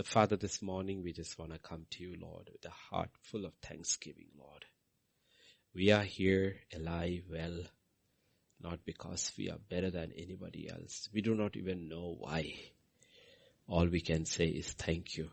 [0.00, 3.10] So Father, this morning we just want to come to you, Lord, with a heart
[3.20, 4.64] full of thanksgiving, Lord.
[5.74, 7.58] We are here alive, well,
[8.62, 11.10] not because we are better than anybody else.
[11.12, 12.54] We do not even know why.
[13.68, 15.28] All we can say is thank you.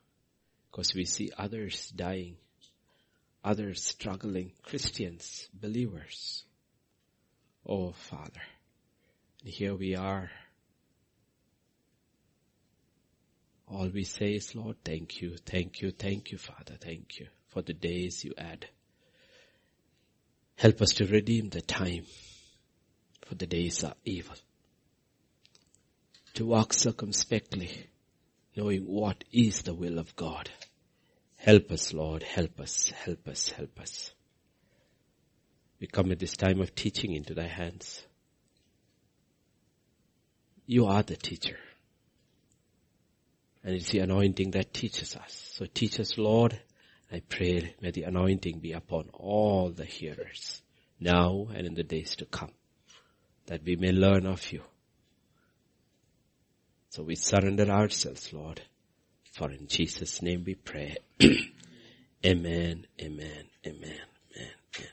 [0.69, 2.35] Because we see others dying,
[3.45, 6.43] others struggling, Christians, believers.
[7.65, 8.43] Oh Father,
[9.45, 10.29] and here we are.
[13.69, 17.61] All we say is, Lord, thank you, thank you, thank you, Father, thank you for
[17.61, 18.65] the days you add.
[20.55, 22.05] Help us to redeem the time
[23.25, 24.35] for the days are evil.
[26.35, 27.87] To walk circumspectly,
[28.55, 30.49] knowing what is the will of God.
[31.35, 34.11] Help us, Lord, help us, help us, help us.
[35.79, 38.01] We come at this time of teaching into thy hands.
[40.65, 41.57] You are the teacher.
[43.67, 45.51] And it's the anointing that teaches us.
[45.55, 46.57] So teach us, Lord.
[47.11, 50.61] I pray may the anointing be upon all the hearers,
[51.01, 52.51] now and in the days to come
[53.47, 54.61] that we may learn of you.
[56.91, 58.61] So we surrender ourselves, Lord,
[59.33, 60.95] for in Jesus' name we pray.
[62.25, 63.99] amen, amen, amen,
[64.37, 64.89] amen.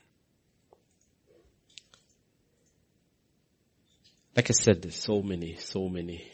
[4.34, 6.27] Like I said, there's so many, so many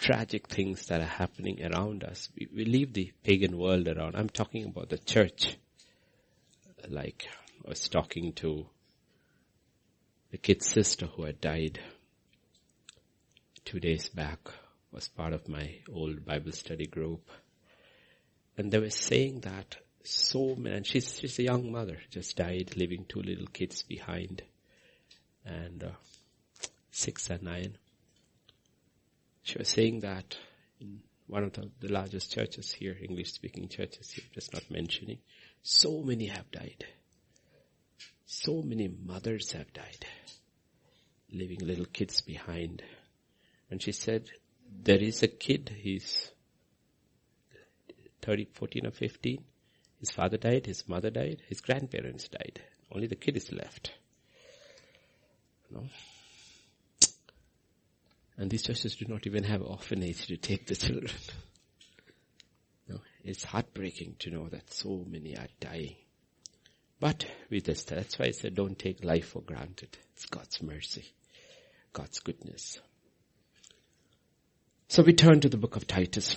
[0.00, 2.30] tragic things that are happening around us.
[2.34, 4.16] We, we leave the pagan world around.
[4.16, 5.56] I'm talking about the church.
[6.88, 7.28] Like
[7.64, 8.66] I was talking to
[10.30, 11.80] the kid's sister who had died
[13.64, 14.38] two days back
[14.90, 17.28] was part of my old Bible study group.
[18.56, 22.72] And they were saying that so many, and she's, she's a young mother, just died,
[22.76, 24.42] leaving two little kids behind.
[25.44, 25.90] And uh,
[26.90, 27.76] six and nine.
[29.42, 30.36] She was saying that
[30.80, 35.18] in one of the, the largest churches here, English speaking churches here, just not mentioning,
[35.62, 36.84] so many have died.
[38.26, 40.06] So many mothers have died,
[41.32, 42.82] leaving little kids behind.
[43.70, 44.30] And she said,
[44.82, 46.30] there is a kid, he's
[48.22, 49.44] 30, 14 or 15.
[49.98, 52.60] His father died, his mother died, his grandparents died.
[52.92, 53.92] Only the kid is left.
[55.70, 55.84] No?
[58.40, 61.12] And these churches do not even have orphanage to take the children.
[62.88, 65.96] no, it's heartbreaking to know that so many are dying.
[66.98, 69.94] But we just, that's why I said don't take life for granted.
[70.14, 71.04] It's God's mercy,
[71.92, 72.80] God's goodness.
[74.88, 76.34] So we turn to the book of Titus.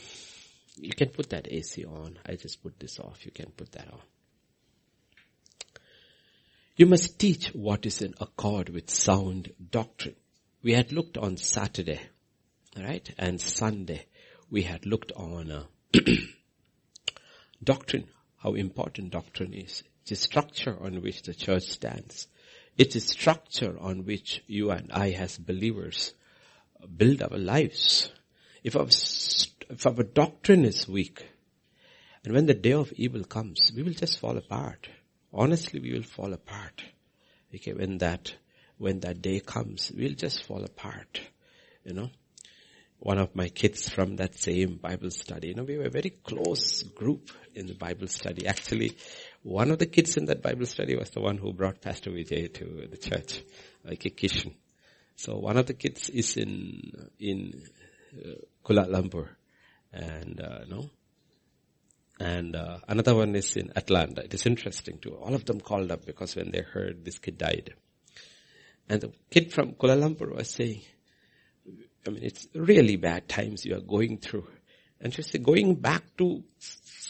[0.76, 2.20] You can put that AC on.
[2.26, 3.26] I just put this off.
[3.26, 4.02] You can put that on.
[6.76, 10.16] You must teach what is in accord with sound doctrine.
[10.64, 12.00] We had looked on Saturday,
[12.78, 14.06] right, and Sunday.
[14.50, 15.64] We had looked on uh,
[17.64, 18.08] doctrine,
[18.38, 19.84] how important doctrine is.
[20.08, 22.28] It's structure on which the church stands.
[22.78, 26.14] It's a structure on which you and I as believers
[26.96, 28.10] build our lives.
[28.64, 31.28] If our, if our doctrine is weak,
[32.24, 34.88] and when the day of evil comes, we will just fall apart.
[35.34, 36.84] Honestly, we will fall apart.
[37.54, 38.34] Okay, when that,
[38.78, 41.22] when that day comes, we'll just fall apart.
[41.84, 42.10] You know,
[43.00, 46.12] one of my kids from that same Bible study, you know, we were a very
[46.12, 48.48] close group in the Bible study.
[48.48, 48.96] Actually,
[49.42, 52.54] one of the kids in that Bible study was the one who brought Pastor Vijay
[52.54, 53.44] to the church,
[53.84, 54.54] like a Kishan.
[55.16, 57.62] So one of the kids is in, in
[58.18, 58.36] uh,
[58.66, 59.28] Kuala Lumpur
[59.92, 60.90] and, uh, no,
[62.20, 64.24] and uh, another one is in Atlanta.
[64.24, 65.16] It is interesting too.
[65.16, 67.74] All of them called up because when they heard this kid died.
[68.90, 70.82] And the kid from Kuala Lumpur was saying,
[72.06, 74.48] I mean, it's really bad times you are going through.
[75.00, 76.44] And she said, going back to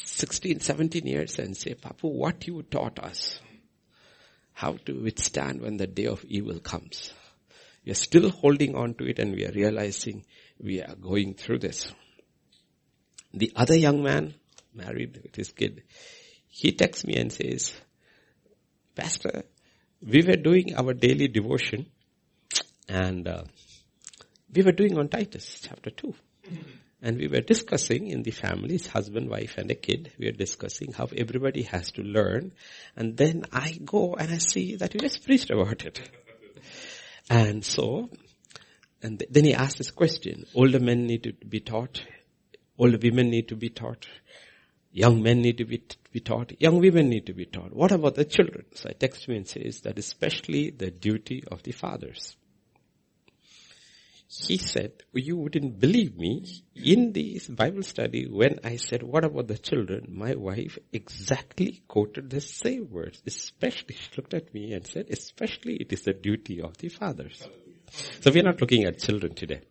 [0.06, 3.40] 16, 17 years and say, Papu, what you taught us,
[4.54, 7.14] how to withstand when the day of evil comes.
[7.86, 10.24] We are still holding on to it and we are realizing
[10.60, 11.92] we are going through this.
[13.34, 14.36] The other young man,
[14.74, 15.84] married with his kid,
[16.48, 17.74] he texts me and says,
[18.96, 19.44] Pastor,
[20.06, 21.86] we were doing our daily devotion
[22.90, 23.44] and uh,
[24.54, 26.14] we were doing on Titus chapter 2.
[27.02, 30.94] And we were discussing in the families, husband, wife and a kid, we are discussing
[30.94, 32.54] how everybody has to learn.
[32.96, 36.00] And then I go and I see that you just preached about it.
[37.30, 38.10] And so,
[39.02, 42.02] and then he asked this question, older men need to be taught,
[42.78, 44.08] older women need to be taught,
[44.94, 47.74] young men need to be, be taught, young women need to be taught.
[47.74, 48.66] What about the children?
[48.76, 52.38] So I text me and says that especially the duty of the fathers.
[54.28, 56.46] he said, you wouldn't believe me,
[56.76, 60.08] in this Bible study, when I said, what about the children?
[60.10, 63.22] My wife exactly quoted the same words.
[63.26, 67.48] Especially, she looked at me and said, especially it is the duty of the fathers.
[68.22, 69.62] So we are not looking at children today,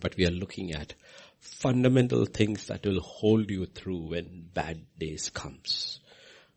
[0.00, 0.94] but we are looking at
[1.40, 6.00] fundamental things that will hold you through when bad days comes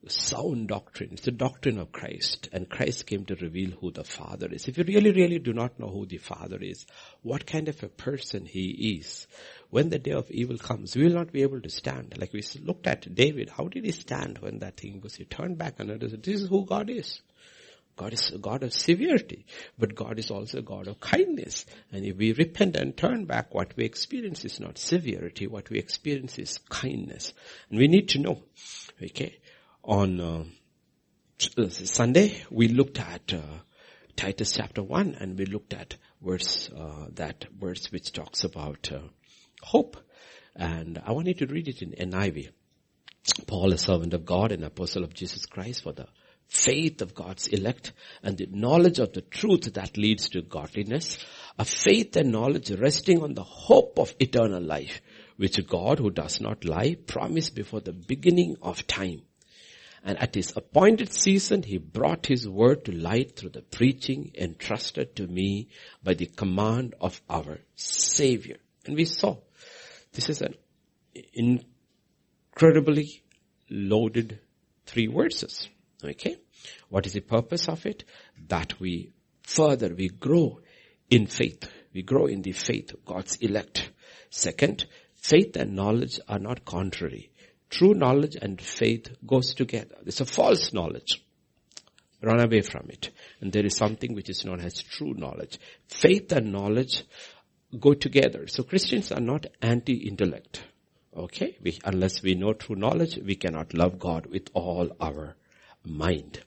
[0.10, 1.12] sound doctrine.
[1.14, 2.50] It's the doctrine of Christ.
[2.52, 4.68] And Christ came to reveal who the Father is.
[4.68, 6.86] If you really, really do not know who the Father is,
[7.22, 9.28] what kind of a person He is,
[9.70, 12.18] when the day of evil comes, we will not be able to stand.
[12.18, 15.16] Like we looked at David, how did he stand when that thing was?
[15.16, 17.22] He turned back and understood, this is who God is.
[17.96, 19.46] God is a God of severity,
[19.78, 21.66] but God is also a God of kindness.
[21.92, 25.78] And if we repent and turn back, what we experience is not severity, what we
[25.78, 27.34] experience is kindness.
[27.70, 28.42] And we need to know,
[29.02, 29.38] okay,
[29.84, 30.44] on uh,
[31.38, 33.42] Sunday, we looked at uh,
[34.16, 39.00] Titus chapter 1 and we looked at verse, uh, that verse which talks about uh,
[39.62, 39.98] hope.
[40.56, 42.50] And I want you to read it in NIV.
[43.48, 46.08] Paul, a servant of God and apostle of Jesus Christ for the
[46.54, 51.18] faith of God's elect and the knowledge of the truth that leads to godliness,
[51.58, 55.02] a faith and knowledge resting on the hope of eternal life,
[55.38, 59.24] which God who does not lie promised before the beginning of time
[60.04, 65.16] and at his appointed season, he brought his word to light through the preaching entrusted
[65.16, 65.70] to me
[66.04, 68.58] by the command of our Savior.
[68.86, 69.38] And we saw
[70.12, 70.56] this is an
[71.34, 73.24] incredibly
[73.70, 74.40] loaded
[74.86, 75.70] three verses.
[76.04, 76.36] Okay?
[76.90, 78.04] What is the purpose of it?
[78.48, 79.12] That we
[79.44, 80.60] further, we grow
[81.10, 81.70] in faith.
[81.94, 83.92] We grow in the faith of God's elect.
[84.30, 87.30] Second, faith and knowledge are not contrary.
[87.70, 89.96] True knowledge and faith goes together.
[90.06, 91.24] It's a false knowledge.
[92.22, 93.10] Run away from it.
[93.42, 95.60] And there is something which is known as true knowledge.
[95.88, 97.04] Faith and knowledge
[97.80, 98.48] go together.
[98.48, 100.64] So Christians are not anti-intellect.
[101.16, 101.58] Okay?
[101.62, 105.36] We, unless we know true knowledge, we cannot love God with all our
[105.84, 106.44] mind.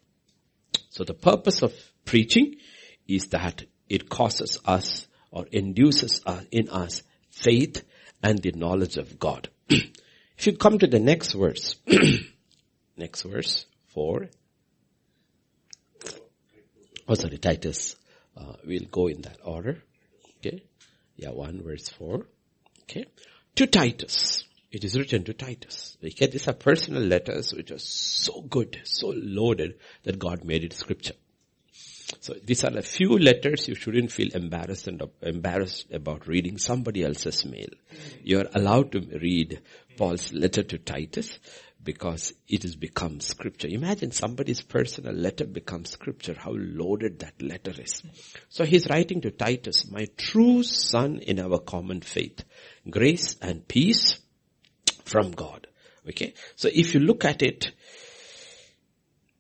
[0.97, 1.75] So the purpose of
[2.07, 2.57] preaching
[3.07, 7.85] is that it causes us or induces us, in us faith
[8.23, 9.51] and the knowledge of God.
[9.69, 11.77] If you come to the next verse,
[12.97, 14.31] next verse, 4.
[17.09, 17.97] Oh, sorry, Titus.
[18.35, 19.83] Uh, we'll go in that order.
[20.39, 20.63] Okay.
[21.17, 22.27] Yeah, 1 verse 4.
[22.85, 23.05] Okay.
[23.57, 24.46] To Titus.
[24.77, 25.97] It is written to Titus.
[26.03, 31.15] These are personal letters which are so good, so loaded that God made it scripture.
[32.21, 37.05] So these are a few letters you shouldn't feel embarrassed and embarrassed about reading somebody
[37.05, 37.71] else's mail.
[38.23, 39.63] You're allowed to read
[39.97, 41.39] Paul's letter to Titus
[41.83, 43.69] because it has become scripture.
[43.69, 48.03] Imagine somebody's personal letter becomes scripture, how loaded that letter is.
[48.51, 52.45] So he's writing to Titus, my true son in our common faith,
[52.91, 54.19] grace and peace
[55.07, 55.67] from God.
[56.09, 56.35] Okay.
[56.57, 57.73] So if you look at it,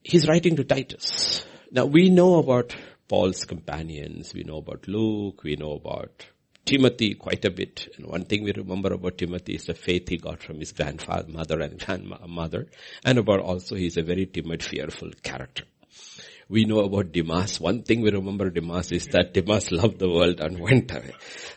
[0.02, 1.44] he's writing to Titus.
[1.70, 2.74] Now we know about
[3.08, 4.32] Paul's companions.
[4.34, 5.42] We know about Luke.
[5.44, 6.26] We know about
[6.64, 7.88] Timothy quite a bit.
[7.96, 11.30] And one thing we remember about Timothy is the faith he got from his grandfather,
[11.30, 12.66] mother and grandmother.
[13.04, 15.64] And about also he's a very timid, fearful character.
[16.48, 17.60] We know about Demas.
[17.60, 21.12] One thing we remember Demas is that Demas loved the world and went away.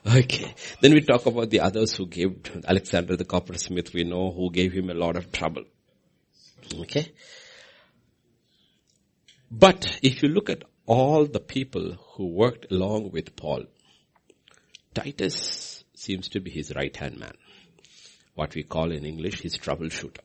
[0.06, 0.56] Okay.
[0.82, 3.94] Then we talk about the others who gave Alexander the coppersmith.
[3.94, 5.66] We know who gave him a lot of trouble.
[6.74, 7.12] Okay.
[9.52, 13.66] But if you look at all the people who worked along with Paul,
[14.96, 17.34] Titus seems to be his right hand man.
[18.34, 20.22] What we call in English his troubleshooter.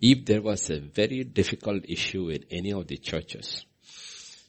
[0.00, 3.64] If there was a very difficult issue in any of the churches,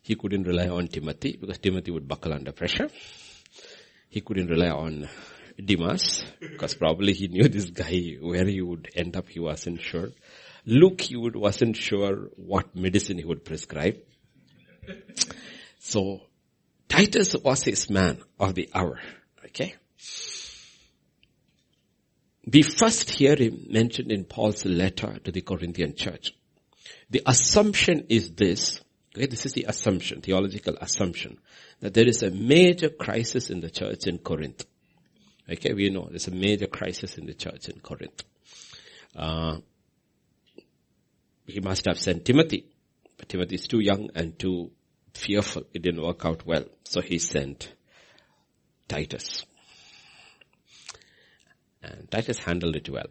[0.03, 2.89] he couldn't rely on Timothy because Timothy would buckle under pressure.
[4.09, 5.07] He couldn't rely on
[5.63, 10.09] Demas because probably he knew this guy where he would end up he wasn't sure.
[10.65, 13.97] Luke, he would, wasn't sure what medicine he would prescribe.
[15.79, 16.21] So,
[16.89, 18.99] Titus was his man of the hour.
[19.45, 19.75] Okay?
[22.49, 26.33] We first hear him mentioned in Paul's letter to the Corinthian church.
[27.09, 28.79] The assumption is this,
[29.15, 31.39] okay, this is the assumption, theological assumption,
[31.81, 34.65] that there is a major crisis in the church in Corinth.
[35.49, 38.23] Okay, we know there's a major crisis in the church in Corinth.
[39.15, 39.57] Uh,
[41.45, 42.65] he must have sent Timothy.
[43.17, 44.71] But Timothy is too young and too
[45.13, 45.63] fearful.
[45.73, 46.65] It didn't work out well.
[46.83, 47.73] So he sent
[48.87, 49.43] Titus.
[51.81, 53.07] And Titus handled it well.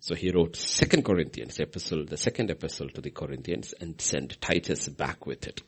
[0.00, 4.88] So he wrote second Corinthians epistle, the second epistle to the Corinthians and sent Titus
[4.88, 5.62] back with it.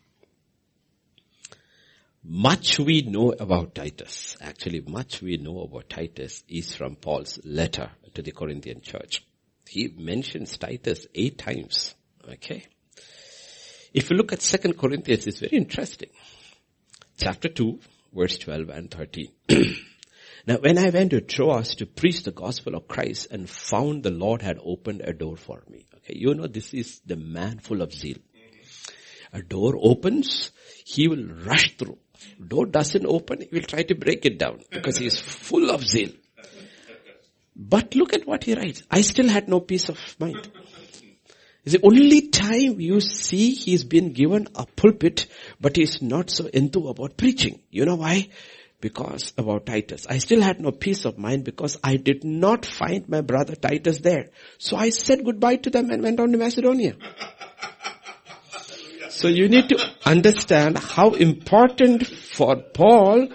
[2.23, 4.37] much we know about Titus.
[4.40, 9.25] Actually, much we know about Titus is from Paul's letter to the Corinthian church.
[9.67, 11.95] He mentions Titus eight times.
[12.28, 12.67] Okay.
[13.95, 16.11] If you look at Second Corinthians, it's very interesting.
[17.17, 17.81] Chapter 2,
[18.12, 19.28] verse 12 and 13.
[20.49, 24.11] now when I went to Troas to preach the gospel of Christ and found the
[24.11, 25.87] Lord had opened a door for me.
[25.97, 28.17] Okay, you know this is the man full of zeal.
[29.33, 30.50] A door opens,
[30.85, 31.99] he will rush through.
[32.45, 35.87] Door doesn't open, he will try to break it down because he is full of
[35.87, 36.11] zeal.
[37.55, 38.83] But look at what he writes.
[38.90, 40.50] I still had no peace of mind.
[41.64, 45.26] It's the only time you see he's been given a pulpit,
[45.61, 47.61] but he's not so into about preaching.
[47.71, 48.28] You know why?
[48.80, 50.06] Because about Titus.
[50.08, 53.99] I still had no peace of mind because I did not find my brother Titus
[53.99, 54.30] there.
[54.58, 56.94] So I said goodbye to them and went on to Macedonia.
[59.11, 63.28] So you need to understand how important for Paul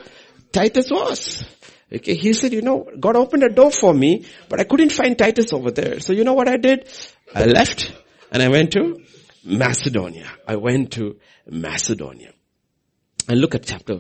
[0.54, 1.44] Titus was.
[1.92, 5.18] Okay, he said, you know, God opened a door for me, but I couldn't find
[5.18, 6.00] Titus over there.
[6.00, 6.88] So you know what I did?
[7.36, 7.92] I left
[8.32, 9.04] and I went to
[9.44, 10.32] Macedonia.
[10.48, 12.34] I went to Macedonia.
[13.28, 14.00] And look at chapter,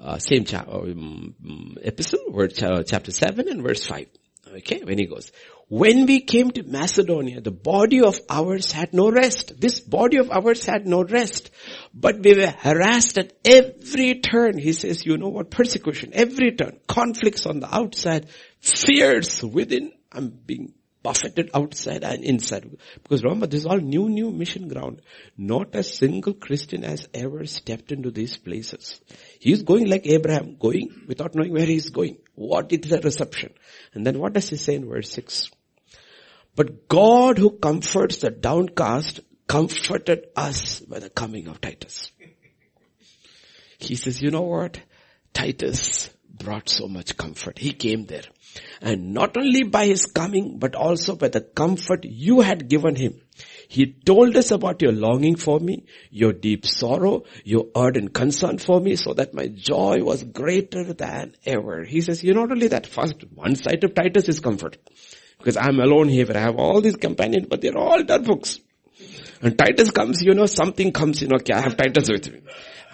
[0.00, 4.06] uh, same chapter, um, epistle, verse, uh, chapter 7 and verse 5.
[4.58, 5.32] Okay, when he goes,
[5.68, 9.60] when we came to Macedonia, the body of ours had no rest.
[9.60, 11.50] This body of ours had no rest.
[11.92, 14.58] But we were harassed at every turn.
[14.58, 15.50] He says, you know what?
[15.50, 16.78] Persecution, every turn.
[16.86, 18.28] Conflicts on the outside.
[18.60, 19.92] Fears within.
[20.12, 20.72] I'm being
[21.06, 22.68] buffeted outside and inside.
[23.00, 25.02] Because remember, this is all new, new mission ground.
[25.36, 29.00] Not a single Christian has ever stepped into these places.
[29.38, 32.16] He's going like Abraham, going without knowing where he's going.
[32.34, 33.52] What is the reception?
[33.94, 35.48] And then what does he say in verse 6?
[36.56, 42.10] But God who comforts the downcast comforted us by the coming of Titus.
[43.78, 44.80] He says, you know what?
[45.32, 47.58] Titus brought so much comfort.
[47.58, 48.24] He came there.
[48.80, 53.20] And not only by his coming, but also by the comfort you had given him.
[53.68, 58.80] He told us about your longing for me, your deep sorrow, your ardent concern for
[58.80, 61.84] me, so that my joy was greater than ever.
[61.84, 64.78] He says, you not only that, first, one side of Titus is comfort.
[65.38, 68.60] Because I'm alone here, but I have all these companions, but they're all dead books.
[69.42, 72.40] And Titus comes, you know, something comes, you know, okay, I have Titus with me.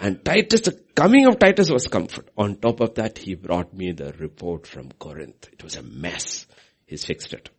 [0.03, 2.29] And Titus, the coming of Titus was comfort.
[2.37, 5.47] On top of that, he brought me the report from Corinth.
[5.53, 6.45] It was a mess.
[6.85, 7.49] He's fixed it.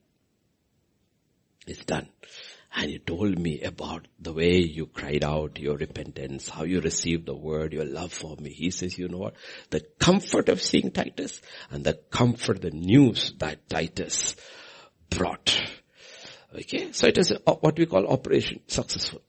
[1.67, 2.07] It's done.
[2.77, 7.25] And he told me about the way you cried out, your repentance, how you received
[7.25, 8.51] the word, your love for me.
[8.53, 9.37] He says, you know what?
[9.71, 14.37] The comfort of seeing Titus and the comfort, the news that Titus
[15.09, 15.59] brought.
[16.55, 16.93] Okay.
[16.93, 19.23] So it is what we call operation successful.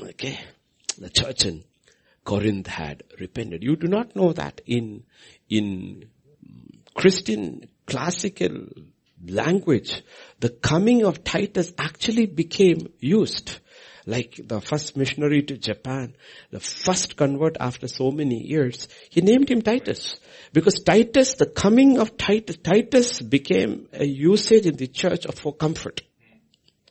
[0.00, 0.40] Okay.
[0.96, 1.64] The church in
[2.24, 3.62] Corinth had repented.
[3.62, 5.04] You do not know that in,
[5.48, 6.08] in
[6.94, 8.66] Christian classical
[9.26, 10.02] language,
[10.40, 13.58] the coming of Titus actually became used.
[14.04, 16.16] Like the first missionary to Japan,
[16.50, 20.16] the first convert after so many years, he named him Titus.
[20.52, 26.02] Because Titus, the coming of Titus, Titus became a usage in the church for comfort.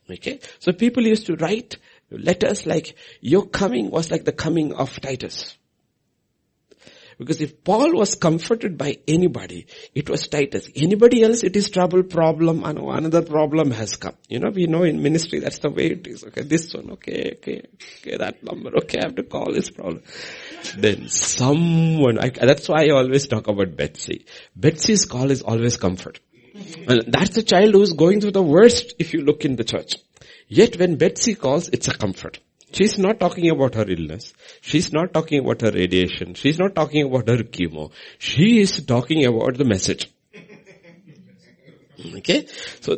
[0.10, 0.40] Okay?
[0.60, 1.76] So people used to write
[2.12, 5.58] letters like, your coming was like the coming of Titus.
[7.22, 10.68] Because if Paul was comforted by anybody, it was Titus.
[10.76, 14.16] Anybody else, it is trouble, problem, and another problem has come.
[14.28, 16.24] You know, we know in ministry, that's the way it is.
[16.24, 17.62] Okay, this one, okay, okay,
[18.00, 20.02] okay, that number, okay, I have to call this problem.
[20.78, 24.26] then someone, I, that's why I always talk about Betsy.
[24.56, 26.20] Betsy's call is always comfort.
[26.88, 29.96] And that's the child who's going through the worst if you look in the church.
[30.54, 32.40] Yet when Betsy calls, it's a comfort.
[32.74, 34.34] She's not talking about her illness.
[34.60, 36.34] She's not talking about her radiation.
[36.34, 37.92] She's not talking about her chemo.
[38.20, 40.12] She is talking about the message.
[42.18, 42.48] Okay?
[42.82, 42.98] So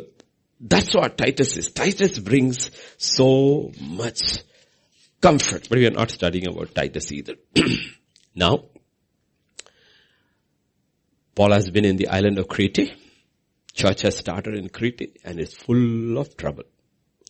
[0.58, 1.70] that's what Titus is.
[1.70, 4.42] Titus brings so much
[5.20, 5.68] comfort.
[5.68, 7.34] But we are not studying about Titus either.
[8.34, 8.64] now,
[11.36, 12.94] Paul has been in the island of Crete.
[13.74, 16.64] Church has started in Crete and is full of trouble.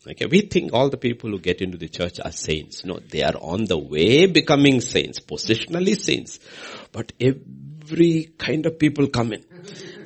[0.07, 2.85] Okay, we think all the people who get into the church are saints.
[2.85, 6.39] No, they are on the way becoming saints, positionally saints.
[6.93, 9.45] But every kind of people come in.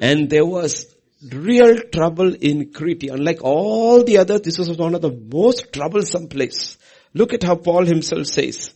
[0.00, 0.94] And there was
[1.32, 3.10] real trouble in Crete.
[3.10, 6.78] Unlike all the others, this was one of the most troublesome place.
[7.12, 8.72] Look at how Paul himself says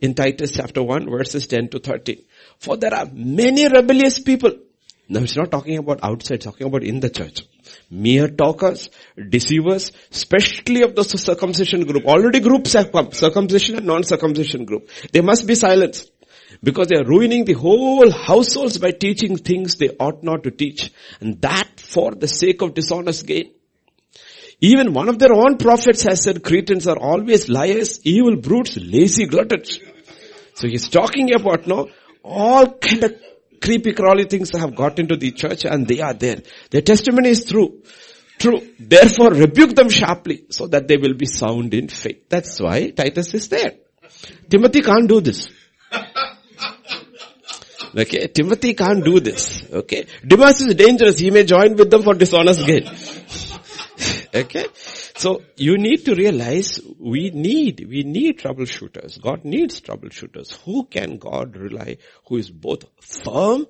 [0.00, 2.22] in Titus chapter 1 verses 10 to 13.
[2.58, 4.52] For there are many rebellious people.
[5.08, 7.42] Now it's not talking about outside, talking about in the church
[7.90, 8.90] mere talkers,
[9.28, 12.04] deceivers, especially of the circumcision group.
[12.04, 14.88] Already groups have come, circumcision and non-circumcision group.
[15.12, 16.10] They must be silenced.
[16.62, 20.90] Because they are ruining the whole households by teaching things they ought not to teach.
[21.20, 23.52] And that for the sake of dishonest gain.
[24.60, 29.26] Even one of their own prophets has said Cretans are always liars, evil brutes, lazy
[29.26, 29.78] gluttons.
[30.54, 31.90] So he's talking about no,
[32.22, 33.20] all kind of
[33.60, 36.42] creepy crawly things have got into the church and they are there.
[36.70, 37.82] Their testimony is true.
[38.38, 38.60] True.
[38.78, 42.28] Therefore rebuke them sharply so that they will be sound in faith.
[42.28, 43.72] That's why Titus is there.
[44.48, 45.48] Timothy can't do this.
[47.96, 49.62] Okay, Timothy can't do this.
[49.72, 51.18] Okay, Demas is dangerous.
[51.18, 52.84] He may join with them for dishonest gain.
[54.34, 54.66] okay,
[55.16, 59.20] so you need to realize we need, we need troubleshooters.
[59.20, 60.56] God needs troubleshooters.
[60.64, 61.98] Who can God rely?
[62.28, 63.66] Who is both firm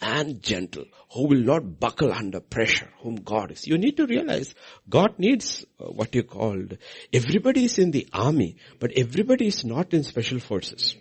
[0.00, 3.66] and gentle, who will not buckle under pressure, whom God is.
[3.66, 4.54] You need to realize
[4.88, 6.76] God needs uh, what you called,
[7.12, 10.96] everybody is in the army, but everybody is not in special forces.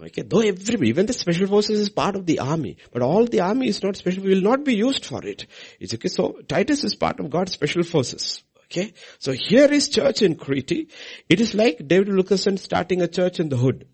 [0.00, 3.40] Okay, though everybody, even the special forces is part of the army, but all the
[3.40, 5.46] army is not special, we will not be used for it.
[5.80, 8.42] It's okay, so Titus is part of God's special forces.
[8.70, 10.92] Okay, so here is church in Crete.
[11.28, 13.86] It is like David Wilkerson starting a church in the hood.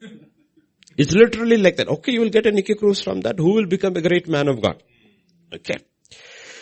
[0.96, 1.88] It's literally like that.
[1.88, 3.38] Okay, you will get a Nicky Cruz from that.
[3.40, 4.80] Who will become a great man of God?
[5.52, 5.78] Okay.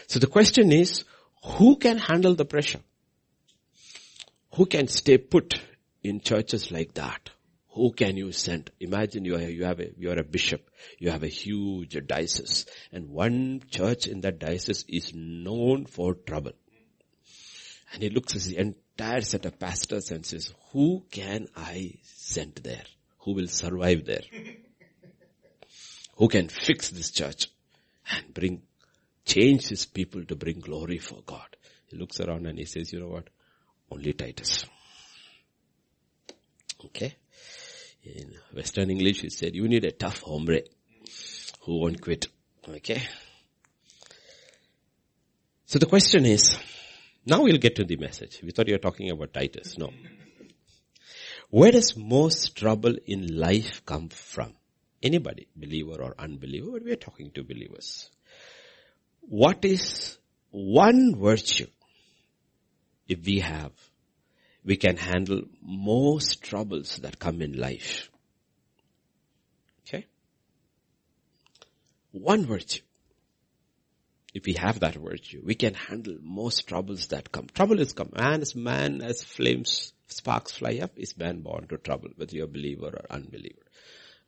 [0.06, 1.04] So the question is,
[1.44, 2.80] who can handle the pressure?
[4.54, 5.60] Who can stay put
[6.02, 7.30] in churches like that?
[7.74, 8.70] Who can you send?
[8.80, 10.68] Imagine you are, you have a, you are a bishop.
[10.98, 16.52] You have a huge diocese and one church in that diocese is known for trouble.
[17.92, 22.54] And he looks at the entire set of pastors and says, who can I send
[22.56, 22.84] there?
[23.22, 24.22] who will survive there.
[26.16, 27.48] who can fix this church
[28.10, 28.62] and bring,
[29.24, 31.56] change his people to bring glory for God.
[31.86, 33.28] He looks around and he says, you know what?
[33.90, 34.66] Only Titus.
[36.86, 37.14] Okay?
[38.04, 40.62] In Western English he said, you need a tough hombre
[41.60, 42.26] who won't quit.
[42.68, 43.02] Okay?
[45.66, 46.58] So the question is,
[47.24, 48.40] now we'll get to the message.
[48.42, 49.78] We thought you were talking about Titus.
[49.78, 49.90] No.
[51.50, 54.54] Where does most trouble in life come from?
[55.02, 58.10] Anybody, believer or unbeliever, we are talking to believers.
[59.20, 60.16] What is
[60.50, 61.66] one virtue
[63.08, 63.72] if we have,
[64.64, 68.10] we can handle most troubles that come in life?
[69.86, 70.06] Okay?
[72.12, 72.82] One virtue.
[74.34, 77.48] If we have that virtue, we can handle most troubles that come.
[77.54, 78.10] Trouble is come.
[78.16, 82.46] Man is man as flames sparks fly up, is man born to trouble, whether you're
[82.46, 83.62] a believer or unbeliever.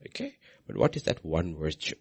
[0.07, 0.37] Okay?
[0.67, 1.97] But what is that one virtue?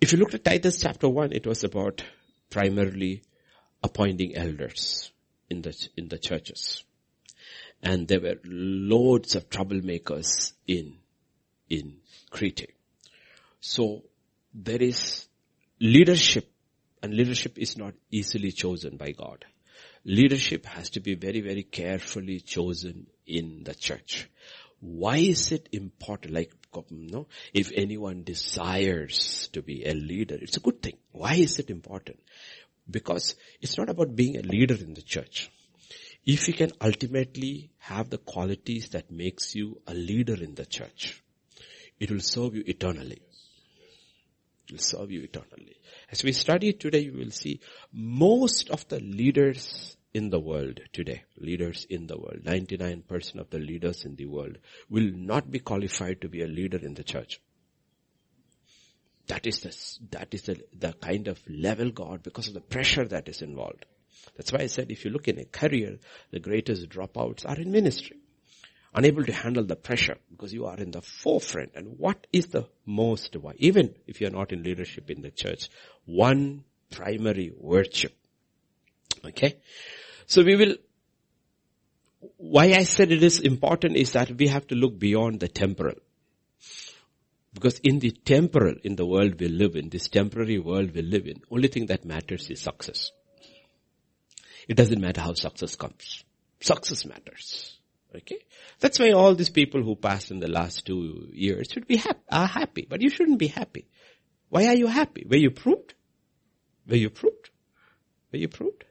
[0.00, 2.04] If you look at Titus chapter 1, it was about
[2.50, 3.22] primarily
[3.82, 5.10] appointing elders
[5.48, 6.84] in the, in the churches.
[7.82, 10.98] And there were loads of troublemakers in,
[11.70, 11.98] in
[12.30, 12.74] Crete.
[13.60, 14.04] So
[14.54, 15.26] there is
[15.80, 16.50] leadership
[17.02, 19.44] and leadership is not easily chosen by God
[20.04, 24.28] leadership has to be very, very carefully chosen in the church.
[24.80, 26.34] Why is it important?
[26.34, 26.52] Like,
[26.90, 30.98] know, if anyone desires to be a leader, it's a good thing.
[31.12, 32.18] Why is it important?
[32.90, 35.50] Because it's not about being a leader in the church.
[36.26, 41.22] If you can ultimately have the qualities that makes you a leader in the church,
[42.00, 43.22] it will serve you eternally.
[44.74, 45.76] Will serve you eternally.
[46.10, 47.60] As we study today, you will see
[47.92, 53.60] most of the leaders in the world today, leaders in the world, 99% of the
[53.60, 54.58] leaders in the world
[54.90, 57.40] will not be qualified to be a leader in the church.
[59.28, 63.06] That is the, that is the, the kind of level God because of the pressure
[63.06, 63.86] that is involved.
[64.36, 66.00] That's why I said if you look in a career,
[66.32, 68.16] the greatest dropouts are in ministry
[68.94, 71.72] unable to handle the pressure because you are in the forefront.
[71.74, 73.54] And what is the most why?
[73.58, 75.68] Even if you're not in leadership in the church,
[76.04, 78.10] one primary virtue.
[79.24, 79.58] Okay.
[80.26, 80.76] So we will,
[82.36, 85.96] why I said it is important is that we have to look beyond the temporal.
[87.52, 91.26] Because in the temporal, in the world we live in, this temporary world we live
[91.26, 93.10] in, only thing that matters is success.
[94.68, 96.24] It doesn't matter how success comes.
[96.60, 97.73] Success matters.
[98.14, 98.38] Okay?
[98.80, 102.20] That's why all these people who passed in the last two years should be happy,
[102.30, 103.86] are happy, but you shouldn't be happy.
[104.48, 105.26] Why are you happy?
[105.28, 105.94] Were you proved?
[106.86, 107.50] Were you proved?
[108.32, 108.84] Were you proved?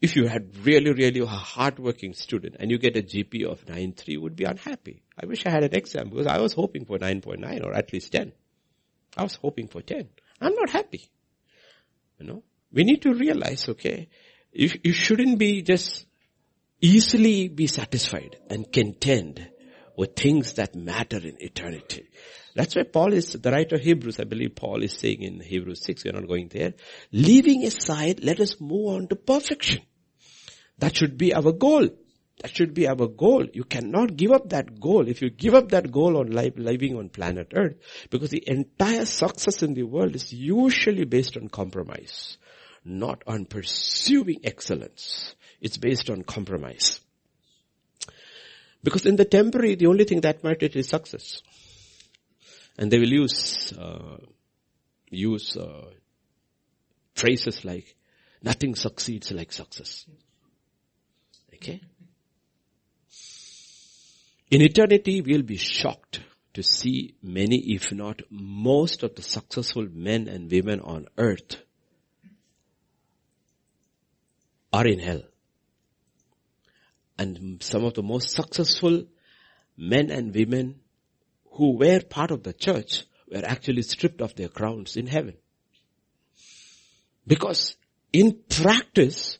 [0.00, 4.08] If you had really, really a hardworking student and you get a GP of 9.3,
[4.08, 5.02] you would be unhappy.
[5.18, 8.12] I wish I had an exam because I was hoping for 9.9 or at least
[8.12, 8.32] 10.
[9.16, 10.08] I was hoping for 10.
[10.40, 11.08] I'm not happy.
[12.18, 14.08] You know, we need to realize, okay,
[14.52, 16.06] you, you shouldn't be just
[16.80, 19.40] easily be satisfied and content
[19.96, 22.08] with things that matter in eternity.
[22.54, 25.84] That's why Paul is, the writer of Hebrews, I believe Paul is saying in Hebrews
[25.84, 26.74] 6, we're not going there,
[27.12, 29.82] leaving aside, let us move on to perfection.
[30.78, 31.88] That should be our goal.
[32.42, 33.46] That should be our goal.
[33.52, 35.08] You cannot give up that goal.
[35.08, 37.76] If you give up that goal on life, living on planet earth,
[38.10, 42.36] because the entire success in the world is usually based on compromise,
[42.84, 45.34] not on pursuing excellence.
[45.60, 47.00] It's based on compromise.
[48.82, 51.42] Because in the temporary, the only thing that matters is success.
[52.78, 54.18] And they will use, uh,
[55.10, 55.90] use, uh,
[57.14, 57.94] phrases like,
[58.42, 60.06] nothing succeeds like success.
[61.54, 61.80] Okay?
[64.50, 66.20] In eternity, we'll be shocked
[66.54, 71.56] to see many, if not most of the successful men and women on earth
[74.72, 75.22] are in hell.
[77.18, 79.06] And some of the most successful
[79.76, 80.80] men and women
[81.52, 85.34] who were part of the church were actually stripped of their crowns in heaven.
[87.26, 87.76] Because
[88.12, 89.38] in practice,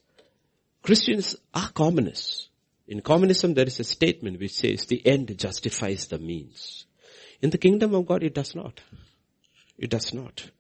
[0.82, 2.48] Christians are communists.
[2.88, 6.86] In communism, there is a statement which says the end justifies the means.
[7.42, 8.80] In the kingdom of God, it does not.
[9.76, 10.50] It does not.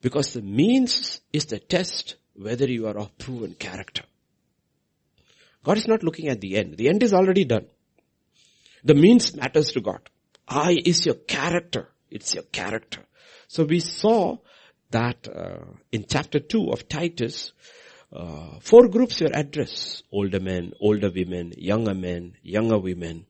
[0.00, 4.02] Because the means is the test whether you are of proven character.
[5.64, 6.76] God is not looking at the end.
[6.76, 7.66] The end is already done.
[8.84, 10.00] The means matters to God.
[10.46, 11.88] I is your character.
[12.10, 13.00] It's your character.
[13.48, 14.36] So we saw
[14.90, 17.52] that uh, in chapter 2 of Titus,
[18.12, 20.04] uh, four groups were addressed.
[20.12, 23.26] Older men, older women, younger men, younger women.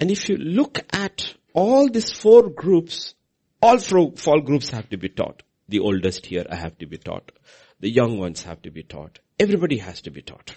[0.00, 3.14] And if you look at all these four groups,
[3.60, 5.42] all four groups have to be taught.
[5.68, 7.32] The oldest here I have to be taught.
[7.80, 9.18] The young ones have to be taught.
[9.38, 10.56] Everybody has to be taught.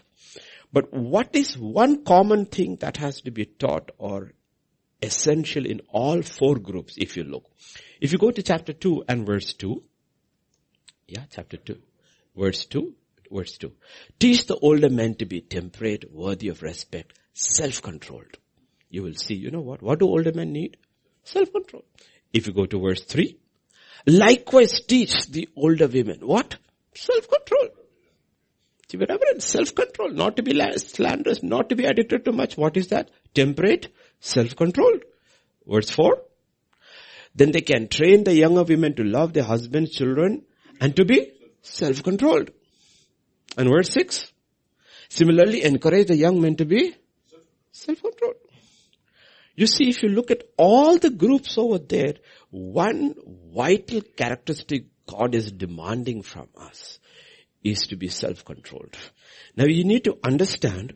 [0.72, 4.34] But what is one common thing that has to be taught or
[5.02, 7.46] essential in all four groups if you look?
[8.02, 9.82] If you go to chapter 2 and verse 2,
[11.08, 11.78] yeah, chapter 2,
[12.36, 12.94] verse 2,
[13.32, 13.72] verse 2.
[14.20, 18.38] Teach the older men to be temperate, worthy of respect, self-controlled.
[18.90, 19.82] You will see, you know what?
[19.82, 20.78] What do older men need?
[21.24, 21.86] Self-control.
[22.34, 23.38] If you go to verse 3,
[24.06, 26.20] likewise teach the older women.
[26.22, 26.58] What?
[26.94, 27.70] Self-control.
[28.90, 29.06] To be
[29.40, 32.56] self-control, not to be slanderous, not to be addicted to much.
[32.56, 33.10] What is that?
[33.34, 33.90] Temperate,
[34.22, 35.04] self-controlled.
[35.68, 36.22] Verse 4.
[37.36, 40.44] Then they can train the younger women to love their husbands, children,
[40.80, 42.52] and to be self-controlled.
[43.58, 44.32] And verse 6.
[45.10, 46.96] Similarly, encourage the young men to be
[47.72, 48.36] self-controlled.
[49.56, 52.14] You see, if you look at all the groups over there,
[52.52, 53.16] one
[53.54, 57.00] vital characteristic God is demanding from us
[57.72, 58.98] is to be self-controlled.
[59.56, 60.96] Now you need to understand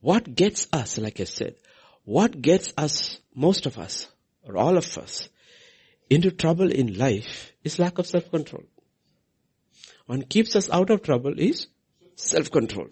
[0.00, 1.54] what gets us, like I said,
[2.04, 4.08] what gets us, most of us,
[4.44, 5.28] or all of us,
[6.10, 8.64] into trouble in life is lack of self-control.
[10.06, 11.68] What keeps us out of trouble is
[12.16, 12.88] self-control.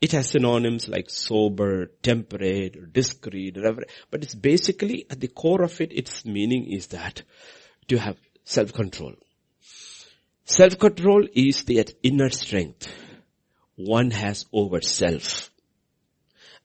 [0.00, 5.78] It has synonyms like sober, temperate, discreet, reverent, but it's basically at the core of
[5.80, 7.22] it, its meaning is that
[7.88, 9.14] to have self-control.
[10.44, 12.88] Self-control is the inner strength
[13.76, 15.50] one has over self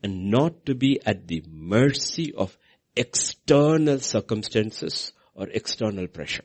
[0.03, 2.57] and not to be at the mercy of
[2.95, 6.43] external circumstances or external pressure.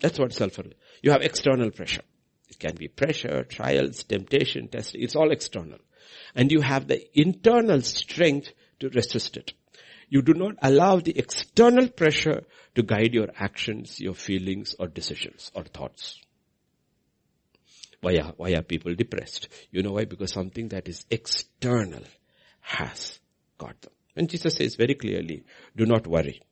[0.00, 0.74] That's what self control.
[1.02, 2.02] You have external pressure.
[2.48, 5.02] It can be pressure, trials, temptation, testing.
[5.02, 5.78] It's all external.
[6.34, 9.52] And you have the internal strength to resist it.
[10.10, 12.42] You do not allow the external pressure
[12.74, 16.20] to guide your actions, your feelings or decisions or thoughts.
[18.00, 19.48] Why are, why are people depressed?
[19.70, 20.06] You know why?
[20.06, 22.02] Because something that is external
[22.60, 23.20] has
[23.56, 23.92] got them.
[24.16, 25.44] And Jesus says very clearly,
[25.76, 26.42] do not worry.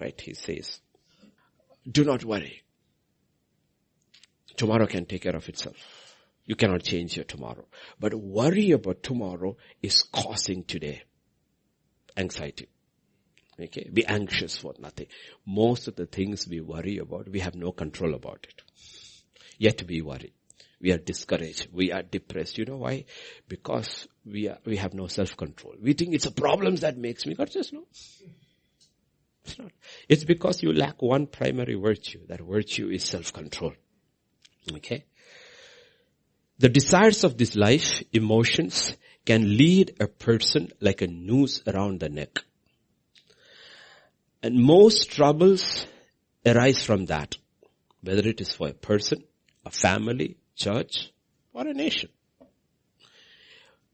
[0.00, 0.18] Right?
[0.18, 0.80] He says,
[1.90, 2.62] do not worry.
[4.56, 5.76] Tomorrow can take care of itself.
[6.46, 7.66] You cannot change your tomorrow.
[8.00, 11.02] But worry about tomorrow is causing today
[12.16, 12.68] anxiety.
[13.60, 13.88] Okay?
[13.92, 15.06] Be anxious for nothing.
[15.46, 18.62] Most of the things we worry about, we have no control about it.
[19.58, 20.32] Yet we worry.
[20.80, 21.68] We are discouraged.
[21.72, 22.58] We are depressed.
[22.58, 23.04] You know why?
[23.46, 25.74] Because we are, we have no self-control.
[25.80, 27.36] We think it's a problems that makes me.
[27.48, 27.84] Says no.
[29.44, 29.70] It's not.
[30.08, 32.26] It's because you lack one primary virtue.
[32.26, 33.74] That virtue is self-control.
[34.74, 35.04] Okay?
[36.58, 42.08] The desires of this life, emotions, can lead a person like a noose around the
[42.08, 42.40] neck.
[44.42, 45.86] And most troubles
[46.44, 47.36] arise from that.
[48.02, 49.22] Whether it is for a person,
[49.64, 51.12] a family, church,
[51.52, 52.10] or a nation.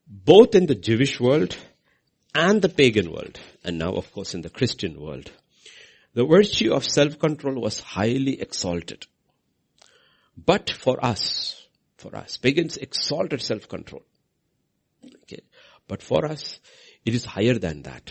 [0.09, 1.57] both in the Jewish world
[2.35, 5.31] and the pagan world, and now of course in the Christian world,
[6.15, 9.07] the virtue of self-control was highly exalted.
[10.37, 14.03] But for us, for us, pagans exalted self-control.
[15.23, 15.43] Okay.
[15.87, 16.59] But for us,
[17.05, 18.11] it is higher than that.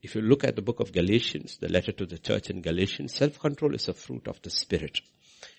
[0.00, 3.14] If you look at the book of Galatians, the letter to the church in Galatians,
[3.14, 5.00] self-control is a fruit of the Spirit.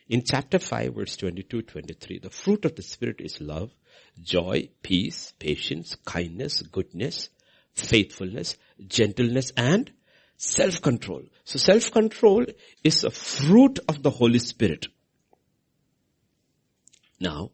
[0.08, 3.71] In chapter 5 verse 22, 23, the fruit of the Spirit is love,
[4.21, 7.30] joy, peace, patience, kindness, goodness,
[7.73, 9.91] faithfulness, gentleness and
[10.38, 11.23] self-control.
[11.43, 12.45] So self-control
[12.84, 14.88] is a fruit of the Holy Spirit.
[17.19, 17.52] Now,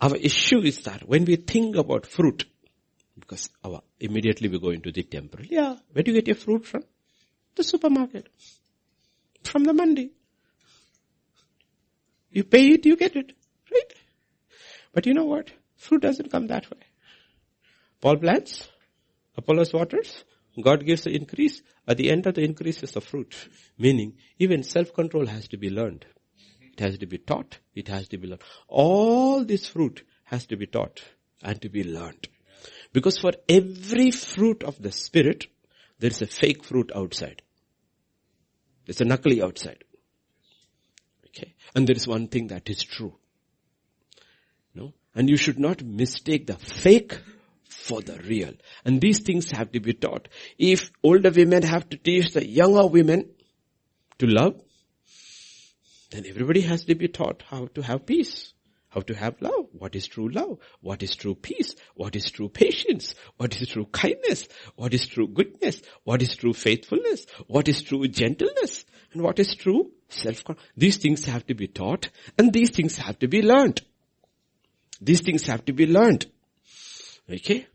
[0.00, 2.44] our issue is that when we think about fruit,
[3.18, 5.40] because our, immediately we go into the temple.
[5.44, 6.84] Yeah, where do you get your fruit from?
[7.54, 8.28] The supermarket.
[9.44, 10.10] From the mandi.
[12.30, 13.32] You pay it, you get it.
[13.70, 13.92] Right?
[14.92, 15.50] But you know what?
[15.76, 16.80] Fruit doesn't come that way.
[18.00, 18.68] Paul plants,
[19.36, 20.24] Apollos waters,
[20.60, 21.62] God gives the increase.
[21.86, 23.34] At the end of the increase is the fruit.
[23.78, 26.06] Meaning, even self-control has to be learned.
[26.60, 27.58] It has to be taught.
[27.74, 28.42] It has to be learned.
[28.68, 31.02] All this fruit has to be taught
[31.42, 32.28] and to be learned.
[32.94, 35.48] Because for every fruit of the spirit,
[35.98, 37.42] there is a fake fruit outside.
[38.86, 39.82] There's a knuckly outside.
[41.26, 41.54] Okay.
[41.74, 43.16] And there is one thing that is true.
[44.74, 44.92] No?
[45.12, 47.18] And you should not mistake the fake
[47.68, 48.52] for the real.
[48.84, 50.28] And these things have to be taught.
[50.56, 53.28] If older women have to teach the younger women
[54.18, 54.62] to love,
[56.12, 58.53] then everybody has to be taught how to have peace.
[58.94, 59.66] How to have love.
[59.72, 60.58] What is true love?
[60.80, 61.74] What is true peace?
[61.96, 63.16] What is true patience?
[63.36, 64.46] What is true kindness?
[64.76, 65.82] What is true goodness?
[66.04, 67.26] What is true faithfulness?
[67.48, 68.84] What is true gentleness?
[69.12, 70.44] And what is true self
[70.76, 73.82] These things have to be taught and these things have to be learned.
[75.00, 76.26] These things have to be learned.
[77.28, 77.66] Okay?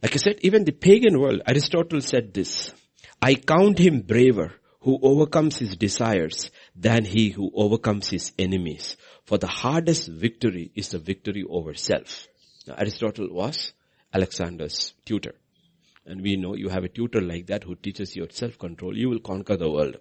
[0.00, 2.72] Like I said, even the pagan world, Aristotle said this,
[3.20, 8.96] I count him braver who overcomes his desires than he who overcomes his enemies.
[9.24, 12.26] For the hardest victory is the victory over self.
[12.66, 13.72] Now, Aristotle was
[14.12, 15.34] Alexander's tutor.
[16.06, 18.96] And we know you have a tutor like that who teaches you self-control.
[18.96, 19.98] You will conquer the world.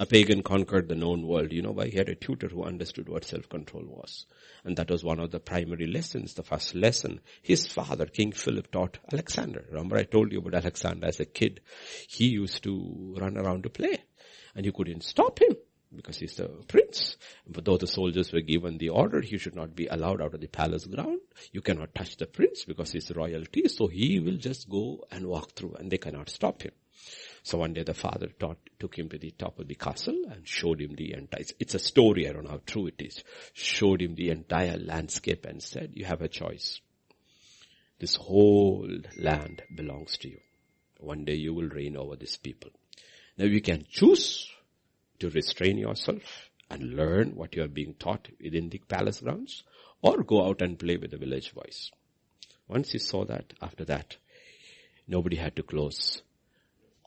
[0.00, 1.52] A pagan conquered the known world.
[1.52, 1.86] You know why?
[1.86, 4.26] He had a tutor who understood what self-control was.
[4.64, 7.20] And that was one of the primary lessons, the first lesson.
[7.42, 9.64] His father, King Philip, taught Alexander.
[9.70, 11.60] Remember I told you about Alexander as a kid.
[12.08, 14.02] He used to run around to play.
[14.54, 15.56] And you couldn't stop him
[15.94, 17.16] because he's the prince.
[17.46, 20.40] But though the soldiers were given the order, he should not be allowed out of
[20.40, 21.20] the palace ground.
[21.52, 23.68] You cannot touch the prince because he's royalty.
[23.68, 26.72] So he will just go and walk through and they cannot stop him.
[27.42, 30.48] So one day the father taught, took him to the top of the castle and
[30.48, 34.00] showed him the entire, it's, a story, I don't know how true it is, showed
[34.00, 36.80] him the entire landscape and said, you have a choice.
[37.98, 38.88] This whole
[39.18, 40.40] land belongs to you.
[40.98, 42.70] One day you will reign over these people.
[43.36, 44.48] Now you can choose
[45.18, 49.64] to restrain yourself and learn what you are being taught within the palace grounds
[50.02, 51.90] or go out and play with the village boys.
[52.68, 54.16] Once he saw that, after that,
[55.06, 56.22] nobody had to close,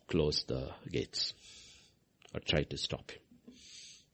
[0.07, 1.33] close the gates
[2.33, 3.21] or try to stop him.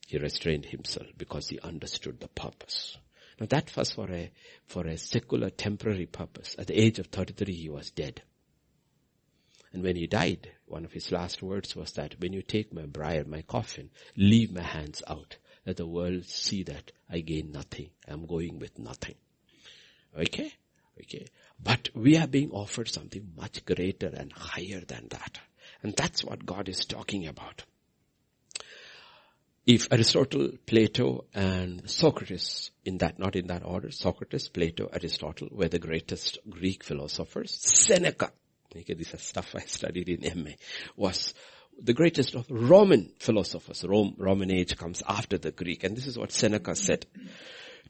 [0.07, 2.97] He restrained himself because he understood the purpose.
[3.39, 4.31] Now that was for a,
[4.67, 6.55] for a secular temporary purpose.
[6.59, 8.21] At the age of 33 he was dead.
[9.73, 12.85] And when he died, one of his last words was that when you take my
[12.85, 15.37] briar, my coffin, leave my hands out.
[15.65, 17.89] Let the world see that I gain nothing.
[18.07, 19.15] I'm going with nothing.
[20.17, 20.53] Okay?
[20.99, 21.25] Okay.
[21.61, 25.39] But we are being offered something much greater and higher than that.
[25.81, 27.63] And that's what God is talking about.
[29.65, 35.69] If Aristotle, Plato, and Socrates, in that, not in that order, Socrates, Plato, Aristotle were
[35.69, 38.33] the greatest Greek philosophers, Seneca,
[38.75, 40.51] Okay, this is stuff I studied in MA.
[40.95, 41.33] Was
[41.79, 43.83] the greatest of Roman philosophers.
[43.83, 45.83] Rome, Roman age comes after the Greek.
[45.83, 47.05] And this is what Seneca said.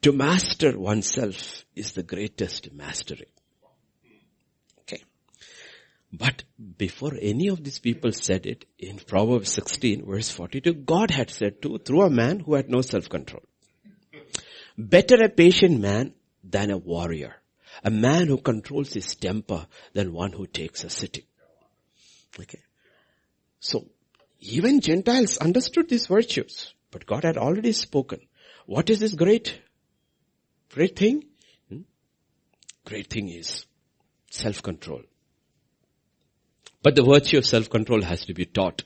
[0.02, 3.28] To master oneself is the greatest mastery.
[4.80, 5.02] Okay.
[6.12, 6.44] But
[6.76, 11.62] before any of these people said it, in Proverbs 16 verse 42, God had said
[11.62, 13.42] to, through a man who had no self-control.
[14.76, 17.36] Better a patient man than a warrior
[17.84, 21.26] a man who controls his temper than one who takes a city.
[22.40, 22.60] Okay.
[23.60, 23.86] So,
[24.40, 28.20] even Gentiles understood these virtues, but God had already spoken.
[28.66, 29.60] What is this great,
[30.72, 31.24] great thing?
[31.68, 31.82] Hmm?
[32.84, 33.66] Great thing is
[34.30, 35.02] self-control.
[36.82, 38.82] But the virtue of self-control has to be taught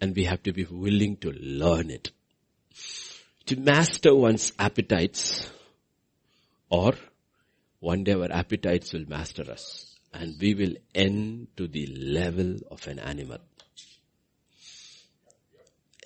[0.00, 2.10] and we have to be willing to learn it.
[3.46, 5.48] To master one's appetites
[6.68, 6.94] or
[7.80, 12.86] one day our appetites will master us and we will end to the level of
[12.86, 13.38] an animal.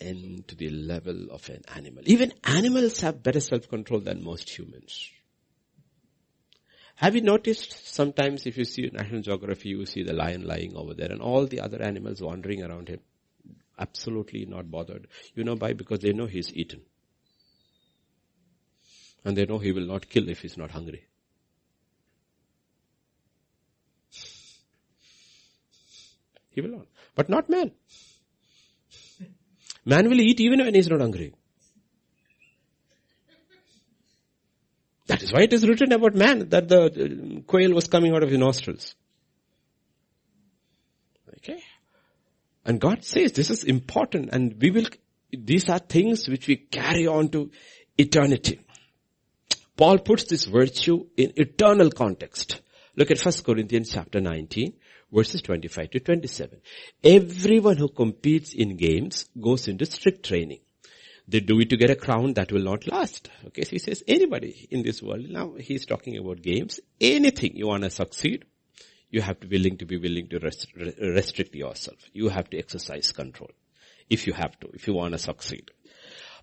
[0.00, 2.02] End to the level of an animal.
[2.06, 5.10] Even animals have better self-control than most humans.
[6.96, 10.92] Have you noticed sometimes if you see National Geography, you see the lion lying over
[10.94, 13.00] there and all the other animals wandering around him?
[13.78, 15.06] Absolutely not bothered.
[15.34, 15.72] You know why?
[15.72, 16.82] Because they know he's eaten.
[19.24, 21.04] And they know he will not kill if he's not hungry.
[26.50, 26.86] He will not.
[27.14, 27.72] But not man.
[29.84, 31.34] Man will eat even when he's not hungry.
[35.06, 38.22] That is why it is written about man that the uh, quail was coming out
[38.22, 38.94] of his nostrils.
[41.38, 41.60] Okay.
[42.64, 44.86] And God says this is important and we will,
[45.32, 47.50] these are things which we carry on to
[47.98, 48.60] eternity.
[49.76, 52.60] Paul puts this virtue in eternal context.
[52.94, 54.74] Look at 1 Corinthians chapter 19
[55.12, 56.60] verses 25 to 27.
[57.02, 60.60] Everyone who competes in games goes into strict training.
[61.28, 63.30] They do it to get a crown that will not last.
[63.46, 67.68] Okay, so he says anybody in this world, now he's talking about games, anything you
[67.68, 68.44] want to succeed,
[69.10, 71.98] you have to be willing to be willing to rest, restrict yourself.
[72.12, 73.50] You have to exercise control.
[74.08, 75.70] If you have to, if you want to succeed.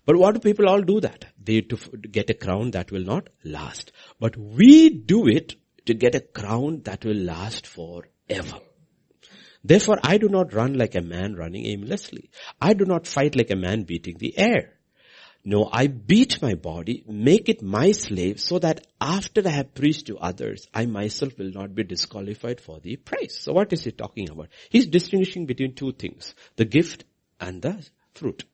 [0.06, 1.26] But what do people all do that?
[1.42, 1.76] They to
[2.10, 3.92] get a crown that will not last.
[4.18, 7.66] But we do it to get a crown that will last
[8.28, 8.58] forever.
[9.64, 12.30] Therefore, I do not run like a man running aimlessly.
[12.60, 14.74] I do not fight like a man beating the air.
[15.44, 20.06] No, I beat my body, make it my slave so that after I have preached
[20.06, 23.38] to others, I myself will not be disqualified for the prize.
[23.40, 24.48] So what is he talking about?
[24.68, 27.04] He's distinguishing between two things, the gift
[27.40, 28.44] and the fruit.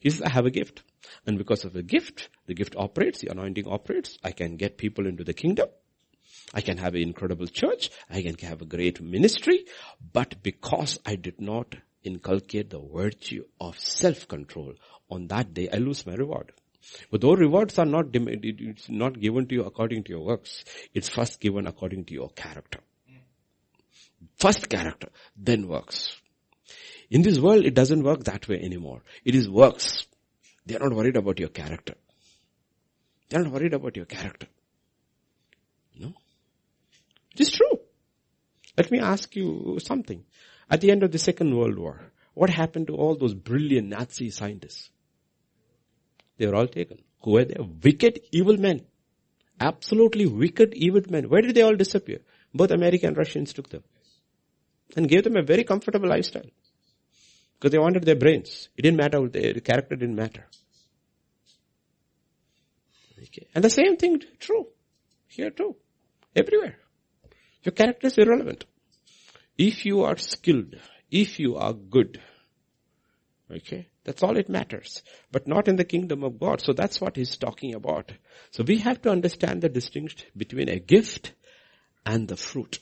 [0.00, 0.82] He says, I have a gift.
[1.26, 5.06] And because of the gift, the gift operates, the anointing operates, I can get people
[5.06, 5.68] into the kingdom.
[6.52, 7.90] I can have an incredible church.
[8.08, 9.66] I can have a great ministry.
[10.12, 14.74] But because I did not inculcate the virtue of self-control,
[15.10, 16.52] on that day I lose my reward.
[17.10, 20.64] But those rewards are not, it's not given to you according to your works.
[20.94, 22.80] It's first given according to your character.
[24.38, 26.16] First character, then works.
[27.10, 29.02] In this world, it doesn't work that way anymore.
[29.24, 30.06] It is works.
[30.64, 31.94] They are not worried about your character.
[33.28, 34.46] They are not worried about your character.
[37.32, 37.80] It is true.
[38.76, 40.24] Let me ask you something.
[40.70, 44.30] At the end of the Second World War, what happened to all those brilliant Nazi
[44.30, 44.90] scientists?
[46.38, 47.02] They were all taken.
[47.22, 47.56] Who were they?
[47.58, 48.86] Wicked, evil men.
[49.60, 51.28] Absolutely wicked, evil men.
[51.28, 52.20] Where did they all disappear?
[52.54, 53.82] Both American and Russians took them.
[54.96, 56.50] And gave them a very comfortable lifestyle.
[57.58, 58.70] Because they wanted their brains.
[58.76, 60.46] It didn't matter, their character didn't matter.
[63.22, 63.46] Okay.
[63.54, 64.66] And the same thing true.
[65.28, 65.76] Here too.
[66.34, 66.79] Everywhere.
[67.62, 68.64] Your character is irrelevant.
[69.58, 70.76] If you are skilled,
[71.10, 72.20] if you are good,
[73.50, 75.02] okay, that's all it matters.
[75.30, 76.62] But not in the kingdom of God.
[76.62, 78.12] So that's what he's talking about.
[78.50, 81.34] So we have to understand the distinction between a gift
[82.06, 82.78] and the fruit.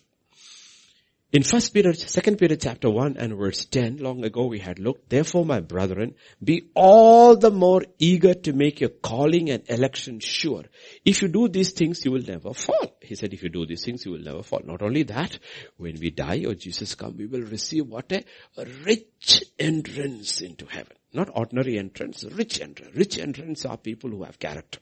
[1.31, 5.11] In first Peter, second Peter chapter 1 and verse 10, long ago we had looked,
[5.11, 10.65] therefore my brethren, be all the more eager to make your calling and election sure.
[11.05, 12.97] If you do these things, you will never fall.
[13.03, 14.63] He said, if you do these things, you will never fall.
[14.65, 15.39] Not only that,
[15.77, 18.25] when we die or Jesus come, we will receive what a,
[18.57, 20.97] a rich entrance into heaven.
[21.13, 22.97] Not ordinary entrance, rich entrance.
[22.97, 24.79] Rich entrance are people who have character.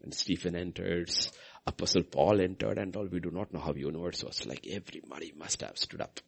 [0.00, 1.32] When Stephen enters,
[1.68, 4.66] Apostle Paul entered and all, we do not know how universe was like.
[4.66, 6.20] Everybody must have stood up.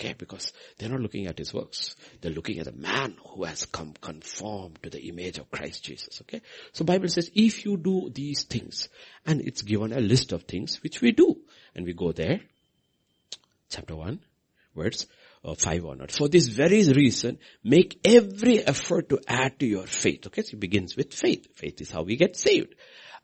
[0.00, 1.96] Okay, because they're not looking at his works.
[2.20, 6.20] They're looking at the man who has come conformed to the image of Christ Jesus.
[6.22, 6.40] Okay.
[6.72, 8.88] So Bible says, if you do these things,
[9.26, 11.36] and it's given a list of things which we do,
[11.74, 12.40] and we go there,
[13.68, 14.20] chapter 1,
[14.74, 15.06] words,
[15.44, 16.12] uh, 5 onward.
[16.12, 20.26] For this very reason, make every effort to add to your faith.
[20.28, 21.48] Okay, so it begins with faith.
[21.56, 22.74] Faith is how we get saved.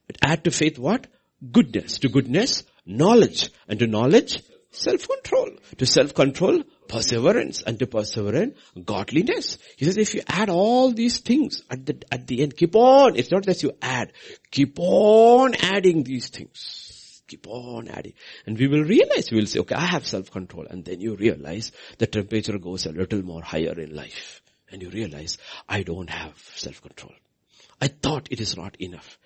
[0.07, 1.07] But add to faith what?
[1.53, 1.99] Goodness.
[2.01, 3.51] To goodness, knowledge.
[3.69, 5.51] And to knowledge, self-control.
[5.79, 7.63] To self-control, perseverance.
[7.63, 9.59] And to perseverance, godliness.
[9.77, 13.17] He says if you add all these things at the, at the end, keep on.
[13.17, 14.13] It's not that you add.
[14.51, 17.23] Keep on adding these things.
[17.29, 18.15] Keep on adding.
[18.47, 20.67] And we will realize, we will say, okay, I have self-control.
[20.71, 24.41] And then you realize the temperature goes a little more higher in life.
[24.71, 25.39] And you realize,
[25.69, 27.13] I don't have self-control.
[27.81, 29.19] I thought it is not enough.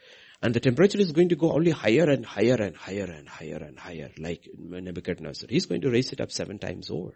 [0.43, 3.59] And the temperature is going to go only higher and higher and higher and higher
[3.59, 5.49] and higher, like Nebuchadnezzar.
[5.49, 7.14] He's going to raise it up seven times over.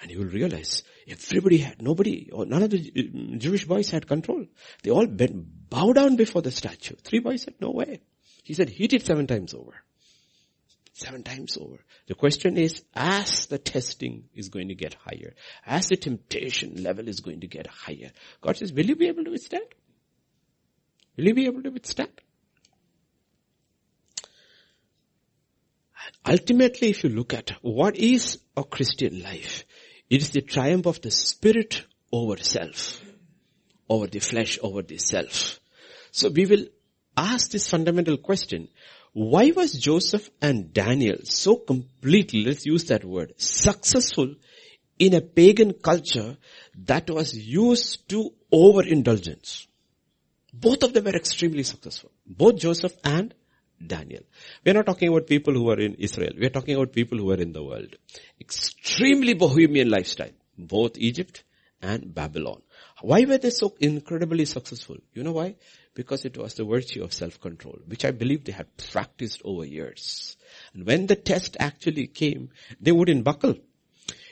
[0.00, 4.46] And you will realize everybody had, nobody, or none of the Jewish boys had control.
[4.82, 6.94] They all bent, bow down before the statue.
[7.02, 8.00] Three boys said, no way.
[8.44, 9.74] He said, heat it seven times over.
[10.92, 11.80] Seven times over.
[12.06, 15.34] The question is, as the testing is going to get higher,
[15.66, 19.24] as the temptation level is going to get higher, God says, will you be able
[19.24, 19.64] to withstand?
[21.16, 22.10] Will you be able to withstand?
[26.26, 29.64] Ultimately, if you look at what is a Christian life,
[30.08, 33.00] it is the triumph of the spirit over self,
[33.88, 35.60] over the flesh, over the self.
[36.10, 36.66] So we will
[37.16, 38.68] ask this fundamental question,
[39.12, 44.34] why was Joseph and Daniel so completely, let's use that word, successful
[44.98, 46.36] in a pagan culture
[46.86, 49.66] that was used to overindulgence?
[50.52, 52.10] Both of them were extremely successful.
[52.26, 53.34] Both Joseph and
[53.84, 54.22] Daniel.
[54.64, 56.32] We are not talking about people who are in Israel.
[56.38, 57.96] We are talking about people who are in the world.
[58.40, 60.32] Extremely bohemian lifestyle.
[60.58, 61.44] Both Egypt
[61.80, 62.62] and Babylon.
[63.00, 64.96] Why were they so incredibly successful?
[65.14, 65.56] You know why?
[65.94, 70.36] Because it was the virtue of self-control, which I believe they had practiced over years.
[70.74, 73.56] And when the test actually came, they wouldn't buckle.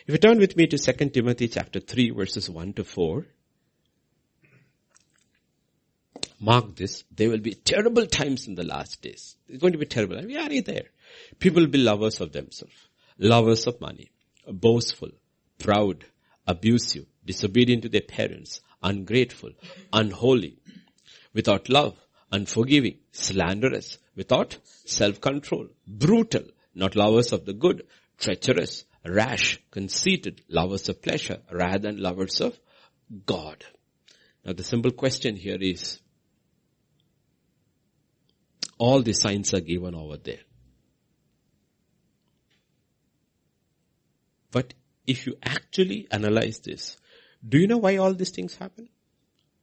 [0.06, 3.26] If you turn with me to 2 Timothy chapter 3 verses 1 to 4,
[6.40, 9.36] mark this, there will be terrible times in the last days.
[9.48, 10.20] It's going to be terrible.
[10.24, 10.86] We are there.
[11.38, 12.74] People will be lovers of themselves,
[13.18, 14.10] lovers of money,
[14.46, 15.10] boastful,
[15.58, 16.04] proud,
[16.46, 19.50] abusive, disobedient to their parents, ungrateful,
[19.92, 20.58] unholy,
[21.34, 21.96] without love,
[22.30, 27.86] unforgiving, slanderous, without self-control, brutal, not lovers of the good,
[28.18, 32.58] treacherous, rash, conceited, lovers of pleasure rather than lovers of
[33.26, 33.64] God.
[34.44, 36.00] Now the simple question here is,
[38.78, 40.40] all the signs are given over there.
[44.50, 44.74] But
[45.06, 46.96] if you actually analyze this,
[47.46, 48.88] do you know why all these things happen?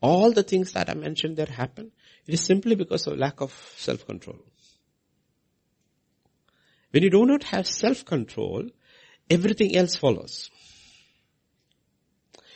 [0.01, 1.91] All the things that I mentioned there happen,
[2.27, 4.39] it is simply because of lack of self-control.
[6.91, 8.69] When you do not have self-control,
[9.29, 10.49] everything else follows.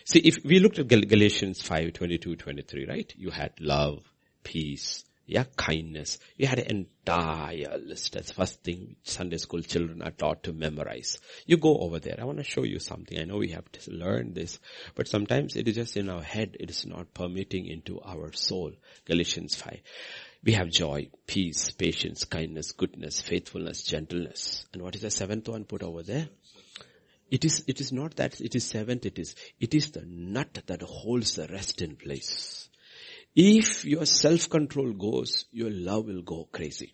[0.05, 3.13] See, if we looked at Galatians 5, 22, 23, right?
[3.17, 4.03] You had love,
[4.43, 6.17] peace, yeah, kindness.
[6.37, 8.13] You had an entire list.
[8.13, 11.19] That's first thing Sunday school children are taught to memorize.
[11.45, 12.17] You go over there.
[12.19, 13.19] I want to show you something.
[13.19, 14.59] I know we have to learn this,
[14.95, 16.57] but sometimes it is just in our head.
[16.59, 18.71] It is not permeating into our soul.
[19.05, 19.79] Galatians 5.
[20.43, 24.65] We have joy, peace, patience, kindness, goodness, faithfulness, gentleness.
[24.73, 26.27] And what is the seventh one put over there?
[27.29, 30.63] It is, it is not that it is seventh, it is, it is the nut
[30.65, 32.68] that holds the rest in place.
[33.41, 36.93] If your self-control goes, your love will go crazy.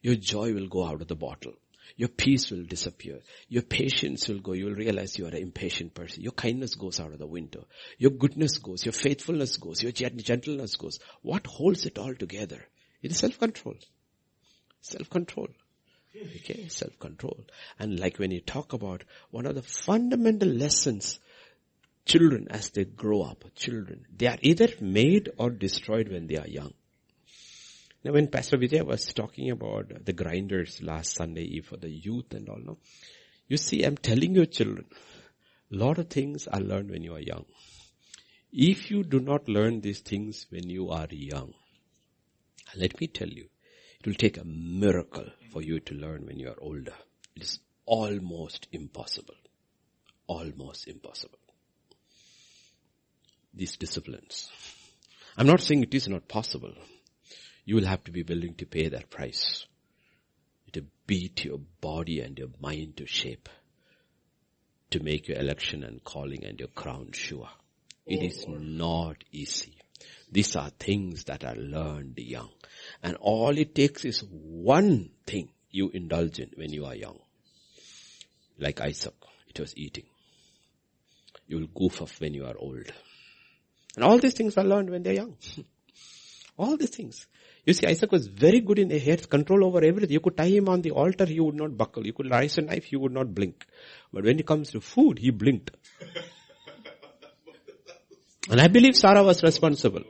[0.00, 1.54] Your joy will go out of the bottle.
[1.96, 3.18] Your peace will disappear.
[3.48, 4.52] Your patience will go.
[4.52, 6.22] You will realize you are an impatient person.
[6.22, 7.66] Your kindness goes out of the window.
[7.98, 8.86] Your goodness goes.
[8.86, 9.82] Your faithfulness goes.
[9.82, 11.00] Your gentleness goes.
[11.22, 12.64] What holds it all together?
[13.02, 13.74] It is self-control.
[14.82, 15.48] Self-control.
[16.14, 17.44] Okay, self-control.
[17.80, 19.02] And like when you talk about
[19.32, 21.18] one of the fundamental lessons
[22.04, 26.46] children as they grow up, children, they are either made or destroyed when they are
[26.46, 26.72] young.
[28.04, 32.48] Now when Pastor Vijay was talking about the grinders last Sunday for the youth and
[32.48, 32.78] all, no,
[33.46, 34.86] you see, I'm telling your children,
[35.72, 37.44] a lot of things are learned when you are young.
[38.52, 41.54] If you do not learn these things when you are young,
[42.76, 43.48] let me tell you,
[44.00, 46.94] it will take a miracle for you to learn when you are older.
[47.36, 49.34] It is almost impossible.
[50.26, 51.38] Almost impossible
[53.54, 54.50] these disciplines.
[55.36, 56.72] I'm not saying it is not possible.
[57.64, 59.66] You will have to be willing to pay that price.
[60.72, 63.48] To beat your body and your mind to shape.
[64.90, 67.48] To make your election and calling and your crown sure.
[68.06, 68.52] It is oh.
[68.54, 69.76] not easy.
[70.30, 72.50] These are things that are learned young.
[73.02, 77.18] And all it takes is one thing you indulge in when you are young.
[78.58, 79.14] Like Isaac,
[79.48, 80.04] it was eating.
[81.46, 82.90] You will goof off when you are old.
[83.96, 85.36] And all these things are learned when they're young.
[86.58, 87.26] all these things.
[87.64, 90.10] You see, Isaac was very good in, he had control over everything.
[90.10, 92.04] You could tie him on the altar, he would not buckle.
[92.04, 93.66] You could raise a knife, he would not blink.
[94.12, 95.70] But when it comes to food, he blinked.
[98.50, 100.02] and I believe Sarah was responsible.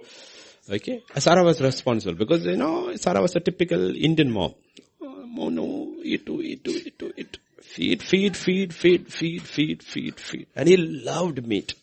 [0.70, 1.02] Okay?
[1.18, 4.54] Sarah was responsible because, you know, Sarah was a typical Indian mom.
[5.02, 7.38] Oh, no, eat, eat, eat, eat.
[7.60, 10.46] Feed, feed, feed, feed, feed, feed, feed, feed.
[10.54, 11.74] And he loved meat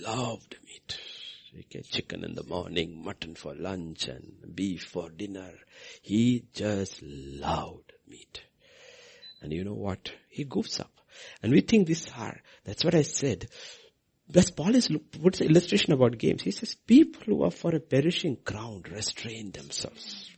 [0.00, 0.98] loved meat.
[1.58, 5.52] Okay, chicken in the morning, mutton for lunch and beef for dinner.
[6.02, 8.42] He just loved meat.
[9.40, 10.12] And you know what?
[10.28, 10.92] He goofs up.
[11.42, 13.48] And we think these are, that's what I said.
[14.28, 14.88] That's Paul is,
[15.22, 16.42] puts an illustration about games.
[16.42, 20.30] He says, people who are for a perishing crown restrain themselves.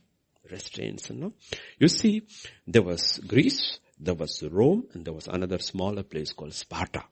[0.51, 1.33] restraints, you know.
[1.79, 2.23] You see,
[2.67, 7.03] there was Greece, there was Rome, and there was another smaller place called Sparta.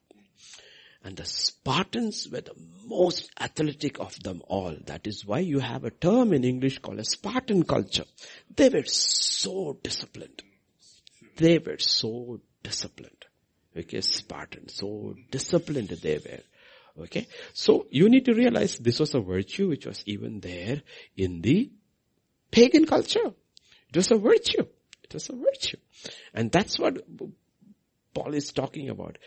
[1.03, 4.75] And the Spartans were the most athletic of them all.
[4.85, 8.03] That is why you have a term in English called a Spartan culture.
[8.53, 10.43] They were so disciplined.
[11.37, 13.25] They were so disciplined.
[13.77, 17.03] Okay, Spartan, so disciplined they were.
[17.05, 20.81] Okay, so you need to realize this was a virtue which was even there
[21.15, 21.71] in the
[22.51, 23.33] pagan culture.
[23.89, 24.65] It was a virtue.
[25.03, 25.77] It was a virtue.
[26.33, 26.97] And that's what
[28.13, 29.17] Paul is talking about.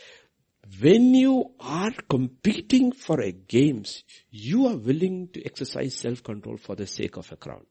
[0.80, 6.86] When you are competing for a games, you are willing to exercise self-control for the
[6.86, 7.66] sake of a crown.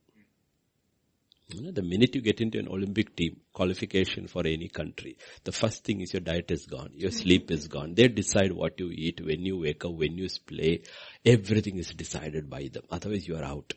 [1.54, 5.52] You know, the minute you get into an Olympic team qualification for any country, the
[5.52, 7.20] first thing is your diet is gone, your mm-hmm.
[7.20, 7.94] sleep is gone.
[7.94, 10.84] They decide what you eat, when you wake up, when you play.
[11.26, 12.84] Everything is decided by them.
[12.90, 13.74] Otherwise you are out.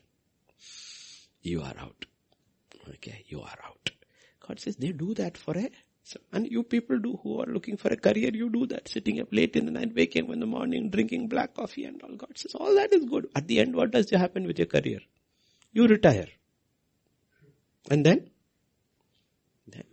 [1.42, 2.06] You are out.
[2.88, 3.90] Okay, you are out.
[4.46, 5.70] God says they do that for a
[6.06, 9.20] so, and you people do who are looking for a career, you do that, sitting
[9.20, 12.14] up late in the night, waking up in the morning, drinking black coffee and all.
[12.14, 13.26] God says all that is good.
[13.34, 15.00] At the end, what does happen with your career?
[15.72, 16.26] You retire.
[17.90, 18.28] And then?
[19.66, 19.84] Then?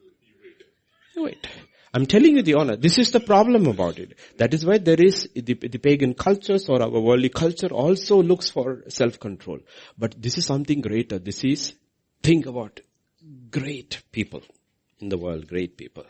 [1.16, 1.48] You wait.
[1.94, 2.76] I'm telling you the honor.
[2.76, 4.18] This is the problem about it.
[4.38, 8.50] That is why there is the, the pagan cultures or our worldly culture also looks
[8.50, 9.60] for self-control.
[9.98, 11.20] But this is something greater.
[11.20, 11.74] This is,
[12.22, 12.82] think about
[13.50, 14.42] great people
[15.02, 16.06] in the world, great people.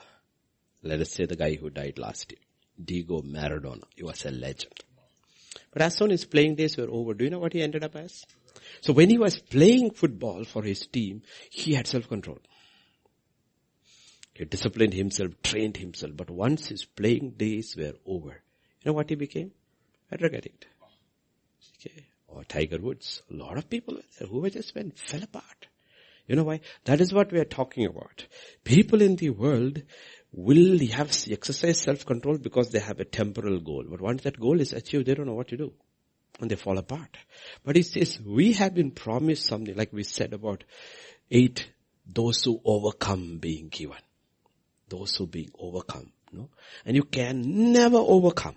[0.84, 2.42] Let us say the guy who died last year,
[2.84, 3.84] Diego Maradona.
[3.96, 4.74] He was a legend.
[5.72, 7.96] But as soon as playing days were over, do you know what he ended up
[7.96, 8.26] as?
[8.82, 12.40] So when he was playing football for his team, he had self-control.
[14.34, 19.10] He disciplined himself, trained himself, but once his playing days were over, you know what
[19.10, 19.52] he became?
[20.12, 20.66] A drug addict.
[21.80, 22.06] Okay.
[22.28, 23.22] Or Tiger Woods.
[23.30, 25.68] A lot of people who were just went, fell apart.
[26.32, 26.62] You know why?
[26.86, 28.26] That is what we are talking about.
[28.64, 29.82] People in the world
[30.32, 33.84] will have exercise self-control because they have a temporal goal.
[33.86, 35.74] But once that goal is achieved, they don't know what to do.
[36.40, 37.18] And they fall apart.
[37.66, 40.64] But it says, we have been promised something like we said about
[41.30, 41.70] eight,
[42.08, 43.98] those who overcome being given.
[44.88, 46.14] Those who being overcome.
[46.32, 46.50] No?
[46.86, 48.56] And you can never overcome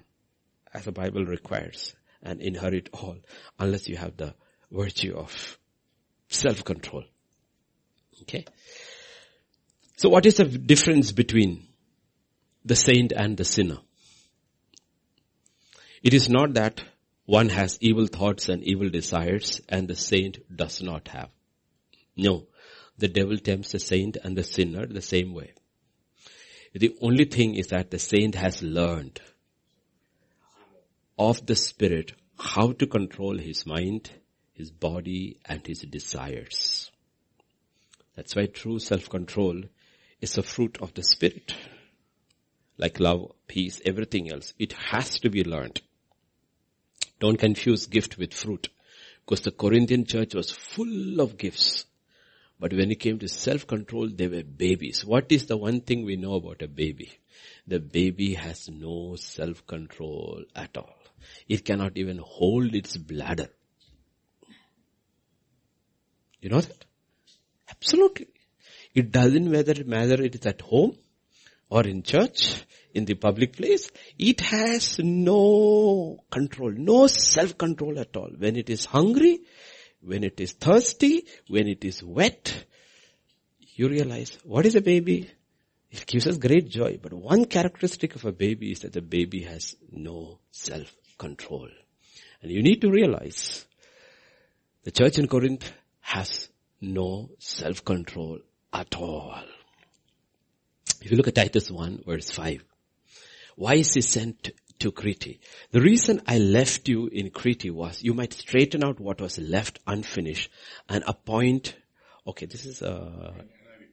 [0.72, 3.16] as the Bible requires and inherit all
[3.58, 4.36] unless you have the
[4.70, 5.58] virtue of
[6.28, 7.02] self-control.
[8.24, 8.46] Okay.
[9.96, 11.66] So what is the difference between
[12.64, 13.78] the saint and the sinner?
[16.02, 16.82] It is not that
[17.26, 21.30] one has evil thoughts and evil desires and the saint does not have.
[22.16, 22.46] No.
[22.98, 25.52] The devil tempts the saint and the sinner the same way.
[26.74, 29.20] The only thing is that the saint has learned
[31.18, 34.10] of the spirit how to control his mind,
[34.52, 36.83] his body and his desires.
[38.16, 39.62] That's why true self-control
[40.20, 41.54] is a fruit of the spirit.
[42.76, 44.54] Like love, peace, everything else.
[44.58, 45.80] It has to be learned.
[47.20, 48.68] Don't confuse gift with fruit.
[49.24, 51.86] Because the Corinthian church was full of gifts.
[52.60, 55.04] But when it came to self-control, they were babies.
[55.04, 57.10] What is the one thing we know about a baby?
[57.66, 60.94] The baby has no self-control at all.
[61.48, 63.48] It cannot even hold its bladder.
[66.40, 66.84] You know that?
[67.70, 68.28] Absolutely.
[68.94, 70.96] It doesn't matter whether it is at home
[71.68, 72.62] or in church,
[72.92, 73.90] in the public place.
[74.18, 78.30] It has no control, no self-control at all.
[78.36, 79.40] When it is hungry,
[80.00, 82.66] when it is thirsty, when it is wet,
[83.74, 85.30] you realize what is a baby?
[85.90, 89.42] It gives us great joy, but one characteristic of a baby is that the baby
[89.42, 91.68] has no self-control.
[92.42, 93.64] And you need to realize
[94.82, 96.48] the church in Corinth has
[96.84, 98.40] no self-control
[98.72, 99.42] at all.
[101.00, 102.64] If you look at Titus 1 verse 5,
[103.56, 105.40] why is he sent to Crete?
[105.70, 109.80] The reason I left you in Crete was you might straighten out what was left
[109.86, 110.50] unfinished
[110.88, 111.76] and appoint,
[112.26, 113.32] okay, this is, uh,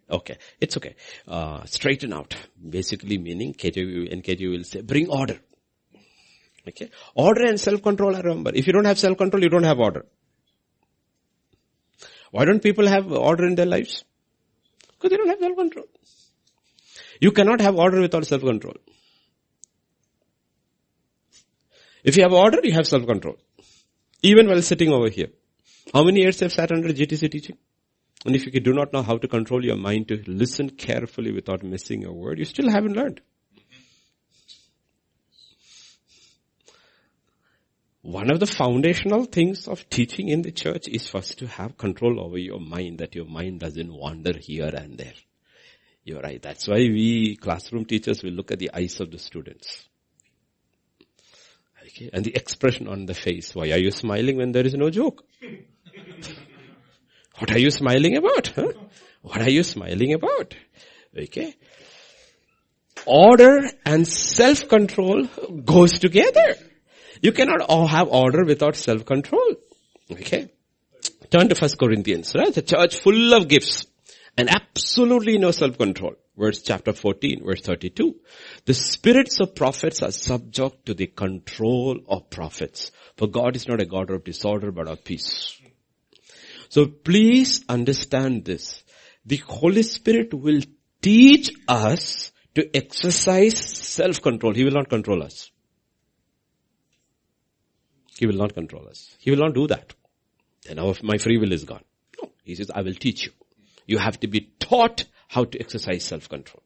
[0.09, 0.95] okay, it's okay,
[1.27, 2.35] uh, straighten out,
[2.69, 5.39] basically meaning KJV, NKJV will say, bring order.
[6.67, 6.91] Okay.
[7.15, 8.51] Order and self-control, I remember.
[8.53, 10.05] If you don't have self-control, you don't have order.
[12.31, 14.03] Why don't people have order in their lives?
[14.93, 15.85] Because they don't have self-control.
[17.19, 18.75] You cannot have order without self-control.
[22.03, 23.37] If you have order, you have self-control.
[24.23, 25.29] Even while sitting over here.
[25.93, 27.57] How many years have sat under GTC teaching?
[28.25, 31.63] And if you do not know how to control your mind to listen carefully without
[31.63, 33.21] missing a word, you still haven't learned.
[38.01, 42.19] One of the foundational things of teaching in the church is first to have control
[42.19, 45.13] over your mind, that your mind doesn't wander here and there.
[46.03, 46.41] You're right.
[46.41, 49.87] That's why we classroom teachers will look at the eyes of the students.
[51.85, 52.09] Okay.
[52.11, 53.53] And the expression on the face.
[53.53, 55.23] Why are you smiling when there is no joke?
[57.37, 58.47] what are you smiling about?
[58.47, 58.71] Huh?
[59.21, 60.55] What are you smiling about?
[61.15, 61.53] Okay.
[63.05, 65.27] Order and self-control
[65.65, 66.55] goes together.
[67.21, 69.55] You cannot all have order without self-control.
[70.11, 70.49] Okay.
[71.29, 72.53] Turn to First Corinthians, right?
[72.53, 73.85] The church full of gifts
[74.37, 76.15] and absolutely no self-control.
[76.37, 78.15] Verse chapter 14, verse 32.
[78.65, 82.91] The spirits of prophets are subject to the control of prophets.
[83.17, 85.59] For God is not a God of disorder, but of peace.
[86.69, 88.83] So please understand this.
[89.25, 90.61] The Holy Spirit will
[91.01, 94.53] teach us to exercise self-control.
[94.53, 95.51] He will not control us.
[98.21, 99.15] He will not control us.
[99.17, 99.95] He will not do that.
[100.67, 101.83] Then our, my free will is gone.
[102.21, 102.29] No.
[102.43, 103.31] He says, I will teach you.
[103.87, 106.61] You have to be taught how to exercise self-control.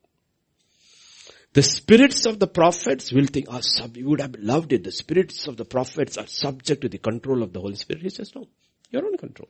[1.53, 4.83] The spirits of the prophets will think, oh, sub, you would have loved it.
[4.83, 8.03] The spirits of the prophets are subject to the control of the Holy Spirit.
[8.03, 8.49] He says, no,
[8.91, 9.47] you're on control.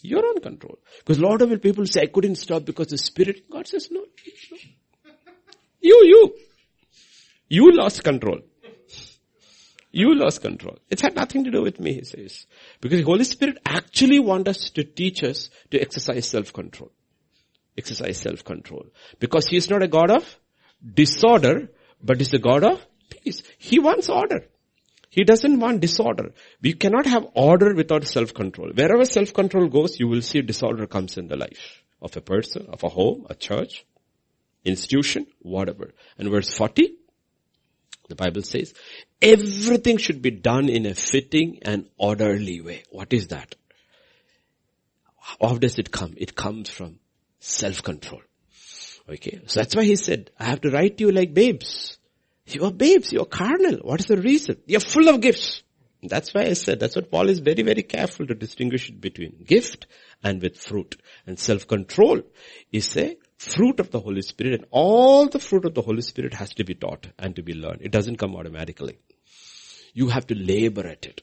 [0.00, 0.78] You're on control.
[0.98, 4.04] Because a lot of people say, I couldn't stop because the Spirit, God says, no,
[4.52, 4.58] no.
[5.80, 6.34] You, you.
[7.48, 8.42] You lost control.
[9.90, 10.78] You lost control.
[10.90, 12.46] It had nothing to do with me, he says.
[12.80, 16.90] Because the Holy Spirit actually wants us to teach us to exercise self-control.
[17.76, 18.86] Exercise self-control.
[19.18, 20.38] Because he is not a God of
[20.94, 21.70] disorder,
[22.02, 23.42] but is a God of peace.
[23.56, 24.46] He wants order.
[25.10, 26.32] He doesn't want disorder.
[26.60, 28.72] We cannot have order without self-control.
[28.74, 32.84] Wherever self-control goes, you will see disorder comes in the life of a person, of
[32.84, 33.86] a home, a church,
[34.64, 35.92] institution, whatever.
[36.18, 36.94] And verse 40,
[38.08, 38.74] the Bible says,
[39.20, 42.84] everything should be done in a fitting and orderly way.
[42.90, 43.54] What is that?
[45.40, 46.14] How does it come?
[46.16, 46.98] It comes from
[47.40, 48.22] self-control.
[49.08, 49.40] Okay.
[49.46, 51.98] So that's why he said, I have to write to you like babes.
[52.46, 53.78] You are babes, you are carnal.
[53.82, 54.56] What is the reason?
[54.66, 55.62] You're full of gifts.
[56.02, 59.86] That's why I said, that's what Paul is very, very careful to distinguish between gift
[60.22, 60.96] and with fruit.
[61.26, 62.22] And self-control
[62.72, 66.34] is a fruit of the Holy Spirit and all the fruit of the Holy Spirit
[66.34, 67.80] has to be taught and to be learned.
[67.82, 68.98] It doesn't come automatically.
[69.94, 71.22] You have to labor at it.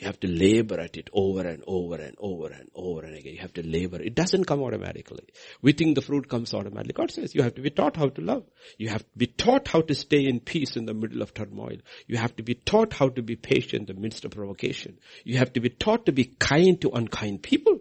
[0.00, 3.32] You have to labor at it over and over and over and over and again.
[3.32, 4.00] You have to labor.
[4.00, 5.24] It doesn't come automatically.
[5.62, 6.92] We think the fruit comes automatically.
[6.92, 8.44] God says you have to be taught how to love.
[8.76, 11.78] You have to be taught how to stay in peace in the middle of turmoil.
[12.06, 14.98] You have to be taught how to be patient in the midst of provocation.
[15.24, 17.78] You have to be taught to be kind to unkind people.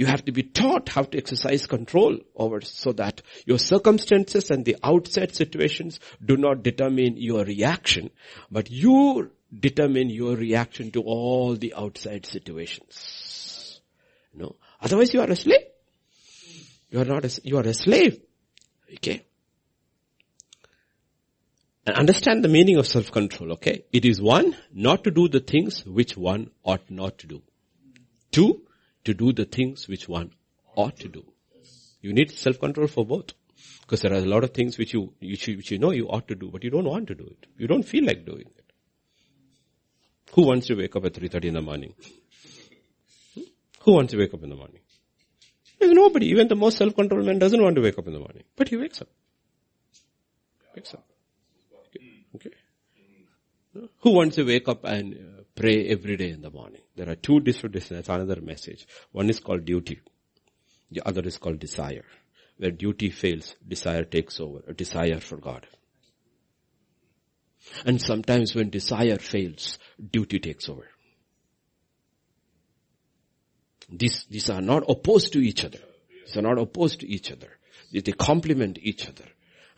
[0.00, 4.64] You have to be taught how to exercise control over so that your circumstances and
[4.64, 8.08] the outside situations do not determine your reaction,
[8.50, 13.82] but you determine your reaction to all the outside situations.
[14.32, 14.56] No.
[14.80, 15.66] Otherwise you are a slave.
[16.88, 18.22] You are not a, you are a slave.
[18.94, 19.22] Okay.
[21.86, 23.84] And understand the meaning of self-control, okay?
[23.92, 27.42] It is one, not to do the things which one ought not to do.
[28.30, 28.62] Two,
[29.04, 30.32] to do the things which one
[30.76, 31.24] ought to do.
[32.00, 33.32] You need self-control for both.
[33.82, 36.06] Because there are a lot of things which you, which you, which you know you
[36.08, 37.46] ought to do, but you don't want to do it.
[37.58, 38.72] You don't feel like doing it.
[40.34, 41.94] Who wants to wake up at 3.30 in the morning?
[43.34, 43.40] Hmm?
[43.80, 44.80] Who wants to wake up in the morning?
[45.78, 46.26] There's nobody.
[46.28, 48.44] Even the most self-controlled man doesn't want to wake up in the morning.
[48.54, 49.08] But he wakes up.
[50.76, 51.04] Wakes up.
[51.86, 52.04] Okay.
[52.36, 52.50] okay.
[54.00, 56.82] Who wants to wake up and uh, pray every day in the morning?
[57.00, 58.86] There are two different, that's another message.
[59.10, 60.02] One is called duty.
[60.90, 62.04] The other is called desire.
[62.58, 64.60] Where duty fails, desire takes over.
[64.68, 65.66] A desire for God.
[67.86, 69.78] And sometimes when desire fails,
[70.10, 70.86] duty takes over.
[73.88, 75.80] These, these are not opposed to each other.
[76.26, 77.48] These are not opposed to each other.
[77.90, 79.24] They complement each other.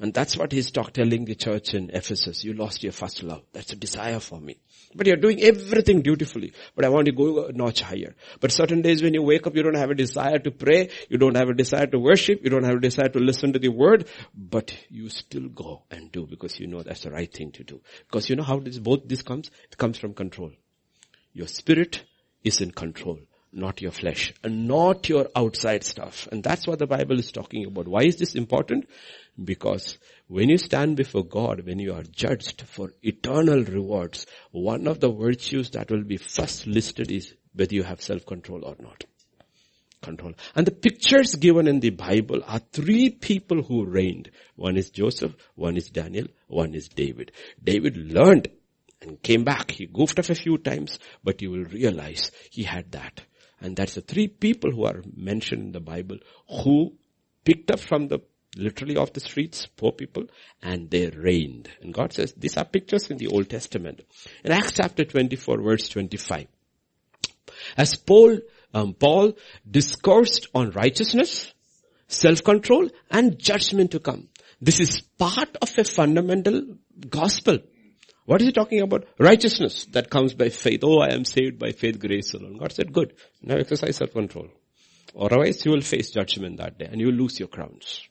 [0.03, 2.42] And that's what he's talk, telling the church in Ephesus.
[2.42, 3.44] You lost your first love.
[3.53, 4.59] That's a desire for me.
[4.96, 6.55] But you're doing everything dutifully.
[6.74, 8.16] But I want to go a notch higher.
[8.40, 10.88] But certain days when you wake up, you don't have a desire to pray.
[11.09, 12.40] You don't have a desire to worship.
[12.42, 14.09] You don't have a desire to listen to the word.
[14.34, 17.80] But you still go and do because you know that's the right thing to do.
[18.09, 19.53] Because you know how this, both this comes?
[19.70, 20.50] It comes from control.
[21.32, 22.03] Your spirit
[22.42, 23.20] is in control
[23.53, 26.26] not your flesh and not your outside stuff.
[26.32, 27.86] And that's what the Bible is talking about.
[27.86, 28.88] Why is this important?
[29.42, 35.00] Because when you stand before God, when you are judged for eternal rewards, one of
[35.00, 39.05] the virtues that will be first listed is whether you have self-control or not.
[40.03, 40.34] control.
[40.55, 44.30] And the pictures given in the Bible are three people who reigned.
[44.57, 47.32] One is Joseph, one is Daniel, one is David.
[47.62, 48.48] David learned
[49.00, 49.70] and came back.
[49.70, 53.22] He goofed off a few times, but you will realize he had that.
[53.63, 56.95] And that's the three people who are mentioned in the Bible who
[57.45, 58.21] picked up from the
[58.57, 60.25] literally off the streets, poor people,
[60.63, 61.71] and they reigned.
[61.81, 64.03] And God says, these are pictures in the Old Testament.
[64.45, 66.47] In Acts chapter 24 verse 25,
[67.77, 68.39] as Paul,
[68.75, 69.33] um, Paul
[69.69, 71.53] discoursed on righteousness,
[72.09, 74.29] self-control, and judgment to come.
[74.61, 76.77] This is part of a fundamental
[77.09, 77.59] gospel.
[78.25, 79.05] What is he talking about?
[79.18, 80.81] Righteousness that comes by faith.
[80.85, 82.59] Oh, I am saved by faith, grace alone.
[82.59, 83.14] God said, good.
[83.43, 84.49] Now exercise self-control.
[85.18, 88.03] Otherwise you will face judgment that day and you will lose your crowns.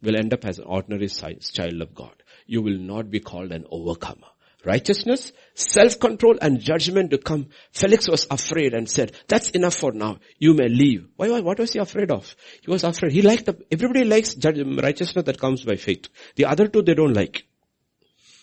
[0.00, 2.22] You Will end up as an ordinary child of God.
[2.46, 4.28] You will not be called an overcomer
[4.66, 7.46] righteousness, self-control and judgment to come.
[7.70, 10.18] Felix was afraid and said, that's enough for now.
[10.38, 11.06] You may leave.
[11.16, 12.34] Why, why, what was he afraid of?
[12.60, 13.12] He was afraid.
[13.12, 16.08] He liked the, everybody likes righteousness that comes by faith.
[16.34, 17.46] The other two they don't like.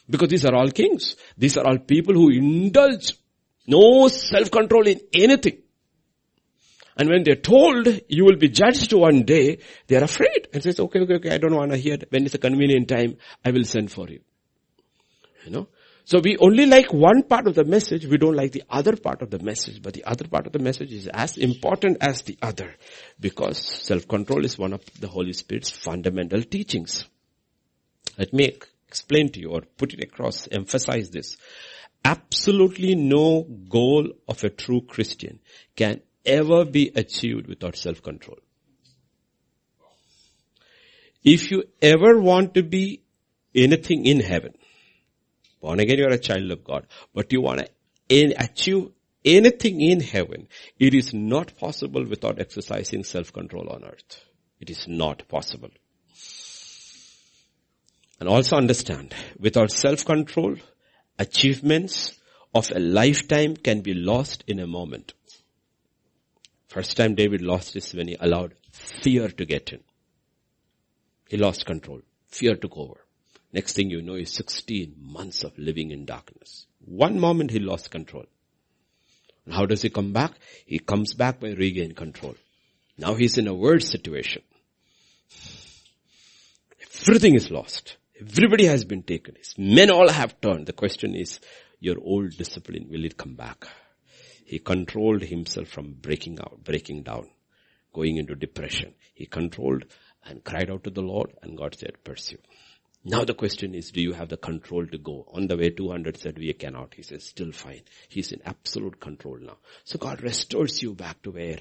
[0.09, 1.15] Because these are all kings.
[1.37, 3.13] These are all people who indulge
[3.67, 5.59] no self-control in anything.
[6.95, 10.99] And when they're told you will be judged one day, they're afraid and says, okay,
[10.99, 12.07] okay, okay, I don't want to hear it.
[12.09, 14.19] When it's a convenient time, I will send for you.
[15.45, 15.67] You know?
[16.05, 19.21] So we only like one part of the message, we don't like the other part
[19.21, 22.37] of the message, but the other part of the message is as important as the
[22.41, 22.75] other
[23.19, 27.07] because self-control is one of the Holy Spirit's fundamental teachings.
[28.17, 28.45] Let me
[28.93, 31.37] explain to you or put it across, emphasize this.
[32.05, 33.43] Absolutely no
[33.77, 35.39] goal of a true Christian
[35.75, 38.39] can ever be achieved without self-control.
[41.23, 43.01] If you ever want to be
[43.55, 44.53] anything in heaven,
[45.63, 46.87] Born again, you're a child of God.
[47.13, 47.61] But you want
[48.09, 48.89] to achieve
[49.23, 50.49] anything in heaven.
[50.77, 54.25] It is not possible without exercising self-control on earth.
[54.59, 55.69] It is not possible.
[58.23, 60.55] And also understand, without self-control,
[61.19, 62.17] achievements
[62.55, 65.11] of a lifetime can be lost in a moment.
[66.69, 69.81] First time David lost this when he allowed fear to get in.
[71.27, 71.99] He lost control.
[72.29, 73.05] Fear took over.
[73.51, 76.65] Next thing you know is 16 months of living in darkness.
[76.85, 78.23] One moment he lost control.
[79.43, 80.31] And how does he come back?
[80.65, 82.35] He comes back by regain control.
[82.97, 84.43] Now he's in a worse situation.
[87.05, 87.97] Everything is lost.
[88.19, 89.35] Everybody has been taken.
[89.57, 90.67] Men all have turned.
[90.67, 91.39] The question is,
[91.79, 93.67] your old discipline, will it come back?
[94.45, 97.29] He controlled himself from breaking out, breaking down,
[97.91, 98.93] going into depression.
[99.13, 99.85] He controlled
[100.25, 102.37] and cried out to the Lord and God said, pursue.
[103.03, 105.25] Now the question is, do you have the control to go?
[105.33, 106.93] On the way 200 said, we cannot.
[106.93, 107.81] He says, still fine.
[108.07, 109.57] He's in absolute control now.
[109.83, 111.59] So God restores you back to where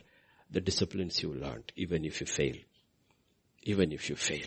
[0.50, 2.54] the disciplines you learned, even if you fail.
[3.62, 4.46] Even if you fail.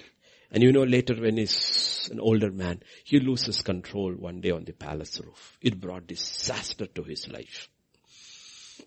[0.55, 4.63] And you know later when he's an older man, he loses control one day on
[4.63, 5.57] the palace roof.
[5.61, 7.67] It brought disaster to his life.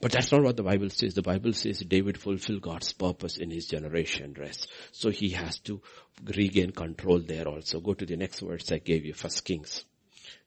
[0.00, 1.12] But that's not what the Bible says.
[1.12, 4.72] The Bible says David fulfilled God's purpose in his generation rest.
[4.92, 5.82] So he has to
[6.24, 7.80] regain control there also.
[7.80, 9.84] Go to the next verse I gave you, First Kings,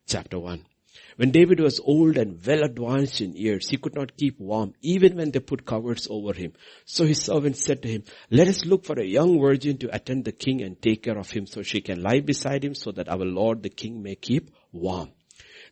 [0.07, 0.65] chapter 1.
[1.15, 5.15] When David was old and well advanced in years, he could not keep warm even
[5.15, 6.53] when they put covers over him.
[6.85, 10.25] So his servant said to him, let us look for a young virgin to attend
[10.25, 13.07] the king and take care of him so she can lie beside him so that
[13.07, 15.11] our Lord the king may keep warm.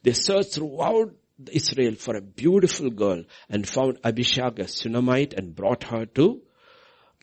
[0.04, 1.16] They searched throughout
[1.52, 6.42] Israel for a beautiful girl and found Abishag a Shunammite and brought her to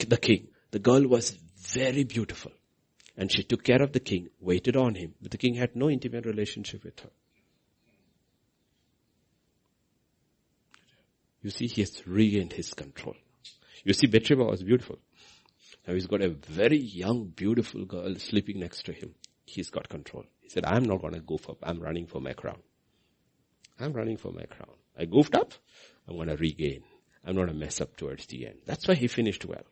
[0.06, 0.48] the king.
[0.70, 2.52] The girl was very beautiful
[3.16, 5.88] and she took care of the king, waited on him, but the king had no
[5.88, 7.10] intimate relationship with her.
[11.46, 13.14] You see, he has regained his control.
[13.84, 14.98] You see, Bathsheba was beautiful.
[15.86, 19.14] Now he's got a very young, beautiful girl sleeping next to him.
[19.44, 20.24] He's got control.
[20.40, 21.58] He said, I'm not going to goof up.
[21.62, 22.58] I'm running for my crown.
[23.78, 24.74] I'm running for my crown.
[24.98, 25.52] I goofed up.
[26.08, 26.82] I'm going to regain.
[27.24, 28.58] I'm going to mess up towards the end.
[28.64, 29.66] That's why he finished well.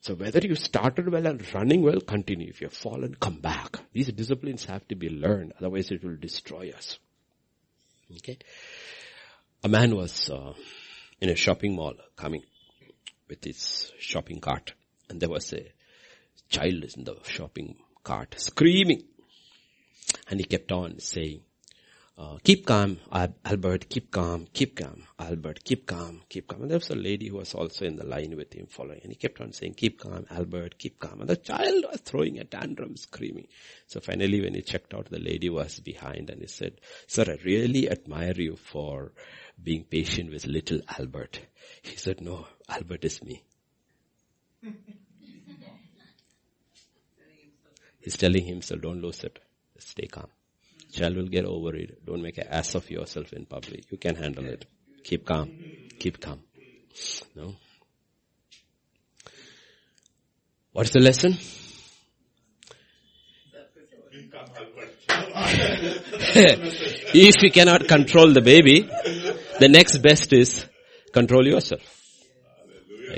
[0.00, 2.48] So whether you started well and running well, continue.
[2.48, 3.80] If you've fallen, come back.
[3.92, 5.52] These disciplines have to be learned.
[5.58, 6.98] Otherwise it will destroy us.
[8.16, 8.38] Okay.
[9.62, 10.54] A man was uh,
[11.20, 12.42] in a shopping mall coming
[13.28, 14.74] with his shopping cart
[15.08, 15.72] and there was a
[16.48, 19.02] child in the shopping cart screaming
[20.28, 21.40] and he kept on saying,
[22.18, 22.98] uh, keep calm,
[23.44, 26.62] Albert, keep calm, keep calm, Albert, keep calm, keep calm.
[26.62, 29.12] And there was a lady who was also in the line with him following and
[29.12, 31.20] he kept on saying, keep calm, Albert, keep calm.
[31.20, 33.48] And the child was throwing a tantrum, screaming.
[33.86, 37.38] So finally when he checked out, the lady was behind and he said, sir, I
[37.44, 39.12] really admire you for
[39.62, 41.40] being patient with little Albert.
[41.82, 43.42] He said, no, Albert is me.
[48.00, 49.38] He's telling himself, don't lose it.
[49.78, 50.28] Stay calm.
[50.92, 52.04] Child will get over it.
[52.06, 53.90] Don't make an ass of yourself in public.
[53.90, 54.64] You can handle it.
[55.02, 55.50] Keep calm.
[55.98, 56.40] Keep calm.
[57.34, 57.54] No?
[60.72, 61.32] What's the lesson?
[67.14, 68.88] if you cannot control the baby,
[69.58, 70.66] the next best is
[71.12, 71.82] control yourself.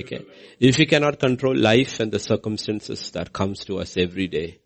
[0.01, 0.25] Okay.
[0.61, 4.61] If you cannot control life and the circumstances that comes to us every day,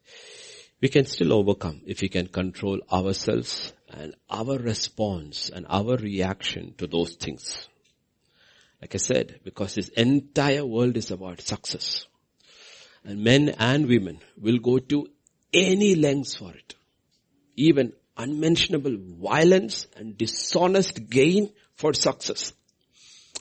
[0.81, 6.75] we can still overcome if we can control ourselves and our response and our reaction
[6.79, 7.69] to those things.
[8.81, 12.07] Like I said, because this entire world is about success.
[13.05, 15.09] And men and women will go to
[15.53, 16.75] any lengths for it.
[17.57, 21.51] Even unmentionable violence and dishonest gain
[21.83, 22.53] for success.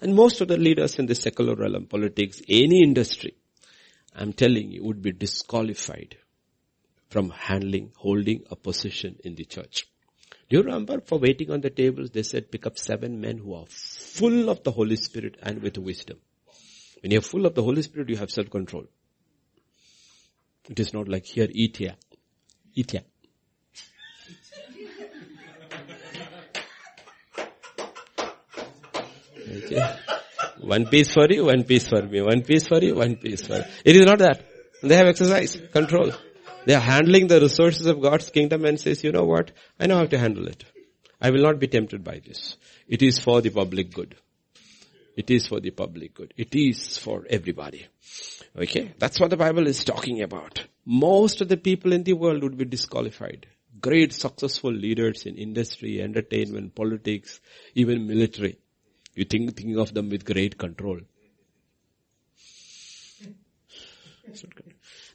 [0.02, 3.36] And most of the leaders in the secular realm, politics, any industry,
[4.16, 6.18] I'm telling you, would be disqualified
[7.10, 9.86] from handling, holding a position in the church.
[10.50, 13.54] Do you remember for waiting on the tables, they said pick up seven men who
[13.54, 16.18] are full of the Holy Spirit and with wisdom.
[17.02, 18.86] When you're full of the Holy Spirit, you have self-control.
[20.68, 21.96] It is not like here, eat here.
[22.74, 23.04] Eat here.
[29.52, 29.95] Okay.
[30.60, 32.22] One piece for you, one piece for me.
[32.22, 33.64] One piece for you, one piece for you.
[33.84, 34.45] It is not that.
[34.84, 36.12] They have exercise, control.
[36.66, 39.52] They are handling the resources of God's kingdom and says, you know what?
[39.80, 40.64] I know how to handle it.
[41.20, 42.58] I will not be tempted by this.
[42.88, 44.16] It is for the public good.
[45.16, 46.34] It is for the public good.
[46.38, 47.86] It is for everybody.
[48.58, 48.93] Okay?
[48.97, 50.66] That's what the Bible is talking about.
[50.86, 53.47] Most of the people in the world would be disqualified.
[53.80, 57.39] Great successful leaders in industry, entertainment, politics,
[57.76, 58.58] even military.
[59.14, 60.99] You think, think of them with great control.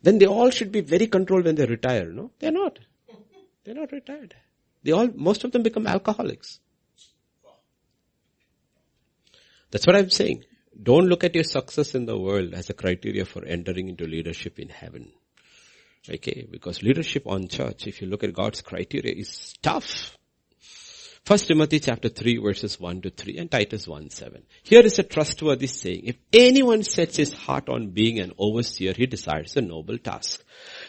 [0.03, 2.30] Then they all should be very controlled when they retire, no?
[2.38, 2.78] They're not.
[3.64, 4.34] They're not retired.
[4.82, 6.61] They all, most of them become alcoholics.
[9.70, 10.44] That's what I'm saying.
[10.80, 14.59] Don't look at your success in the world as a criteria for entering into leadership
[14.59, 15.12] in heaven.
[16.09, 20.16] Okay, because leadership on church, if you look at God's criteria, is tough.
[21.27, 24.45] First Timothy chapter 3 verses 1 to 3 and Titus 1 7.
[24.62, 26.03] Here is a trustworthy saying.
[26.05, 30.45] If anyone sets his heart on being an overseer, he desires a noble task.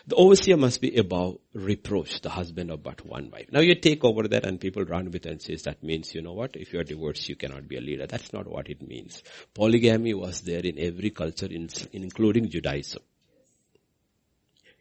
[0.06, 3.48] The overseer must be above reproach, the husband of but one wife.
[3.52, 6.34] Now you take over that and people run with and says that means, you know
[6.34, 8.06] what, if you are divorced, you cannot be a leader.
[8.06, 9.24] That's not what it means.
[9.56, 13.02] Polygamy was there in every culture, in, including Judaism.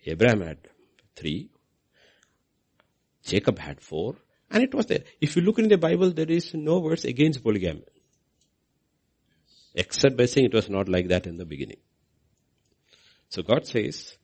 [0.04, 0.58] Abraham had
[1.14, 1.48] three.
[3.24, 4.16] Jacob had four.
[4.50, 5.02] And it was there.
[5.20, 7.84] If you look in the Bible, there is no words against polygamy.
[9.74, 11.78] Except by saying it was not like that in the beginning.
[13.28, 14.16] So God says,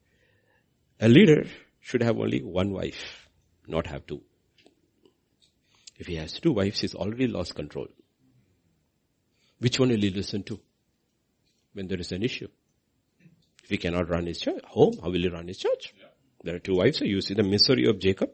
[1.00, 1.46] a leader
[1.80, 3.28] should have only one wife,
[3.66, 4.22] not have two.
[5.98, 7.88] If he has two wives, he's already lost control.
[9.58, 10.60] Which one will he listen to?
[11.74, 12.48] When there is an issue.
[13.62, 15.94] If he cannot run his church, home, how will he run his church?
[15.98, 16.06] Yeah.
[16.42, 18.30] There are two wives, so you see the misery of Jacob.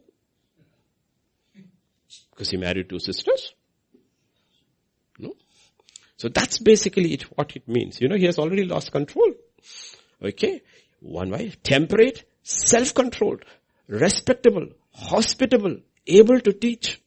[2.38, 3.52] Because he married two sisters.
[5.18, 5.32] No?
[6.16, 8.00] So that's basically it, what it means.
[8.00, 9.32] You know, he has already lost control.
[10.22, 10.62] Okay?
[11.00, 13.44] One wife, temperate, self-controlled,
[13.88, 17.00] respectable, hospitable, able to teach.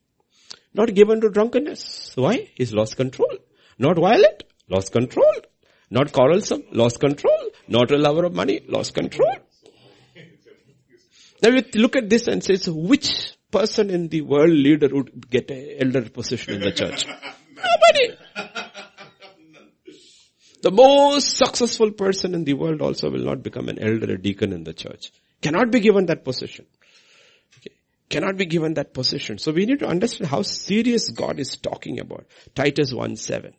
[0.73, 2.11] Not given to drunkenness.
[2.15, 2.49] Why?
[2.55, 3.37] He's lost control.
[3.79, 5.33] Not violent, lost control.
[5.89, 7.51] Not quarrelsome, lost control.
[7.69, 9.33] Not a lover of money, lost control.
[11.41, 15.51] Now we look at this and says, which person in the world leader would get
[15.51, 17.05] an elder position in the church?
[17.55, 18.17] Nobody.
[20.61, 24.53] The most successful person in the world also will not become an elder, a deacon
[24.53, 25.11] in the church.
[25.41, 26.65] Cannot be given that position.
[27.57, 27.75] Okay.
[28.09, 29.39] Cannot be given that position.
[29.39, 32.27] So we need to understand how serious God is talking about.
[32.53, 33.53] Titus 1 7.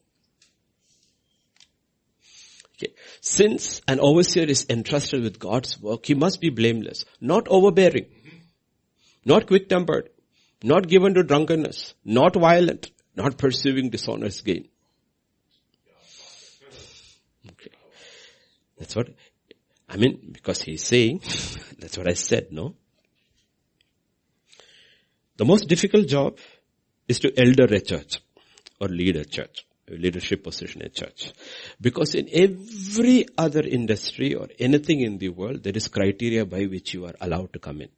[2.76, 2.95] Okay.
[3.20, 8.07] Since an overseer is entrusted with God's work, he must be blameless, not overbearing,
[9.25, 10.11] not quick-tempered,
[10.62, 14.68] not given to drunkenness, not violent, not pursuing dishonest gain.
[17.51, 17.70] Okay.
[18.79, 19.09] That's what,
[19.89, 21.18] I mean, because he's saying,
[21.79, 22.75] that's what I said, no?
[25.37, 26.39] The most difficult job
[27.09, 28.20] is to elder a church
[28.81, 31.33] or lead a church, a leadership position in a church.
[31.81, 36.95] Because in every other industry or anything in the world, there is criteria by which
[36.95, 37.89] you are allowed to come in.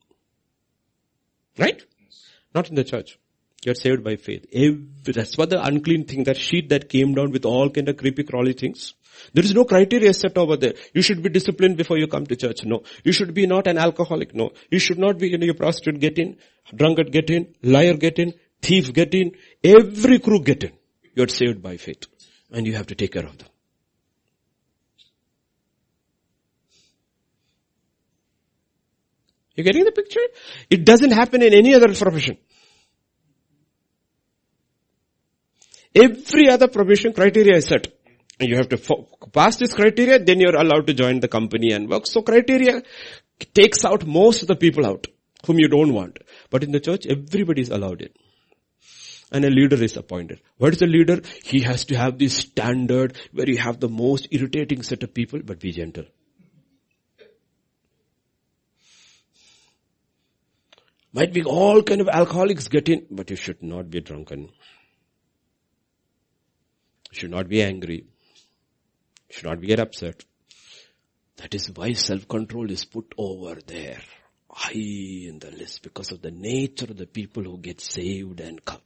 [1.59, 1.82] Right?
[2.55, 3.18] Not in the church.
[3.64, 4.46] You're saved by faith.
[4.52, 7.96] Every, that's what the unclean thing, that sheet that came down with all kind of
[7.96, 8.92] creepy crawly things.
[9.32, 10.74] There is no criteria set over there.
[10.92, 12.64] You should be disciplined before you come to church.
[12.64, 12.82] No.
[13.05, 14.34] You should be not an alcoholic.
[14.34, 14.50] No.
[14.70, 16.36] You should not be, you know, a prostitute get in,
[16.74, 19.32] drunkard get in, liar get in, thief get in,
[19.62, 20.72] every crew get in.
[21.14, 22.07] You're saved by faith.
[22.50, 23.48] And you have to take care of them.
[29.55, 30.20] You getting the picture?
[30.68, 32.38] It doesn't happen in any other profession.
[35.94, 37.86] Every other profession criteria is set.
[38.40, 42.07] You have to pass this criteria, then you're allowed to join the company and work.
[42.07, 42.82] So criteria
[43.55, 45.07] takes out most of the people out
[45.46, 46.18] whom you don't want.
[46.50, 48.09] But in the church, everybody is allowed in.
[49.30, 50.40] And a leader is appointed.
[50.59, 51.20] What is a leader?
[51.44, 55.40] He has to have this standard where you have the most irritating set of people,
[55.44, 56.05] but be gentle.
[61.15, 64.51] Might be all kind of alcoholics get in, but you should not be drunken.
[67.12, 68.05] You should not be angry.
[69.29, 70.25] You should not get upset.
[71.37, 74.01] That is why self-control is put over there,
[74.51, 78.65] high in the list because of the nature of the people who get saved and
[78.65, 78.83] come.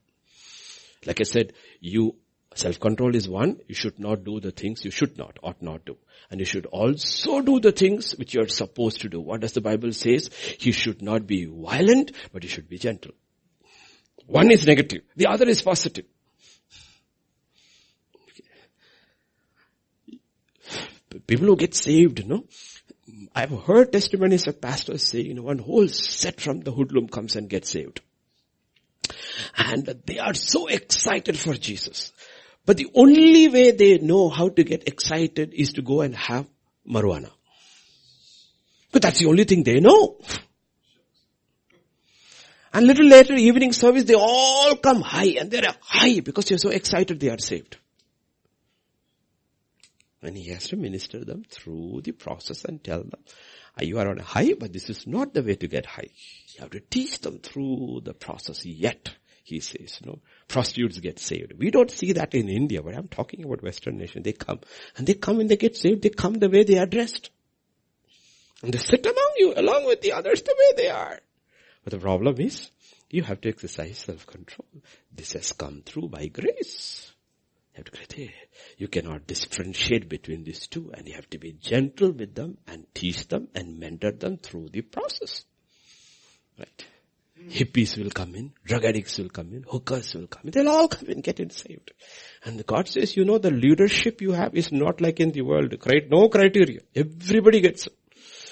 [1.07, 2.17] Like I said, you
[2.59, 5.97] Self-control is one, you should not do the things you should not, ought not do.
[6.29, 9.21] And you should also do the things which you are supposed to do.
[9.21, 10.29] What does the Bible says?
[10.59, 13.13] He should not be violent, but he should be gentle.
[14.27, 16.07] One is negative, the other is positive.
[21.29, 22.45] People who get saved, you know,
[23.37, 27.37] I've heard testimonies of pastors say, you know, one whole set from the hoodlum comes
[27.37, 28.01] and gets saved.
[29.57, 32.13] And they are so excited for Jesus.
[32.69, 36.47] But the only way they know how to get excited is to go and have
[36.87, 37.31] marijuana.
[38.93, 40.21] But that's the only thing they know.
[42.75, 46.69] And little later evening service, they all come high and they're high because they're so
[46.69, 47.79] excited they are saved.
[50.21, 53.25] And he has to minister them through the process and tell them,
[53.79, 56.11] ah, you are on a high, but this is not the way to get high.
[56.49, 59.09] You have to teach them through the process yet
[59.49, 60.19] he says, you know,
[60.49, 61.53] prostitutes get saved.
[61.59, 64.23] We don't see that in India, but I'm talking about Western nation.
[64.23, 64.61] They come
[64.97, 66.03] and they come and they get saved.
[66.03, 67.31] They come the way they are dressed.
[68.63, 71.21] And they sit among you along with the others the way they are.
[71.85, 72.71] But the problem is,
[73.11, 74.69] you have to exercise self-control.
[75.15, 77.13] This has come through by grace.
[77.77, 78.29] You have to
[78.77, 82.87] You cannot differentiate between these two and you have to be gentle with them and
[82.93, 85.45] teach them and mentor them through the process.
[86.59, 86.87] Right.
[87.49, 90.51] Hippies will come in, drug addicts will come in, hookers will come in.
[90.51, 91.93] They'll all come in, get saved.
[92.45, 95.75] And God says, you know, the leadership you have is not like in the world.
[95.87, 96.09] Right?
[96.11, 96.81] No criteria.
[96.95, 97.95] Everybody gets it.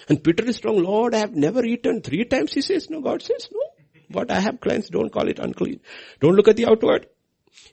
[0.09, 2.01] And Peter is strong, Lord, I have never eaten.
[2.01, 3.61] Three times he says, no, God says, no.
[4.09, 5.81] What I have cleansed, don't call it unclean.
[6.21, 7.07] Don't look at the outward.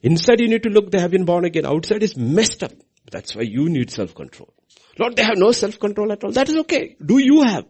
[0.01, 1.65] Inside you need to look, they have been born again.
[1.65, 2.71] Outside is messed up.
[3.11, 4.51] That's why you need self-control.
[4.97, 6.31] Lord, they have no self-control at all.
[6.31, 6.95] That is okay.
[7.03, 7.65] Do you have?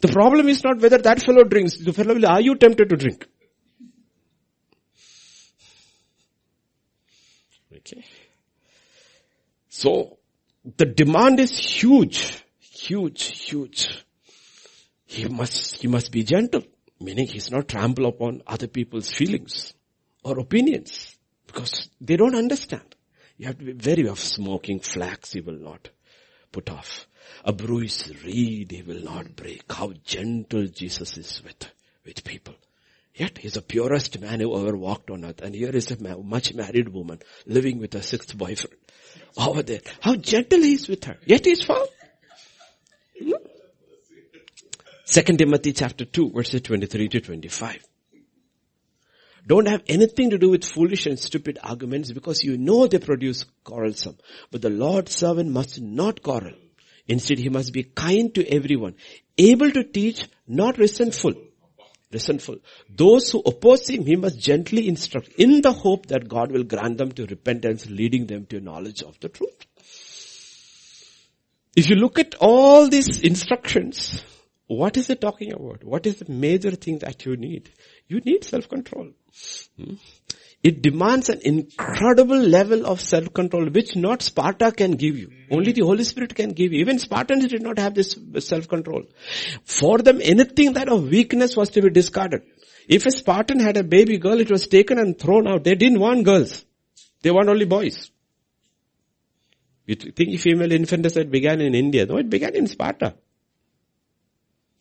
[0.00, 1.76] The problem is not whether that fellow drinks.
[1.76, 3.26] The fellow will, are you tempted to drink?
[7.74, 8.04] Okay.
[9.68, 10.18] So,
[10.76, 14.04] the demand is huge, huge, huge.
[15.06, 16.62] He must, he must be gentle,
[17.00, 19.74] meaning he's not trample upon other people's feelings
[20.24, 21.16] or opinions
[21.46, 22.96] because they don't understand.
[23.36, 25.90] You have to be very of smoking flax he will not
[26.50, 27.06] put off.
[27.44, 29.72] A bruised reed he will not break.
[29.72, 31.68] How gentle Jesus is with,
[32.04, 32.54] with people.
[33.14, 35.40] Yet he's the purest man who ever walked on earth.
[35.40, 38.76] And here is a much married woman living with her sixth boyfriend
[39.36, 39.80] over there.
[40.00, 41.16] How gentle he is with her.
[41.24, 41.88] Yet he's found.
[45.04, 47.82] Second Timothy chapter 2 verses 23 to 25.
[49.46, 53.46] Don't have anything to do with foolish and stupid arguments because you know they produce
[53.62, 54.18] quarrelsome.
[54.50, 56.54] But the Lord's servant must not quarrel
[57.08, 58.94] Instead, he must be kind to everyone,
[59.38, 61.34] able to teach, not resentful.
[62.12, 62.58] Resentful.
[62.88, 66.98] Those who oppose him, he must gently instruct in the hope that God will grant
[66.98, 69.66] them to repentance, leading them to knowledge of the truth.
[71.76, 74.22] If you look at all these instructions,
[74.66, 75.84] what is it talking about?
[75.84, 77.70] What is the major thing that you need?
[78.08, 79.10] You need self-control.
[79.76, 79.94] Hmm?
[80.68, 85.30] It demands an incredible level of self-control which not Sparta can give you.
[85.48, 86.80] Only the Holy Spirit can give you.
[86.80, 89.04] Even Spartans did not have this self-control.
[89.64, 92.42] For them anything that of weakness was to be discarded.
[92.88, 95.62] If a Spartan had a baby girl, it was taken and thrown out.
[95.62, 96.64] They didn't want girls.
[97.22, 98.10] They want only boys.
[99.86, 102.06] You think female infanticide began in India?
[102.06, 103.14] No, it began in Sparta.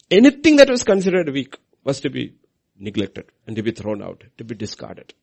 [0.09, 2.33] Anything that was considered weak was to be
[2.75, 5.13] neglected and to be thrown out, to be discarded.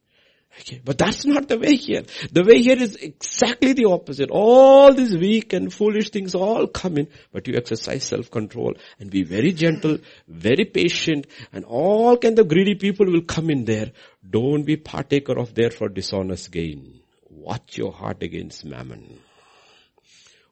[0.60, 2.02] Okay, but that's not the way here.
[2.30, 4.30] The way here is exactly the opposite.
[4.30, 9.22] All these weak and foolish things all come in, but you exercise self-control and be
[9.22, 9.98] very gentle,
[10.28, 13.92] very patient, and all kind of greedy people will come in there.
[14.28, 17.00] Don't be partaker of there for dishonest gain.
[17.30, 19.20] Watch your heart against mammon.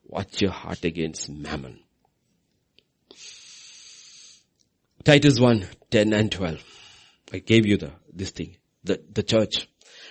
[0.05, 1.79] Watch your heart against mammon.
[5.05, 6.63] Titus 1, 10 and 12.
[7.33, 9.69] I gave you the, this thing, the, the church.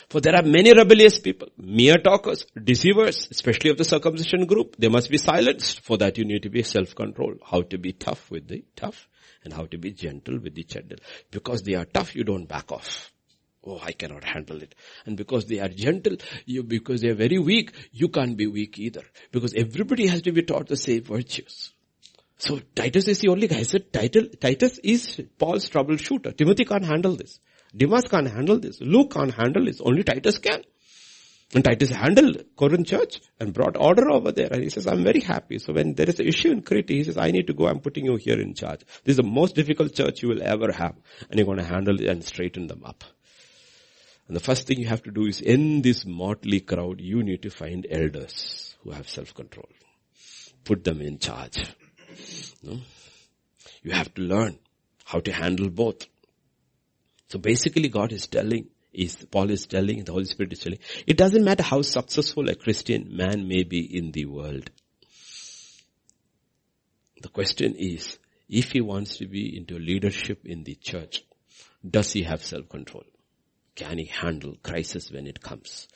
[0.10, 4.76] For there are many rebellious people, mere talkers, deceivers, especially of the circumcision group.
[4.78, 5.82] They must be silenced.
[5.82, 7.42] For that you need to be self-controlled.
[7.46, 9.08] How to be tough with the tough
[9.44, 10.98] and how to be gentle with the gentle.
[11.30, 13.12] Because they are tough, you don't back off.
[13.64, 14.74] Oh, I cannot handle it.
[15.06, 18.80] And because they are gentle, you, because they are very weak, you can't be weak
[18.80, 19.04] either.
[19.32, 21.72] Because everybody has to be taught the same virtues.
[22.38, 23.58] So Titus is the only guy.
[23.60, 26.36] I said Titus is Paul's troubleshooter.
[26.36, 27.40] Timothy can't handle this.
[27.76, 28.82] Demas can't handle this.
[28.82, 29.82] Luke can't handle this.
[29.82, 30.64] Only Titus can.
[31.54, 34.50] And Titus handled Corinth church and brought order over there.
[34.52, 35.58] And he says, I'm very happy.
[35.58, 37.68] So when there is an issue in Crete, he says, I need to go.
[37.68, 38.82] I'm putting you here in charge.
[39.04, 40.96] This is the most difficult church you will ever have.
[41.30, 43.04] And you're going to handle it and straighten them up.
[44.28, 47.42] And the first thing you have to do is in this motley crowd, you need
[47.42, 49.70] to find elders who have self-control.
[50.64, 51.66] Put them in charge.
[52.62, 52.78] No?
[53.82, 54.60] You have to learn
[55.04, 56.06] how to handle both.
[57.30, 61.16] So basically God is telling, is Paul is telling, the Holy Spirit is telling, it
[61.16, 64.72] doesn't matter how successful a Christian man may be in the world.
[67.22, 68.18] The question is,
[68.48, 71.24] if he wants to be into leadership in the church,
[71.88, 73.04] does he have self-control?
[73.76, 75.88] Can he handle crisis when it comes?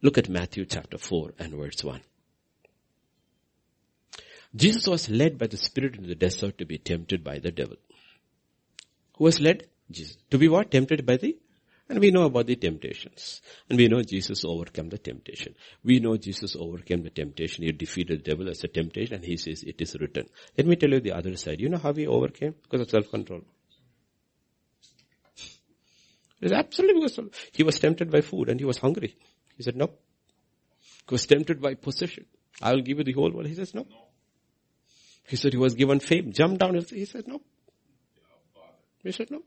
[0.00, 2.00] Look at Matthew chapter 4 and verse 1.
[4.56, 7.76] Jesus was led by the Spirit into the desert to be tempted by the devil.
[9.16, 9.66] Who was led?
[9.90, 10.16] Jesus.
[10.30, 10.70] To be what?
[10.70, 11.36] Tempted by the
[11.88, 13.40] and we know about the temptations.
[13.68, 15.54] And we know Jesus overcame the temptation.
[15.82, 17.64] We know Jesus overcame the temptation.
[17.64, 20.26] He defeated the devil as a temptation and he says it is written.
[20.56, 21.60] Let me tell you the other side.
[21.60, 22.54] You know how he overcame?
[22.62, 23.40] Because of self-control.
[26.40, 27.18] It is absolutely because
[27.52, 29.16] he was tempted by food and he was hungry.
[29.56, 29.90] He said no.
[31.08, 32.26] He was tempted by possession.
[32.60, 33.46] I will give you the whole world.
[33.46, 33.86] He says no.
[35.26, 36.32] He said he was given fame.
[36.32, 36.74] Jump down.
[36.74, 37.40] He said no.
[39.02, 39.42] He said no.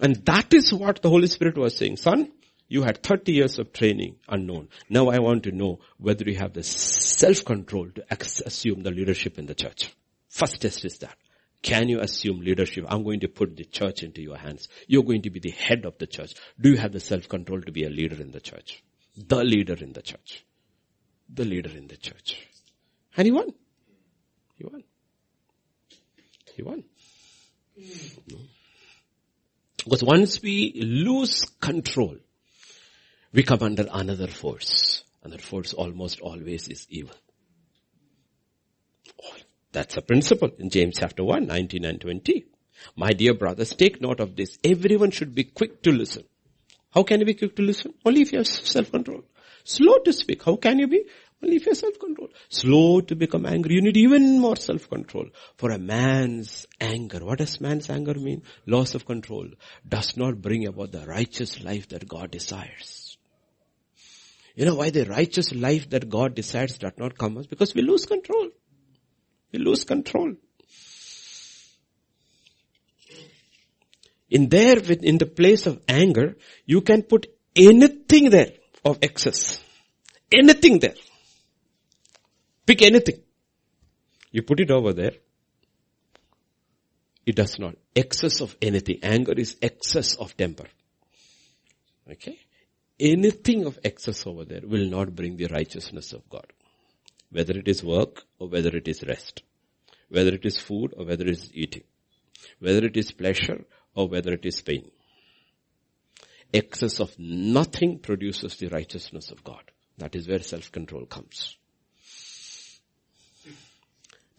[0.00, 1.98] And that is what the Holy Spirit was saying.
[1.98, 2.32] Son,
[2.68, 4.68] you had 30 years of training unknown.
[4.88, 9.46] Now I want to know whether you have the self-control to assume the leadership in
[9.46, 9.94] the church.
[10.28, 11.16] First test is that.
[11.62, 12.86] Can you assume leadership?
[12.88, 14.68] I'm going to put the church into your hands.
[14.86, 16.34] You're going to be the head of the church.
[16.58, 18.82] Do you have the self-control to be a leader in the church?
[19.16, 20.44] The leader in the church.
[21.28, 22.48] The leader in the church.
[23.16, 23.52] And he won.
[24.56, 24.84] He won.
[26.54, 26.84] He won.
[27.76, 28.38] No.
[29.84, 32.16] Because once we lose control,
[33.32, 35.04] we come under another force.
[35.22, 37.14] Another force almost always is evil.
[39.22, 39.36] Oh,
[39.72, 42.44] that's a principle in James chapter 1, 19 and 20.
[42.96, 44.58] My dear brothers, take note of this.
[44.64, 46.24] Everyone should be quick to listen.
[46.90, 47.94] How can you be quick to listen?
[48.04, 49.22] Only if you have self-control.
[49.64, 50.42] Slow to speak.
[50.42, 51.04] How can you be?
[51.42, 52.28] Only if you have self-control.
[52.50, 53.74] Slow to become angry.
[53.74, 55.30] You need even more self-control.
[55.56, 58.42] For a man's anger, what does man's anger mean?
[58.66, 59.48] Loss of control
[59.88, 63.16] does not bring about the righteous life that God desires.
[64.54, 67.46] You know why the righteous life that God desires does not come us?
[67.46, 68.50] Because we lose control.
[69.52, 70.34] We lose control.
[74.28, 76.36] In there, in the place of anger,
[76.66, 77.26] you can put
[77.56, 78.52] anything there
[78.84, 79.60] of excess.
[80.30, 80.94] Anything there.
[82.70, 83.20] Pick anything.
[84.30, 85.14] You put it over there.
[87.26, 87.74] It does not.
[87.96, 89.00] Excess of anything.
[89.02, 90.66] Anger is excess of temper.
[92.08, 92.38] Okay?
[93.00, 96.46] Anything of excess over there will not bring the righteousness of God.
[97.32, 99.42] Whether it is work or whether it is rest.
[100.08, 101.82] Whether it is food or whether it is eating.
[102.60, 103.64] Whether it is pleasure
[103.96, 104.88] or whether it is pain.
[106.54, 109.72] Excess of nothing produces the righteousness of God.
[109.98, 111.56] That is where self-control comes.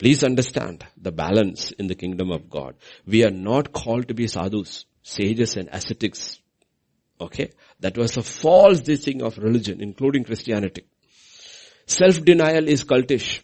[0.02, 2.74] Please understand the balance in the kingdom of God.
[3.06, 6.40] We are not called to be sadhus, sages and ascetics.
[7.20, 7.52] Okay?
[7.82, 10.86] That was a false teaching of religion, including Christianity.
[11.86, 13.42] Self-denial is cultish.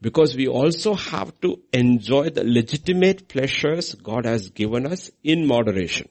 [0.00, 6.08] Because we also have to enjoy the legitimate pleasures God has given us in moderation.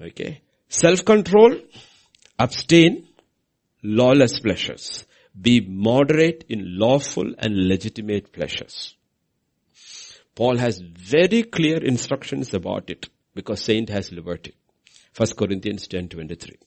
[0.00, 0.40] Okay?
[0.70, 1.58] Self-control,
[2.38, 3.08] abstain,
[3.82, 5.04] lawless pleasures.
[5.40, 8.94] Be moderate in lawful and legitimate pleasures.
[10.34, 13.06] Paul has very clear instructions about it.
[13.34, 14.54] because saint has liberty.
[15.16, 16.58] 1 Corinthians 10:23.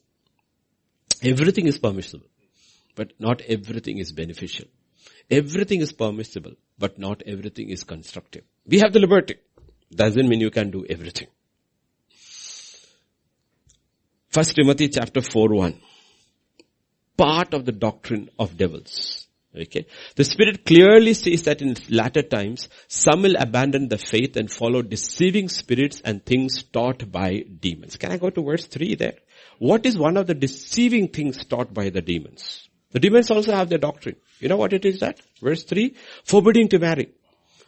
[1.23, 2.27] Everything is permissible,
[2.95, 4.67] but not everything is beneficial.
[5.29, 8.43] Everything is permissible, but not everything is constructive.
[8.65, 9.35] We have the liberty.
[10.03, 11.27] Doesn't mean you can do everything.
[14.29, 15.79] First Timothy chapter 4 1.
[17.17, 19.27] Part of the doctrine of devils.
[19.57, 19.85] Okay.
[20.15, 24.81] The Spirit clearly says that in latter times, some will abandon the faith and follow
[24.81, 27.95] deceiving spirits and things taught by demons.
[27.95, 29.15] Can I go to verse 3 there?
[29.59, 32.67] What is one of the deceiving things taught by the demons?
[32.91, 34.17] The demons also have their doctrine.
[34.39, 35.21] You know what it is that?
[35.41, 37.09] Verse 3, forbidding to marry.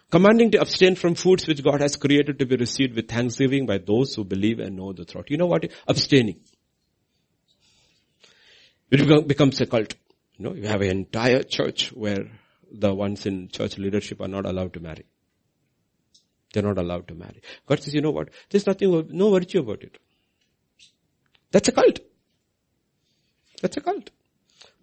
[0.10, 3.78] Commanding to abstain from foods which God has created to be received with thanksgiving by
[3.78, 5.26] those who believe and know the truth.
[5.30, 5.70] You know what?
[5.88, 6.40] Abstaining.
[8.90, 9.96] It becomes a cult.
[10.38, 12.30] You know, you have an entire church where
[12.72, 15.06] the ones in church leadership are not allowed to marry.
[16.54, 17.42] They're not allowed to marry.
[17.68, 18.30] God says, you know what?
[18.50, 19.98] There's nothing, no virtue about it.
[21.52, 22.00] That's a cult.
[23.62, 24.10] That's a cult.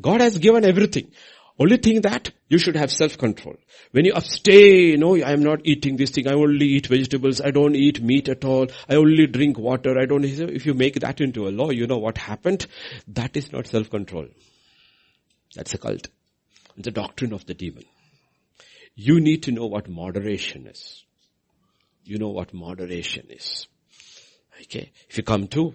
[0.01, 1.13] God has given everything.
[1.59, 3.57] Only thing that you should have self-control.
[3.93, 6.27] When you abstain, no, I am not eating this thing.
[6.27, 7.41] I only eat vegetables.
[7.41, 8.67] I don't eat meat at all.
[8.89, 9.97] I only drink water.
[9.97, 12.67] I don't, if you make that into a law, you know what happened?
[13.07, 14.27] That is not self-control.
[15.55, 16.09] That's a cult.
[16.77, 17.85] It's a doctrine of the demon.
[18.97, 21.05] You need to know what moderation is.
[22.05, 23.69] You know what moderation is.
[24.63, 24.91] Okay.
[25.09, 25.75] If you come to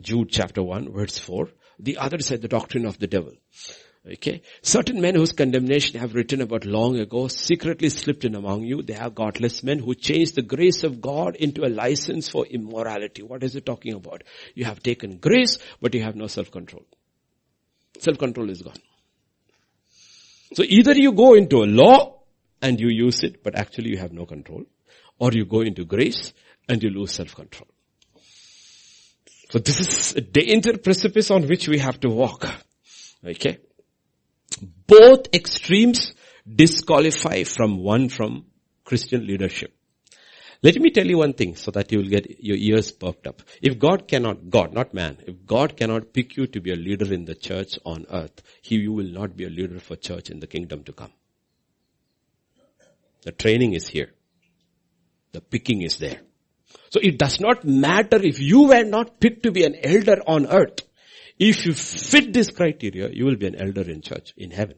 [0.00, 3.34] Jude chapter 1 verse 4, the other side, the doctrine of the devil.
[4.08, 4.42] Okay.
[4.62, 8.82] Certain men whose condemnation I have written about long ago secretly slipped in among you.
[8.82, 13.22] They are godless men who changed the grace of God into a license for immorality.
[13.22, 14.22] What is it talking about?
[14.54, 16.84] You have taken grace, but you have no self-control.
[17.98, 18.76] Self-control is gone.
[20.54, 22.20] So either you go into a law
[22.62, 24.62] and you use it, but actually you have no control,
[25.18, 26.32] or you go into grace
[26.68, 27.66] and you lose self-control.
[29.50, 32.46] So this is a danger precipice on which we have to walk.
[33.24, 33.58] Okay.
[34.86, 36.12] Both extremes
[36.54, 38.46] disqualify from one from
[38.84, 39.72] Christian leadership.
[40.62, 43.42] Let me tell you one thing so that you will get your ears perked up.
[43.60, 47.12] If God cannot, God, not man, if God cannot pick you to be a leader
[47.12, 50.40] in the church on earth, He, you will not be a leader for church in
[50.40, 51.12] the kingdom to come.
[53.22, 54.12] The training is here.
[55.32, 56.20] The picking is there.
[56.90, 60.46] So it does not matter if you were not picked to be an elder on
[60.46, 60.85] earth.
[61.38, 64.76] If you fit this criteria, you will be an elder in church, in heaven.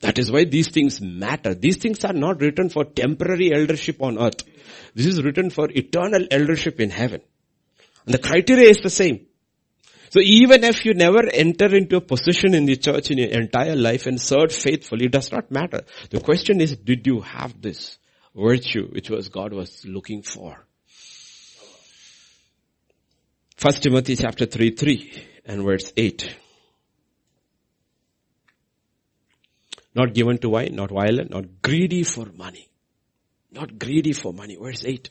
[0.00, 1.54] That is why these things matter.
[1.54, 4.42] These things are not written for temporary eldership on earth.
[4.94, 7.22] This is written for eternal eldership in heaven.
[8.04, 9.26] And the criteria is the same.
[10.10, 13.76] So even if you never enter into a position in the church in your entire
[13.76, 15.82] life and serve faithfully, it does not matter.
[16.10, 17.96] The question is, did you have this
[18.34, 20.66] virtue which was God was looking for?
[23.62, 26.36] First Timothy chapter 3, 3 and verse 8.
[29.94, 32.66] Not given to wine, not violent, not greedy for money.
[33.52, 34.56] Not greedy for money.
[34.56, 35.10] Verse 8.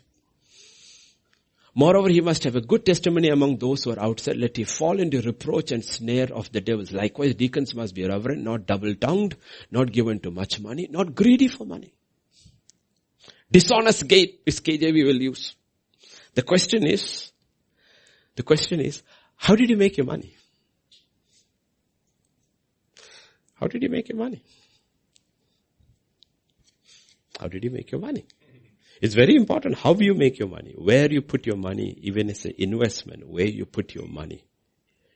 [1.75, 4.99] Moreover, he must have a good testimony among those who are outside, Let he fall
[4.99, 6.91] into reproach and snare of the devils.
[6.91, 9.37] Likewise, deacons must be reverent, not double-tongued,
[9.71, 11.93] not given to much money, not greedy for money.
[13.49, 15.55] Dishonest gate is KJV will use.
[16.33, 17.30] The question is,
[18.35, 19.03] the question is,
[19.35, 20.35] how did you make your money?
[23.55, 24.43] How did you make your money?
[27.39, 28.25] How did you make your money?
[29.01, 32.45] It's very important how you make your money, where you put your money, even as
[32.45, 34.43] an investment, where you put your money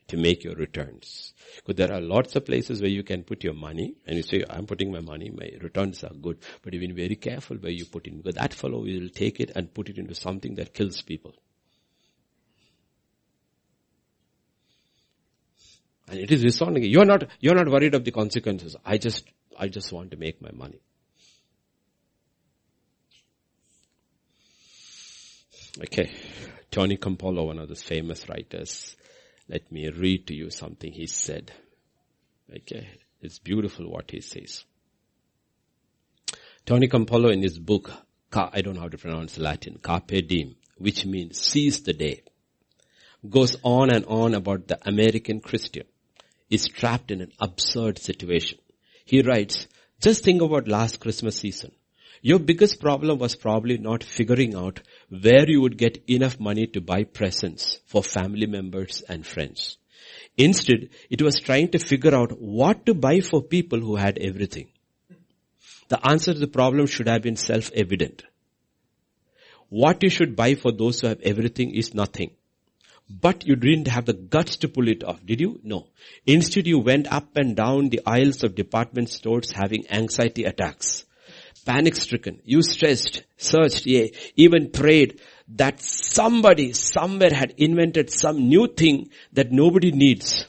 [0.07, 1.33] to make your returns.
[1.55, 4.43] Because there are lots of places where you can put your money and you say,
[4.49, 6.39] I'm putting my money, my returns are good.
[6.63, 9.51] But you've been very careful where you put in because that fellow will take it
[9.55, 11.33] and put it into something that kills people.
[16.07, 16.83] And it is resounding.
[16.83, 18.75] You're not, you're not worried of the consequences.
[18.85, 19.27] I just,
[19.57, 20.79] I just want to make my money.
[25.81, 26.11] Okay.
[26.69, 28.95] Tony Campolo, one of the famous writers,
[29.49, 31.51] let me read to you something he said.
[32.53, 32.87] Okay.
[33.21, 34.63] It's beautiful what he says.
[36.65, 37.91] Tony Campolo in his book,
[38.31, 42.23] I don't know how to pronounce Latin, Carpe Diem, which means seize the day,
[43.27, 45.85] goes on and on about the American Christian
[46.49, 48.59] is trapped in an absurd situation.
[49.05, 49.67] He writes,
[50.01, 51.71] just think about last Christmas season.
[52.21, 56.81] Your biggest problem was probably not figuring out where you would get enough money to
[56.81, 59.77] buy presents for family members and friends.
[60.37, 64.69] Instead, it was trying to figure out what to buy for people who had everything.
[65.87, 68.23] The answer to the problem should have been self-evident.
[69.69, 72.31] what you should buy for those who have everything is nothing.
[73.09, 75.59] But you didn't have the guts to pull it off, did you?
[75.63, 75.87] No.
[76.25, 81.05] Instead you went up and down the aisles of department stores having anxiety attacks.
[81.65, 82.41] Panic stricken.
[82.45, 89.51] You stressed, searched, yeah, even prayed that somebody somewhere had invented some new thing that
[89.51, 90.45] nobody needs.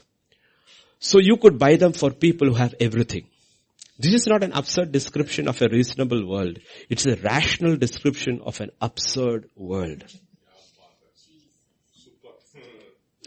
[0.99, 3.27] So you could buy them for people who have everything.
[3.99, 6.59] This is not an absurd description of a reasonable world.
[6.89, 10.03] It's a rational description of an absurd world.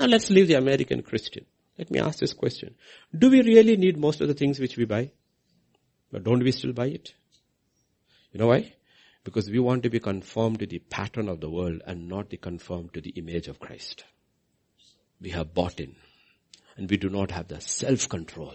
[0.01, 1.45] Now let's leave the American Christian.
[1.77, 2.75] Let me ask this question.
[3.17, 5.11] Do we really need most of the things which we buy?
[6.11, 7.13] But don't we still buy it?
[8.33, 8.73] You know why?
[9.25, 12.39] Because we want to be conformed to the pattern of the world and not be
[12.39, 14.05] conformed to the image of Christ.
[15.21, 15.97] We have bought in
[16.79, 18.55] and we do not have the self-control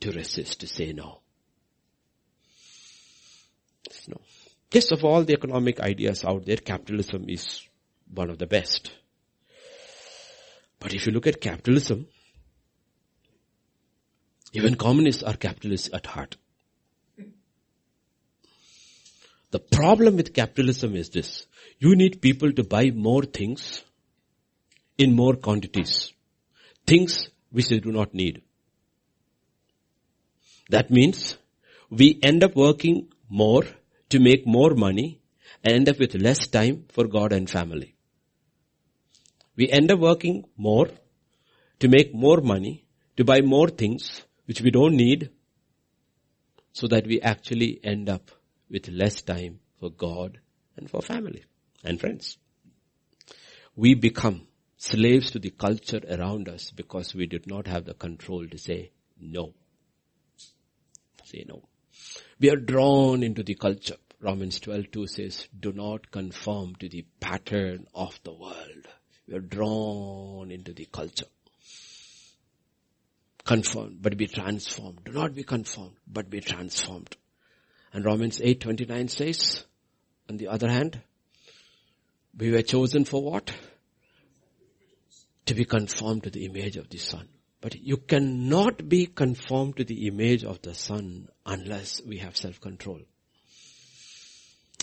[0.00, 1.20] to resist, to say no.
[4.06, 4.20] No.
[4.70, 7.66] Yes, of all the economic ideas out there, capitalism is
[8.12, 8.92] one of the best.
[10.80, 12.06] But if you look at capitalism,
[14.52, 16.36] even communists are capitalists at heart.
[19.52, 21.46] The problem with capitalism is this.
[21.78, 23.82] You need people to buy more things
[24.96, 26.12] in more quantities.
[26.86, 28.42] Things which they do not need.
[30.70, 31.36] That means
[31.90, 33.64] we end up working more
[34.10, 35.20] to make more money
[35.64, 37.96] and end up with less time for God and family.
[39.56, 40.88] We end up working more
[41.80, 42.86] to make more money,
[43.16, 45.30] to buy more things which we don't need
[46.72, 48.30] so that we actually end up
[48.70, 50.38] with less time for God
[50.76, 51.44] and for family
[51.84, 52.38] and friends.
[53.74, 54.46] We become
[54.76, 58.92] slaves to the culture around us because we did not have the control to say
[59.20, 59.54] no.
[61.24, 61.68] Say no.
[62.38, 63.96] We are drawn into the culture.
[64.20, 68.88] Romans 12:2 says, do not conform to the pattern of the world.
[69.30, 71.26] We are drawn into the culture.
[73.44, 75.04] Conformed, but be transformed.
[75.04, 77.16] Do not be conformed, but be transformed.
[77.92, 79.64] And Romans 8:29 says,
[80.28, 81.00] on the other hand,
[82.36, 83.52] we were chosen for what?
[85.46, 87.28] To be conformed to the image of the Son.
[87.60, 93.00] But you cannot be conformed to the image of the Son unless we have self-control.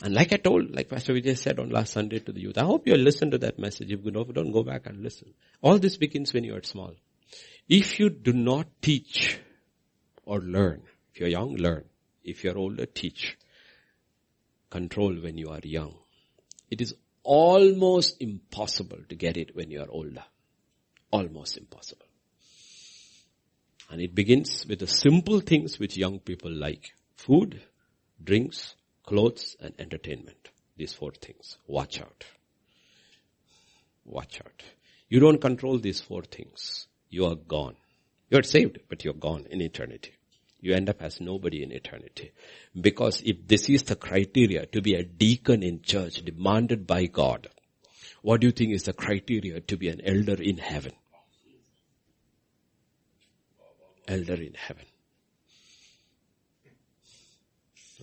[0.03, 2.63] And like I told, like Pastor Vijay said on last Sunday to the youth, I
[2.63, 3.91] hope you listen to that message.
[3.91, 5.33] If you don't go back and listen.
[5.61, 6.93] All this begins when you are small.
[7.67, 9.39] If you do not teach
[10.23, 10.83] or learn,
[11.13, 11.85] if you're young, learn.
[12.23, 13.37] If you're older, teach.
[14.69, 15.95] Control when you are young.
[16.69, 16.93] It is
[17.23, 20.23] almost impossible to get it when you are older.
[21.11, 22.05] Almost impossible.
[23.89, 26.91] And it begins with the simple things which young people like.
[27.15, 27.61] Food,
[28.23, 28.75] drinks,
[29.07, 30.49] clothes and entertainment.
[30.75, 31.57] These four things.
[31.65, 32.25] Watch out.
[34.05, 34.61] Watch out.
[35.09, 36.87] You don't control these four things.
[37.09, 37.75] You are gone.
[38.29, 40.11] You're saved, but you're gone in eternity.
[40.59, 42.31] You end up as nobody in eternity.
[42.79, 47.47] Because if this is the criteria to be a deacon in church demanded by God,
[48.21, 50.91] what do you think is the criteria to be an elder in heaven?
[54.07, 54.85] Elder in heaven.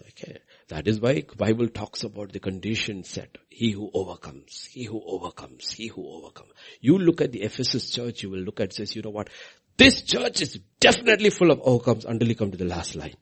[0.09, 0.39] Okay.
[0.69, 3.37] That is why Bible talks about the condition set.
[3.51, 6.53] He who overcomes, he who overcomes, he who overcomes.
[6.81, 9.29] You look at the Ephesus church, you will look at says, you know what?
[9.77, 13.17] This church is definitely full of overcomes until you come to the last line.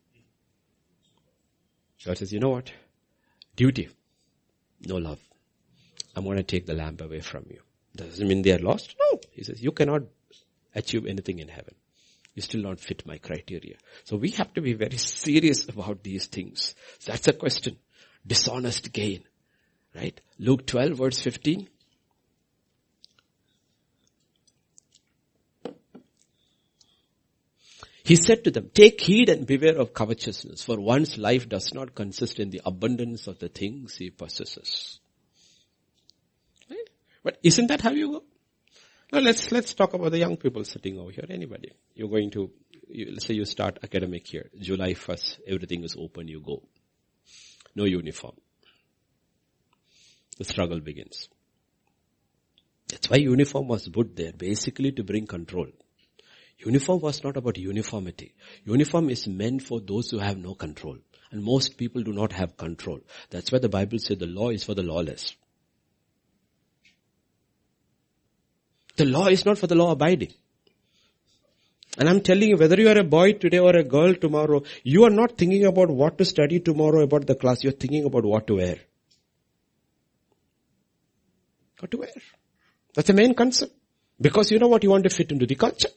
[2.05, 2.73] God says, you know what?
[3.57, 3.89] Duty.
[4.87, 5.21] No love.
[6.15, 7.61] I'm going to take the lamp away from you.
[7.97, 8.95] Doesn't mean they are lost?
[8.99, 9.21] No.
[9.33, 10.03] He says, you cannot
[10.75, 11.75] achieve anything in heaven
[12.35, 13.77] you still not fit my criteria.
[14.05, 16.75] So we have to be very serious about these things.
[17.05, 17.77] That's a question.
[18.27, 19.25] Dishonest gain.
[19.95, 20.19] Right?
[20.39, 21.69] Luke 12 verse 15.
[28.05, 31.95] He said to them, take heed and beware of covetousness, for one's life does not
[31.95, 34.99] consist in the abundance of the things he possesses.
[36.69, 36.89] Right?
[37.23, 38.25] But isn't that how you go?
[39.13, 41.27] Now let's, let's talk about the young people sitting over here.
[41.29, 41.73] Anybody?
[41.95, 42.51] You're going to,
[42.89, 44.49] you, let's say you start academic year.
[44.59, 46.63] July 1st, everything is open, you go.
[47.75, 48.37] No uniform.
[50.39, 51.29] The struggle begins.
[52.89, 55.67] That's why uniform was put there, basically to bring control.
[56.59, 58.35] Uniform was not about uniformity.
[58.65, 60.97] Uniform is meant for those who have no control.
[61.31, 63.01] And most people do not have control.
[63.29, 65.37] That's why the Bible says the law is for the lawless.
[68.97, 70.33] The law is not for the law abiding.
[71.99, 75.05] And I'm telling you, whether you are a boy today or a girl tomorrow, you
[75.05, 77.63] are not thinking about what to study tomorrow about the class.
[77.63, 78.77] You're thinking about what to wear.
[81.81, 82.11] What to wear.
[82.95, 83.69] That's the main concern.
[84.21, 84.83] Because you know what?
[84.83, 85.91] You want to fit into the culture.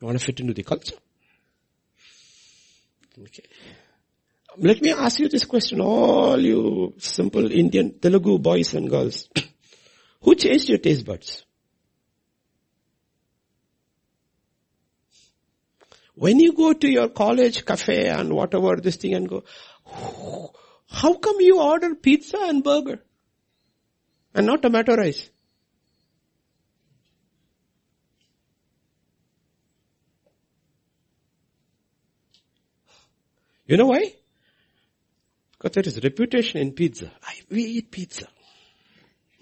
[0.00, 0.96] You want to fit into the culture.
[3.18, 3.44] Okay.
[4.58, 9.28] Let me ask you this question, all you simple Indian Telugu boys and girls.
[10.22, 11.44] Who changed your taste buds?
[16.14, 19.44] When you go to your college cafe and whatever this thing and go,
[20.88, 23.00] how come you order pizza and burger?
[24.34, 25.28] And not tomato rice?
[33.66, 34.14] You know why?
[35.52, 37.10] Because there is reputation in pizza.
[37.22, 38.26] I, we eat pizza.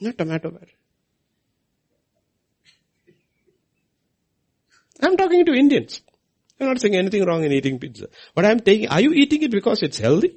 [0.01, 0.69] Not tomato bread.
[5.03, 6.03] I'm talking to Indians.
[6.59, 8.09] I'm not saying anything wrong in eating pizza.
[8.35, 10.37] But I'm taking, are you eating it because it's healthy?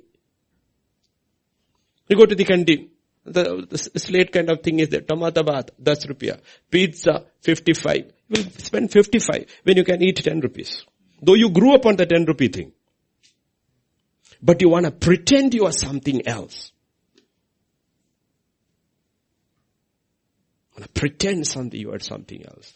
[2.07, 2.89] You go to the canteen.
[3.25, 5.01] The, the slate kind of thing is there.
[5.01, 6.39] Tomato bath, 10 rupiah.
[6.69, 8.11] Pizza, 55.
[8.29, 10.85] You spend 55 when you can eat 10 rupees.
[11.21, 12.73] Though you grew up on the 10 rupee thing.
[14.41, 16.73] But you want to pretend you are something else.
[20.53, 20.62] want to
[20.93, 22.73] pretend something you are something else.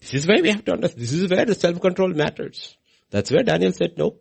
[0.00, 1.02] This is where we have to understand.
[1.02, 2.76] This is where the self-control matters.
[3.10, 4.16] That's where Daniel said no.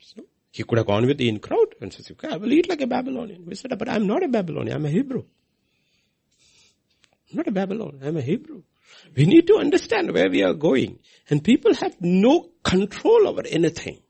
[0.00, 2.68] So he could have gone with the in crowd and says, okay, I will eat
[2.68, 3.46] like a Babylonian.
[3.46, 4.76] We said, but I'm not a Babylonian.
[4.76, 5.24] I'm a Hebrew.
[7.30, 8.06] I'm not a Babylonian.
[8.06, 8.62] I'm a Hebrew.
[9.16, 10.98] We need to understand where we are going.
[11.30, 14.00] And people have no control over anything.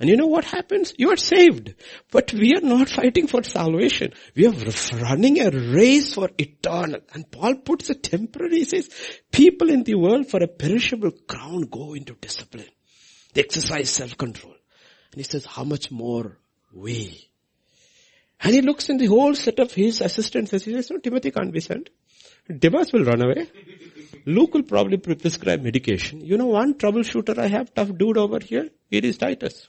[0.00, 0.94] And you know what happens?
[0.96, 1.74] You are saved.
[2.10, 4.14] But we are not fighting for salvation.
[4.34, 4.54] We are
[4.98, 7.00] running a race for eternal.
[7.12, 8.88] And Paul puts a temporary, he says,
[9.30, 12.70] people in the world for a perishable crown go into discipline.
[13.34, 14.54] They exercise self-control.
[15.12, 16.38] And he says, how much more
[16.72, 17.28] we?
[18.42, 21.30] And he looks in the whole set of his assistants and he says, no, Timothy
[21.30, 21.90] can't be sent.
[22.48, 23.50] Demas will run away.
[24.24, 26.22] Luke will probably prescribe medication.
[26.22, 28.70] You know one troubleshooter I have, tough dude over here?
[28.90, 29.68] It is Titus.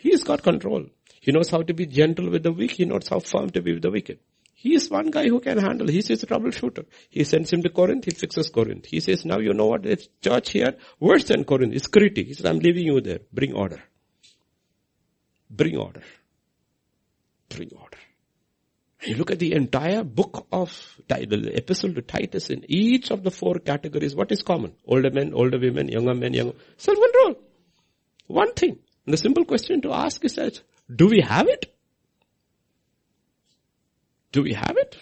[0.00, 0.86] He's got control.
[1.20, 2.72] He knows how to be gentle with the weak.
[2.72, 4.18] He knows how firm to be with the wicked.
[4.54, 5.88] He is one guy who can handle.
[5.88, 6.86] He says a troubleshooter.
[7.10, 8.06] He sends him to Corinth.
[8.06, 8.86] He fixes Corinth.
[8.86, 9.84] He says, now you know what?
[9.84, 11.74] It's church here worse than Corinth.
[11.74, 12.26] It's Crete.
[12.26, 13.20] He says, I'm leaving you there.
[13.32, 13.82] Bring order.
[15.50, 16.02] Bring order.
[17.50, 17.98] Bring order.
[19.02, 20.70] You look at the entire book of
[21.08, 24.14] the epistle to Titus in each of the four categories.
[24.14, 24.74] What is common?
[24.86, 26.54] Older men, older women, younger men, younger.
[26.76, 27.36] Self-control.
[28.26, 28.78] One thing.
[29.06, 30.60] The simple question to ask is that,
[30.94, 31.74] do we have it?
[34.32, 34.96] Do we have it?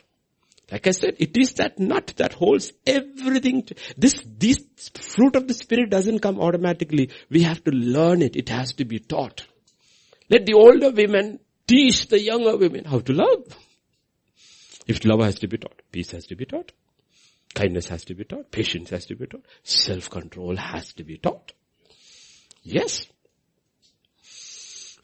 [0.70, 3.62] Like I said, it is that nut that holds everything.
[3.64, 4.62] To, this, this
[4.94, 7.10] fruit of the spirit doesn't come automatically.
[7.30, 8.36] We have to learn it.
[8.36, 9.46] It has to be taught.
[10.28, 13.44] Let the older women teach the younger women how to love.
[14.86, 16.72] If love has to be taught, peace has to be taught,
[17.54, 21.52] kindness has to be taught, patience has to be taught, self-control has to be taught.
[22.62, 23.06] Yes.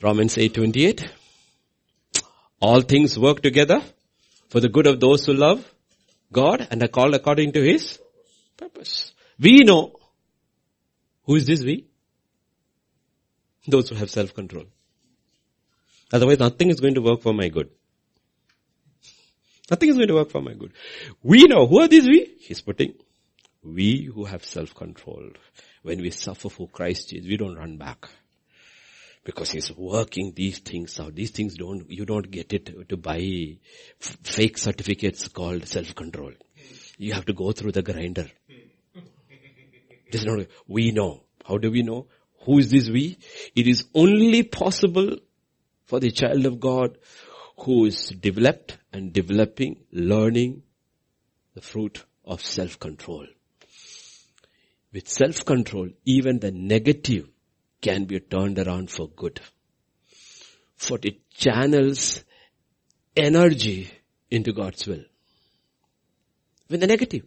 [0.05, 1.09] Romans 8:28.
[2.61, 3.83] All things work together
[4.51, 5.61] for the good of those who love
[6.31, 7.99] God and are called according to His
[8.59, 9.13] purpose.
[9.39, 9.97] We know
[11.25, 11.87] who is this we?
[13.67, 14.67] Those who have self-control.
[16.13, 17.71] Otherwise nothing is going to work for my good.
[19.71, 20.73] Nothing is going to work for my good.
[21.23, 22.21] We know who are these we?
[22.41, 22.93] He's putting
[23.63, 25.31] we who have self-control.
[25.83, 28.11] When we suffer for Christ Jesus, we don't run back
[29.25, 31.15] because he's working these things out.
[31.15, 33.57] These things don't, you don't get it to buy
[34.01, 36.33] f- fake certificates called self-control.
[36.99, 38.29] You have to go through the grinder.
[40.13, 41.25] This is not, we know.
[41.45, 42.07] How do we know?
[42.45, 43.19] Who is this we?
[43.57, 45.17] It is only possible
[45.87, 46.99] for the child of God
[47.59, 50.63] who is developed and developing, learning
[51.55, 53.27] the fruit of self-control.
[54.93, 57.29] With self-control, even the negative
[57.87, 59.41] can be turned around for good.
[60.77, 62.03] For it channels
[63.17, 63.79] energy
[64.31, 65.05] into God's will.
[66.69, 67.25] With the negative.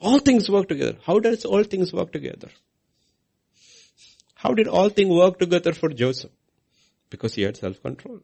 [0.00, 0.96] All things work together.
[1.06, 2.50] How does all things work together?
[4.34, 6.30] How did all things work together for Joseph?
[7.10, 8.20] Because he had self-control.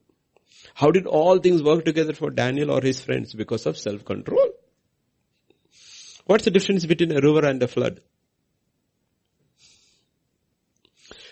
[0.75, 3.35] How did all things work together for Daniel or his friends?
[3.35, 4.51] Because of self-control.
[6.25, 8.01] What's the difference between a river and a flood?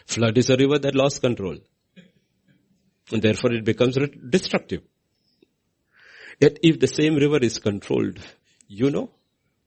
[0.07, 1.57] Flood is a river that lost control.
[3.13, 3.99] And therefore it becomes
[4.31, 4.83] destructive.
[6.41, 8.19] Yet if the same river is controlled,
[8.69, 9.11] you know,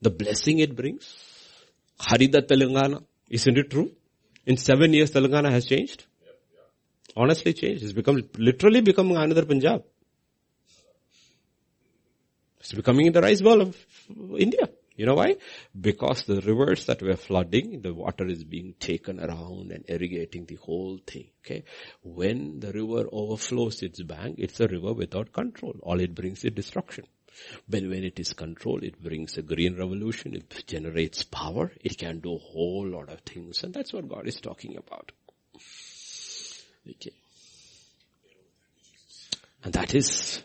[0.01, 1.15] the blessing it brings.
[1.99, 3.91] Harida Telangana, isn't it true?
[4.45, 6.05] In seven years Telangana has changed.
[7.15, 7.83] honestly changed.
[7.83, 9.83] It's become, literally become another Punjab.
[12.59, 13.77] It's becoming the rice bowl of
[14.37, 14.69] India.
[14.97, 15.35] You know why?
[15.79, 20.55] Because the rivers that were flooding, the water is being taken around and irrigating the
[20.55, 21.29] whole thing.
[21.45, 21.63] Okay.
[22.01, 25.75] When the river overflows its bank, it's a river without control.
[25.83, 27.05] All it brings is destruction.
[27.69, 32.19] But when it is controlled, it brings a green revolution, it generates power, it can
[32.19, 35.11] do a whole lot of things, and that's what God is talking about.
[36.89, 37.13] Okay.
[39.63, 40.41] And that is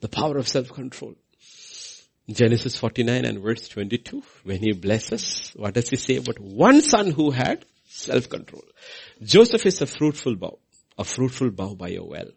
[0.00, 1.14] the power of self-control.
[2.28, 7.10] Genesis 49 and verse 22, when he blesses, what does he say about one son
[7.10, 8.62] who had self-control?
[9.22, 10.58] Joseph is a fruitful bough,
[10.96, 12.28] a fruitful bough by a well.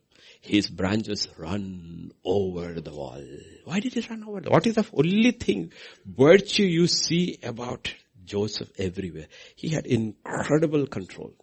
[0.42, 3.24] His branches run over the wall.
[3.64, 4.42] Why did he run over?
[4.48, 5.72] What is the only thing,
[6.06, 7.94] virtue you see about
[8.26, 9.28] Joseph everywhere?
[9.56, 11.34] He had incredible control.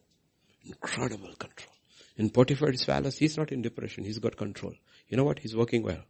[0.64, 1.74] Incredible control.
[2.16, 4.74] In Potiphar's palace, he's not in depression, he's got control.
[5.08, 5.38] You know what?
[5.38, 6.02] He's working well.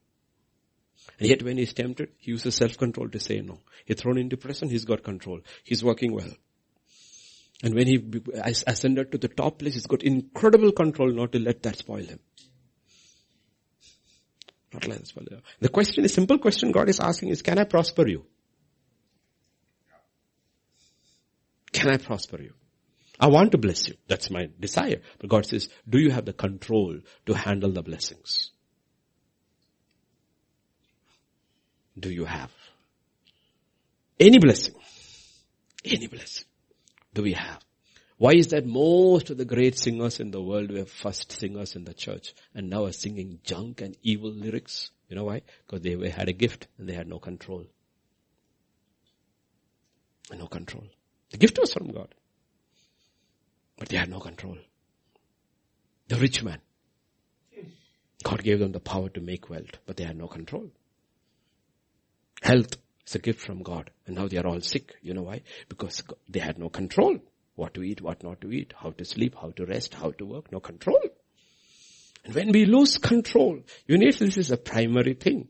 [1.19, 3.59] And yet when he's tempted, he uses self-control to say no.
[3.85, 5.41] He's thrown into prison, he's got control.
[5.65, 6.31] He's working well.
[7.63, 8.03] And when he
[8.43, 12.19] ascended to the top place, he's got incredible control not to let that spoil him.
[14.73, 15.43] Not let spoil him.
[15.59, 18.25] The question, the simple question God is asking is, can I prosper you?
[21.73, 22.55] Can I prosper you?
[23.19, 23.97] I want to bless you.
[24.09, 25.03] That's my desire.
[25.19, 28.51] But God says, do you have the control to handle the blessings?
[32.01, 32.51] Do you have?
[34.19, 34.75] Any blessing.
[35.85, 36.45] Any blessing.
[37.15, 37.65] Do we have?
[38.19, 41.85] Why is that most of the great singers in the world were first singers in
[41.85, 44.91] the church and now are singing junk and evil lyrics?
[45.09, 45.43] You know why?
[45.67, 47.65] Because they had a gift and they had no control.
[50.31, 50.85] No control.
[51.31, 52.15] The gift was from God.
[53.79, 54.59] But they had no control.
[56.09, 56.61] The rich man.
[58.23, 60.71] God gave them the power to make wealth, but they had no control.
[62.41, 62.77] Health
[63.07, 63.91] is a gift from God.
[64.07, 64.97] And now they are all sick.
[65.03, 65.43] You know why?
[65.69, 67.19] Because they had no control.
[67.55, 70.25] What to eat, what not to eat, how to sleep, how to rest, how to
[70.25, 70.51] work.
[70.51, 71.01] No control.
[72.25, 75.49] And when we lose control, you need this is a primary thing.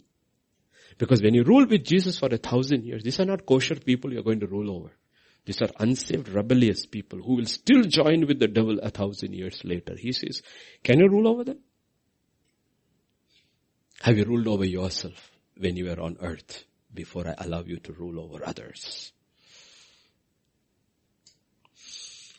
[0.98, 4.12] Because when you rule with Jesus for a thousand years, these are not kosher people
[4.12, 4.90] you're going to rule over.
[5.46, 9.62] These are unsaved, rebellious people who will still join with the devil a thousand years
[9.64, 9.94] later.
[9.96, 10.42] He says,
[10.84, 11.58] can you rule over them?
[14.02, 16.64] Have you ruled over yourself when you were on earth?
[16.92, 19.12] Before I allow you to rule over others.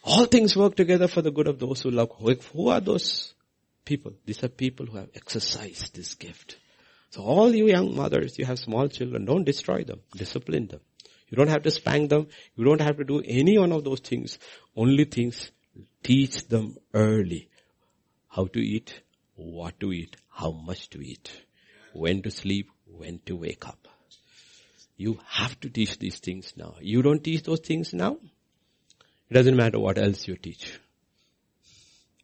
[0.04, 2.12] All things work together for the good of those who love.
[2.54, 3.34] Who are those
[3.86, 4.14] people?
[4.26, 6.58] These are people who have exercised this gift.
[7.12, 10.00] So all you young mothers, you have small children, don't destroy them.
[10.16, 10.80] Discipline them.
[11.30, 12.28] You don't have to spank them.
[12.56, 14.40] You don't have to do any one of those things.
[14.76, 15.52] Only things,
[16.04, 17.50] teach them early.
[18.28, 19.02] How to eat,
[19.36, 21.32] what to eat, how much to eat,
[21.94, 23.88] when to sleep, when to wake up.
[25.02, 26.76] You have to teach these things now.
[26.80, 28.18] You don't teach those things now,
[29.32, 30.78] it doesn't matter what else you teach.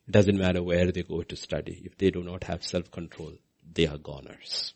[0.08, 1.82] It doesn't matter where they go to study.
[1.86, 3.34] If they do not have self-control,
[3.74, 4.74] they are goners.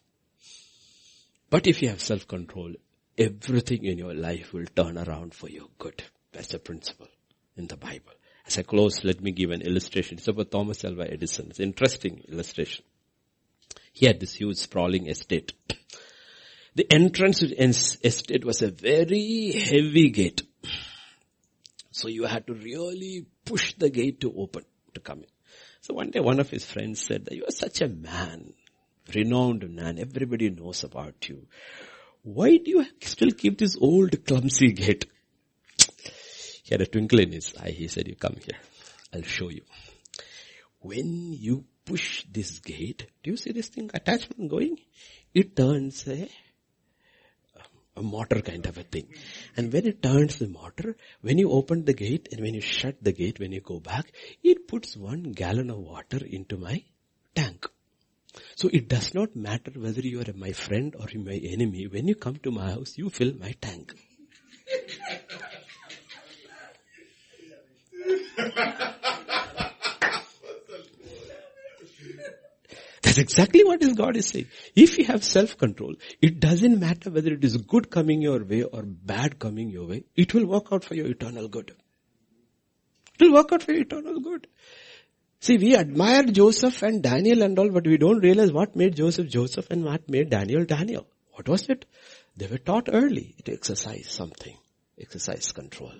[1.49, 2.75] But if you have self-control,
[3.17, 6.01] everything in your life will turn around for your good.
[6.31, 7.09] That's a principle
[7.57, 8.13] in the Bible.
[8.47, 10.17] As I close, let me give an illustration.
[10.17, 11.47] It's about Thomas Alva Edison.
[11.49, 12.85] It's an interesting illustration.
[13.91, 15.51] He had this huge sprawling estate.
[16.73, 20.43] The entrance estate was a very heavy gate.
[21.91, 25.29] So you had to really push the gate to open, to come in.
[25.81, 28.53] So one day one of his friends said that you are such a man,
[29.13, 31.45] renowned man, everybody knows about you.
[32.23, 35.05] Why do you still keep this old clumsy gate?
[36.63, 37.71] He had a twinkle in his eye.
[37.71, 38.59] He said, you come here.
[39.13, 39.63] I'll show you.
[40.79, 44.77] When you push this gate, do you see this thing attachment going?
[45.33, 46.29] It turns a
[47.95, 49.07] a motor kind of a thing.
[49.57, 53.03] And when it turns the motor, when you open the gate and when you shut
[53.03, 54.11] the gate, when you go back,
[54.43, 56.83] it puts one gallon of water into my
[57.35, 57.67] tank.
[58.55, 61.87] So it does not matter whether you are my friend or my enemy.
[61.87, 63.93] When you come to my house, you fill my tank.
[73.11, 74.47] That's exactly what is God is saying.
[74.73, 78.83] If you have self-control, it doesn't matter whether it is good coming your way or
[78.83, 81.73] bad coming your way, it will work out for your eternal good.
[83.19, 84.47] It will work out for your eternal good.
[85.41, 89.27] See, we admire Joseph and Daniel and all, but we don't realize what made Joseph
[89.27, 91.05] Joseph and what made Daniel Daniel.
[91.33, 91.83] What was it?
[92.37, 94.55] They were taught early to exercise something.
[94.97, 95.95] Exercise control.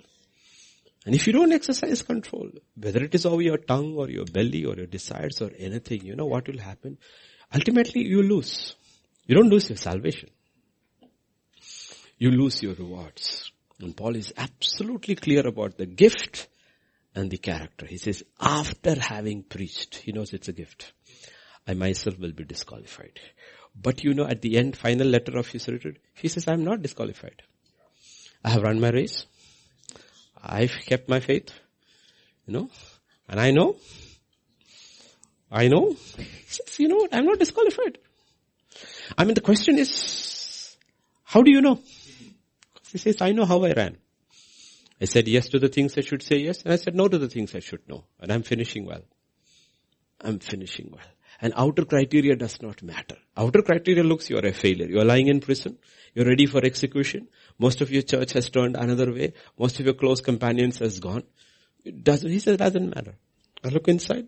[1.05, 4.65] And if you don't exercise control, whether it is over your tongue or your belly
[4.65, 6.97] or your desires or anything, you know what will happen?
[7.53, 8.75] Ultimately you lose.
[9.25, 10.29] You don't lose your salvation.
[12.17, 13.51] You lose your rewards.
[13.79, 16.47] And Paul is absolutely clear about the gift
[17.15, 17.87] and the character.
[17.87, 20.93] He says, after having preached, he knows it's a gift.
[21.67, 23.19] I myself will be disqualified.
[23.75, 26.81] But you know, at the end, final letter of his record, he says, I'm not
[26.81, 27.41] disqualified.
[28.43, 29.25] I have run my race.
[30.43, 31.51] I've kept my faith.
[32.47, 32.69] You know,
[33.30, 33.76] and I know,
[35.51, 35.95] I know,
[36.47, 37.99] says, you know what, I'm not disqualified.
[39.18, 40.76] I mean, the question is,
[41.23, 41.80] how do you know?
[42.91, 43.97] He says, I know how I ran.
[44.99, 47.18] I said yes to the things I should say yes, and I said no to
[47.18, 48.05] the things I should know.
[48.19, 49.03] And I'm finishing well.
[50.19, 51.07] I'm finishing well.
[51.41, 53.18] And outer criteria does not matter.
[53.35, 54.88] Outer criteria looks you are a failure.
[54.88, 55.77] You are lying in prison.
[56.13, 57.30] You're ready for execution.
[57.57, 59.33] Most of your church has turned another way.
[59.57, 61.23] Most of your close companions has gone.
[61.83, 63.15] It doesn't, he says it doesn't matter.
[63.63, 64.27] I look inside.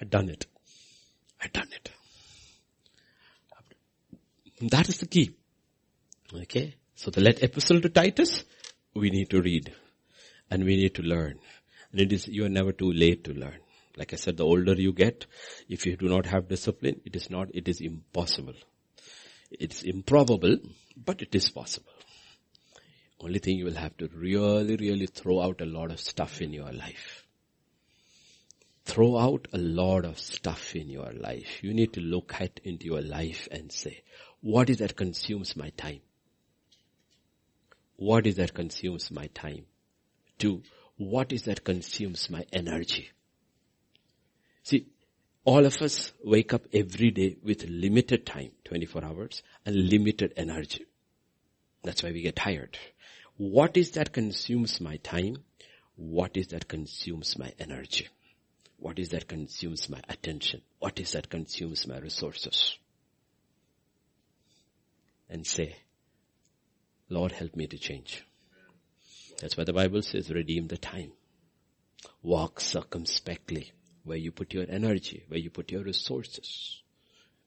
[0.00, 0.46] I've done it.
[1.40, 1.90] I've done it.
[4.70, 5.34] That is the key.
[6.32, 6.74] Okay.
[6.94, 8.44] So the let epistle to Titus,
[8.94, 9.72] we need to read
[10.50, 11.38] and we need to learn.
[11.90, 13.58] And it is, you are never too late to learn.
[13.96, 15.26] Like I said, the older you get,
[15.68, 18.54] if you do not have discipline, it is not, it is impossible.
[19.50, 20.58] It's improbable,
[20.96, 21.92] but it is possible.
[23.22, 26.52] Only thing you will have to really, really throw out a lot of stuff in
[26.52, 27.24] your life.
[28.84, 31.62] Throw out a lot of stuff in your life.
[31.62, 34.02] You need to look at into your life and say,
[34.40, 36.00] what is that consumes my time?
[37.94, 39.66] What is that consumes my time?
[40.38, 40.62] Two,
[40.96, 43.10] what is that consumes my energy?
[44.64, 44.88] See,
[45.44, 50.86] all of us wake up every day with limited time, 24 hours, and limited energy.
[51.84, 52.76] That's why we get tired.
[53.36, 55.38] What is that consumes my time?
[55.96, 58.08] What is that consumes my energy?
[58.78, 60.62] What is that consumes my attention?
[60.78, 62.76] What is that consumes my resources?
[65.28, 65.76] And say,
[67.08, 68.24] Lord help me to change.
[69.40, 71.12] That's why the Bible says redeem the time.
[72.22, 73.72] Walk circumspectly
[74.04, 76.82] where you put your energy, where you put your resources.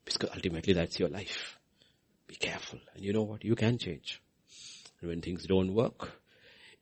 [0.03, 1.57] Because ultimately that's your life.
[2.28, 2.80] Be careful.
[2.94, 3.44] And you know what?
[3.44, 4.22] You can change.
[5.06, 6.19] When things don't work,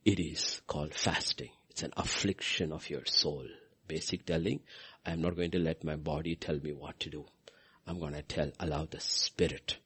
[0.05, 1.49] it is called fasting.
[1.69, 3.45] It's an affliction of your soul.
[3.87, 4.61] Basic telling,
[5.05, 7.25] I'm not going to let my body tell me what to do.
[7.85, 9.77] I'm going to tell, allow the spirit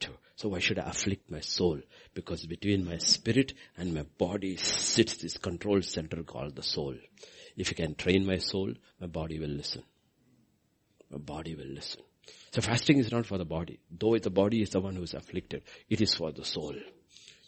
[0.00, 0.10] to.
[0.36, 1.80] So why should I afflict my soul?
[2.14, 6.94] Because between my spirit and my body sits this control center called the soul.
[7.56, 9.82] If you can train my soul, my body will listen.
[11.10, 12.02] My body will listen.
[12.52, 13.80] So fasting is not for the body.
[13.90, 16.74] Though the body is the one who is afflicted, it is for the soul.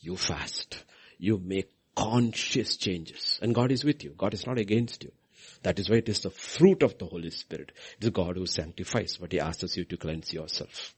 [0.02, 0.84] You fast.
[1.18, 3.38] You make conscious changes.
[3.40, 4.14] And God is with you.
[4.16, 5.12] God is not against you.
[5.62, 7.72] That is why it is the fruit of the Holy Spirit.
[7.98, 10.94] It is God who sanctifies, but He asks you to cleanse yourself.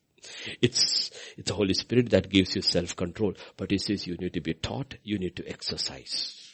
[0.63, 4.41] It's, it's the Holy Spirit that gives you self-control, but He says you need to
[4.41, 6.51] be taught, you need to exercise.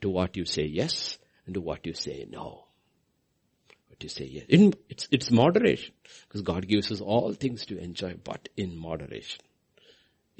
[0.00, 2.64] To what you say yes, and to what you say no.
[3.88, 4.44] What you say yes.
[4.48, 5.92] In, it's, it's moderation.
[6.26, 9.40] Because God gives us all things to enjoy, but in moderation.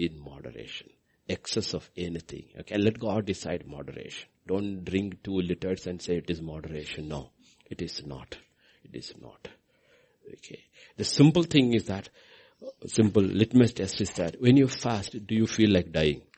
[0.01, 0.89] In moderation.
[1.29, 2.45] Excess of anything.
[2.61, 4.29] Okay, let God decide moderation.
[4.47, 7.09] Don't drink two liters and say it is moderation.
[7.09, 7.33] No,
[7.71, 8.39] it is not.
[8.83, 9.49] It is not.
[10.33, 10.61] Okay.
[10.97, 12.09] The simple thing is that,
[12.87, 16.23] simple litmus test is that when you fast, do you feel like dying?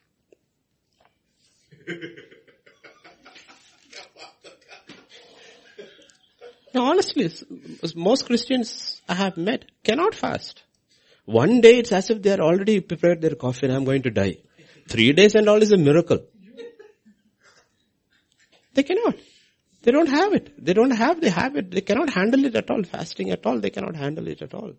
[6.73, 7.31] Now honestly,
[7.95, 10.63] most Christians I have met cannot fast.
[11.25, 14.11] One day it's as if they are already prepared their coffee and I'm going to
[14.11, 14.37] die.
[14.87, 16.19] Three days and all is a miracle.
[18.73, 19.15] They cannot.
[19.83, 20.53] They don't have it.
[20.63, 21.71] They don't have the habit.
[21.71, 22.83] They cannot handle it at all.
[22.83, 23.59] Fasting at all.
[23.59, 24.73] They cannot handle it at all.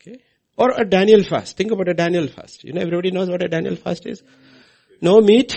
[0.00, 0.20] Okay.
[0.56, 1.56] Or a Daniel fast.
[1.56, 2.64] Think about a Daniel fast.
[2.64, 4.22] You know, everybody knows what a Daniel fast is.
[5.00, 5.54] No meat,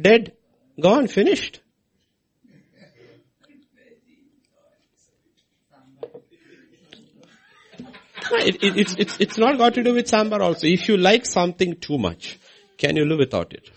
[0.00, 0.32] dead,
[0.80, 1.60] gone, finished.
[8.32, 10.66] It, it, it's, it's, it's not got to do with sambar also.
[10.66, 12.38] If you like something too much,
[12.78, 13.70] can you live without it?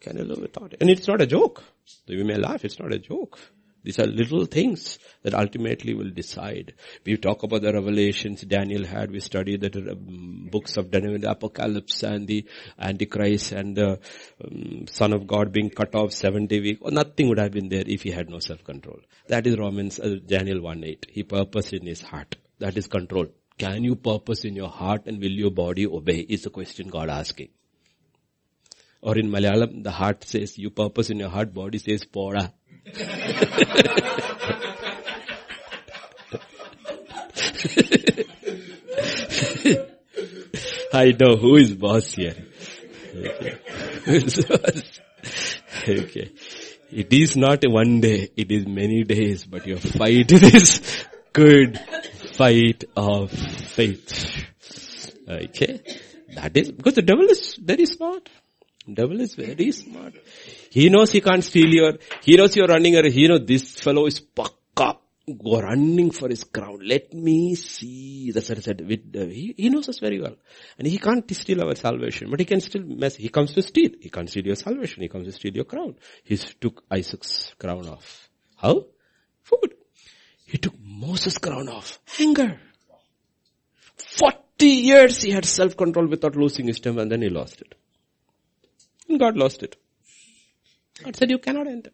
[0.00, 0.78] Can you live without it?
[0.80, 1.62] And it's not a joke.
[2.06, 3.38] You may laugh, it's not a joke.
[3.86, 6.74] These are little things that ultimately will decide.
[7.04, 9.12] We talk about the revelations Daniel had.
[9.12, 12.44] We study the um, books of Daniel, the Apocalypse and the
[12.80, 14.00] Antichrist and the
[14.44, 16.78] um, Son of God being cut off 70 week.
[16.80, 18.98] Or nothing would have been there if he had no self-control.
[19.28, 21.08] That is Romans, uh, Daniel 1.8.
[21.10, 22.34] He purposed in his heart.
[22.58, 23.26] That is control.
[23.58, 27.08] Can you purpose in your heart and will your body obey is the question God
[27.08, 27.48] asking.
[29.00, 32.52] Or in Malayalam, the heart says, you purpose in your heart, body says, pora.
[40.92, 42.34] I know who is boss here.
[43.14, 43.58] Okay.
[45.88, 46.32] okay.
[46.90, 51.80] It is not one day, it is many days, but your fight is good
[52.36, 54.44] fight of faith.
[55.28, 55.80] Okay.
[56.34, 58.28] That is, because the devil is very smart.
[58.92, 60.14] Devil is very smart.
[60.70, 64.06] He knows he can't steal your, he knows you're running a, he knows this fellow
[64.06, 66.80] is pakka, go running for his crown.
[66.84, 68.30] Let me see.
[68.32, 68.82] That's what I said.
[68.82, 70.36] Uh, he, he knows us very well.
[70.78, 73.16] And he can't steal our salvation, but he can still mess.
[73.16, 73.90] He comes to steal.
[74.00, 75.02] He can't steal your salvation.
[75.02, 75.96] He comes to steal your crown.
[76.22, 78.28] He took Isaac's crown off.
[78.56, 78.84] How?
[79.42, 79.74] Food.
[80.44, 81.98] He took Moses' crown off.
[82.18, 82.58] Anger.
[83.96, 87.74] 40 years he had self-control without losing his temper and then he lost it.
[89.08, 89.76] And God lost it.
[91.02, 91.90] God said, you cannot enter.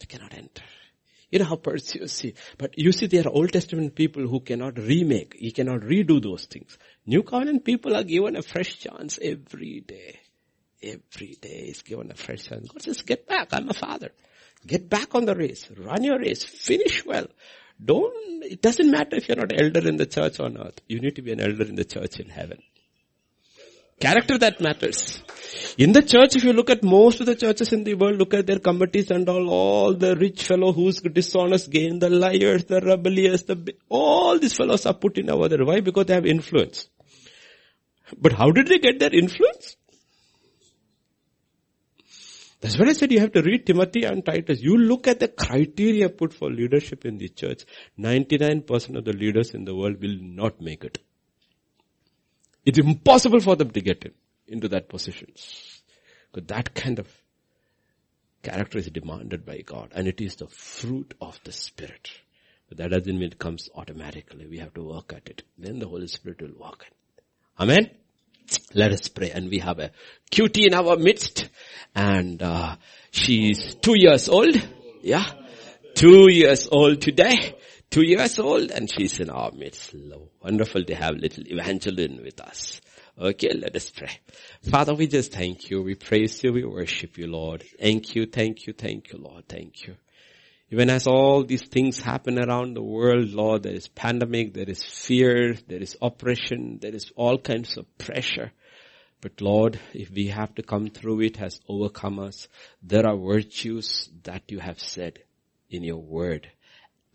[0.00, 0.62] You cannot enter.
[1.30, 2.34] You know how Perseus see.
[2.56, 5.34] But you see there are Old Testament people who cannot remake.
[5.38, 6.78] He cannot redo those things.
[7.04, 10.20] New Covenant people are given a fresh chance every day.
[10.82, 12.68] Every day is given a fresh chance.
[12.68, 13.48] God says, get back.
[13.52, 14.12] I'm a father.
[14.66, 15.68] Get back on the race.
[15.76, 16.44] Run your race.
[16.44, 17.26] Finish well.
[17.84, 20.80] Don't, it doesn't matter if you're not elder in the church on earth.
[20.88, 22.62] You need to be an elder in the church in heaven.
[23.98, 25.22] Character that matters.
[25.78, 28.34] In the church, if you look at most of the churches in the world, look
[28.34, 32.80] at their committees and all, all the rich fellow who's dishonest gain, the liars, the
[32.80, 35.64] rebellious, the, all these fellows are put in over there.
[35.64, 35.80] Why?
[35.80, 36.88] Because they have influence.
[38.18, 39.76] But how did they get their influence?
[42.66, 44.60] That's what I said you have to read Timothy and Titus.
[44.60, 47.64] You look at the criteria put for leadership in the church.
[47.96, 50.98] 99% of the leaders in the world will not make it.
[52.64, 54.14] It's impossible for them to get in,
[54.48, 55.28] into that position.
[56.32, 57.06] Because that kind of
[58.42, 62.10] character is demanded by God and it is the fruit of the Spirit.
[62.68, 64.48] But that doesn't mean it comes automatically.
[64.48, 65.44] We have to work at it.
[65.56, 66.84] Then the Holy Spirit will work.
[67.60, 67.90] Amen?
[68.74, 69.30] Let us pray.
[69.30, 69.90] And we have a
[70.30, 71.48] cutie in our midst
[71.94, 72.76] and uh,
[73.10, 74.56] she's two years old.
[75.02, 75.24] Yeah.
[75.94, 77.54] Two years old today
[77.90, 79.94] two years old and she's in our midst.
[80.42, 82.80] Wonderful to have little Evangeline with us.
[83.18, 84.10] Okay, let us pray.
[84.70, 85.82] Father, we just thank you.
[85.82, 86.52] We praise you.
[86.52, 87.64] We worship you, Lord.
[87.80, 89.48] Thank you, thank you, thank you, Lord.
[89.48, 89.96] Thank you.
[90.70, 94.84] Even as all these things happen around the world, Lord, there is pandemic, there is
[94.84, 98.52] fear, there is oppression, there is all kinds of pressure.
[99.20, 102.48] But Lord, if we have to come through it as overcomers,
[102.82, 105.20] there are virtues that you have said
[105.70, 106.48] in your word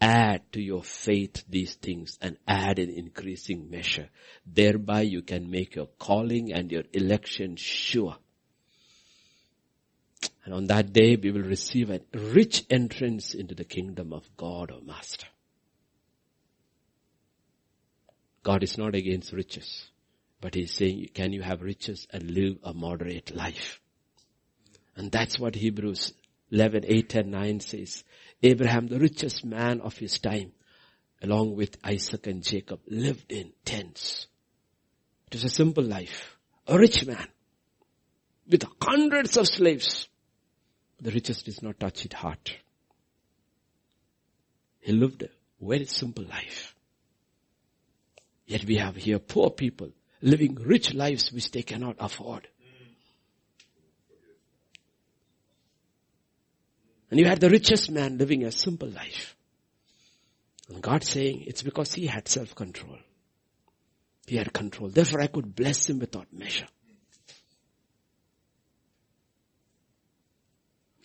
[0.01, 4.09] add to your faith these things and add in increasing measure.
[4.45, 8.17] Thereby you can make your calling and your election sure.
[10.43, 14.71] And on that day we will receive a rich entrance into the kingdom of God,
[14.71, 15.27] or Master.
[18.43, 19.89] God is not against riches,
[20.39, 23.79] but He's saying, can you have riches and live a moderate life?
[24.95, 26.13] And that's what Hebrews
[26.51, 28.03] 11, 8 and 9 says.
[28.43, 30.51] Abraham, the richest man of his time,
[31.21, 34.27] along with Isaac and Jacob, lived in tents.
[35.27, 36.37] It was a simple life.
[36.67, 37.27] A rich man
[38.49, 40.07] with hundreds of slaves.
[41.01, 42.55] The richest did not touch his heart.
[44.81, 45.29] He lived a
[45.59, 46.75] very simple life.
[48.45, 49.89] Yet we have here poor people
[50.21, 52.47] living rich lives which they cannot afford.
[57.09, 59.35] And you had the richest man living a simple life.
[60.69, 62.97] And God saying, it's because he had self-control.
[64.27, 64.89] He had control.
[64.89, 66.67] Therefore I could bless him without measure.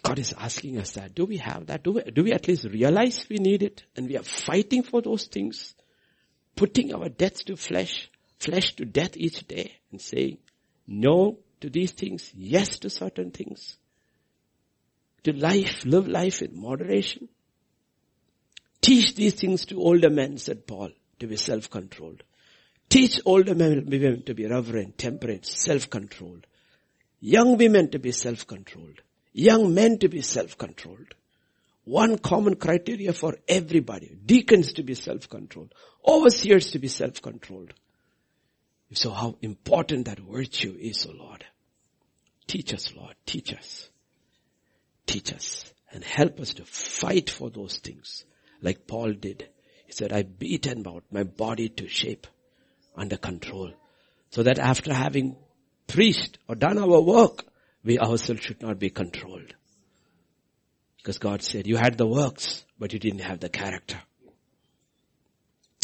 [0.09, 1.15] God is asking us that.
[1.15, 1.83] Do we have that?
[1.83, 3.85] Do we, do we at least realize we need it?
[3.97, 5.75] And we are fighting for those things?
[6.55, 10.39] Putting our deaths to flesh, flesh to death each day and saying
[10.87, 13.79] no to these things, yes to certain things
[15.27, 17.29] to life, live life in moderation.
[18.81, 22.23] Teach these things to older men, said Paul, to be self-controlled.
[22.89, 23.87] Teach older men
[24.27, 26.47] to be reverent, temperate, self-controlled.
[27.19, 29.01] Young women to be self-controlled.
[29.39, 31.15] Young men to be self-controlled.
[31.85, 34.17] One common criteria for everybody.
[34.25, 35.75] Deacons to be self-controlled.
[36.07, 37.75] Overseers to be self-controlled.
[38.93, 41.45] So how important that virtue is, O Lord.
[42.47, 43.15] Teach us, Lord.
[43.27, 43.91] Teach us
[45.07, 48.25] teach us and help us to fight for those things
[48.61, 49.49] like Paul did.
[49.87, 52.27] He said, I beat and about my body to shape
[52.97, 53.73] under control
[54.31, 55.37] so that after having
[55.87, 57.45] preached or done our work,
[57.87, 59.55] We ourselves should not be controlled.
[60.97, 64.03] Because God said, you had the works, but you didn't have the character.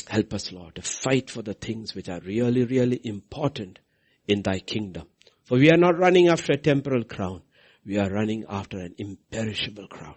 [0.08, 3.78] Help us, Lord, to fight for the things which are really, really important
[4.26, 5.06] in thy kingdom.
[5.44, 7.42] For we are not running after a temporal crown.
[7.86, 10.16] We are running after an imperishable crown,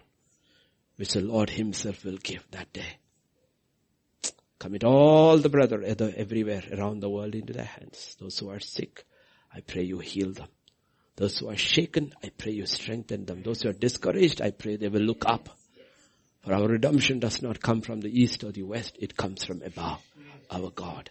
[0.96, 2.98] which the Lord himself will give that day.
[4.58, 8.16] Commit all the brother everywhere around the world into thy hands.
[8.18, 9.04] Those who are sick,
[9.54, 10.48] I pray you heal them.
[11.16, 13.42] Those who are shaken, I pray you strengthen them.
[13.42, 15.48] Those who are discouraged, I pray they will look up.
[16.44, 19.62] For our redemption does not come from the east or the west, it comes from
[19.62, 20.00] above,
[20.50, 21.10] our God.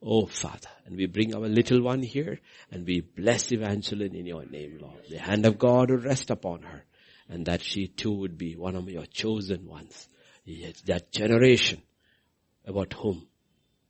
[0.00, 2.38] Oh Father, and we bring our little one here
[2.70, 5.02] and we bless Evangeline in your name, Lord.
[5.10, 6.84] The hand of God will rest upon her
[7.28, 10.08] and that she too would be one of your chosen ones.
[10.44, 11.82] Yes, that generation
[12.64, 13.26] about whom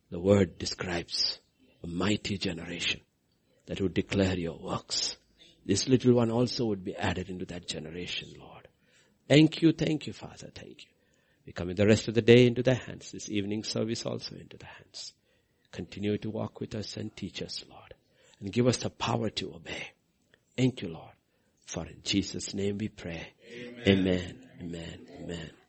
[0.09, 1.37] the word describes
[1.83, 3.01] a mighty generation
[3.69, 5.15] that would declare your works.
[5.63, 8.67] This little one also would be added into that generation, Lord.
[9.27, 10.89] Thank you, thank you, Father, thank you.
[11.45, 14.57] We commit the rest of the day into the hands, this evening service also into
[14.57, 15.13] the hands.
[15.71, 17.93] Continue to walk with us and teach us, Lord,
[18.39, 19.91] and give us the power to obey.
[20.57, 21.13] Thank you, Lord.
[21.67, 23.33] For in Jesus' name we pray.
[23.87, 24.35] Amen.
[24.59, 25.07] Amen.
[25.21, 25.51] Amen.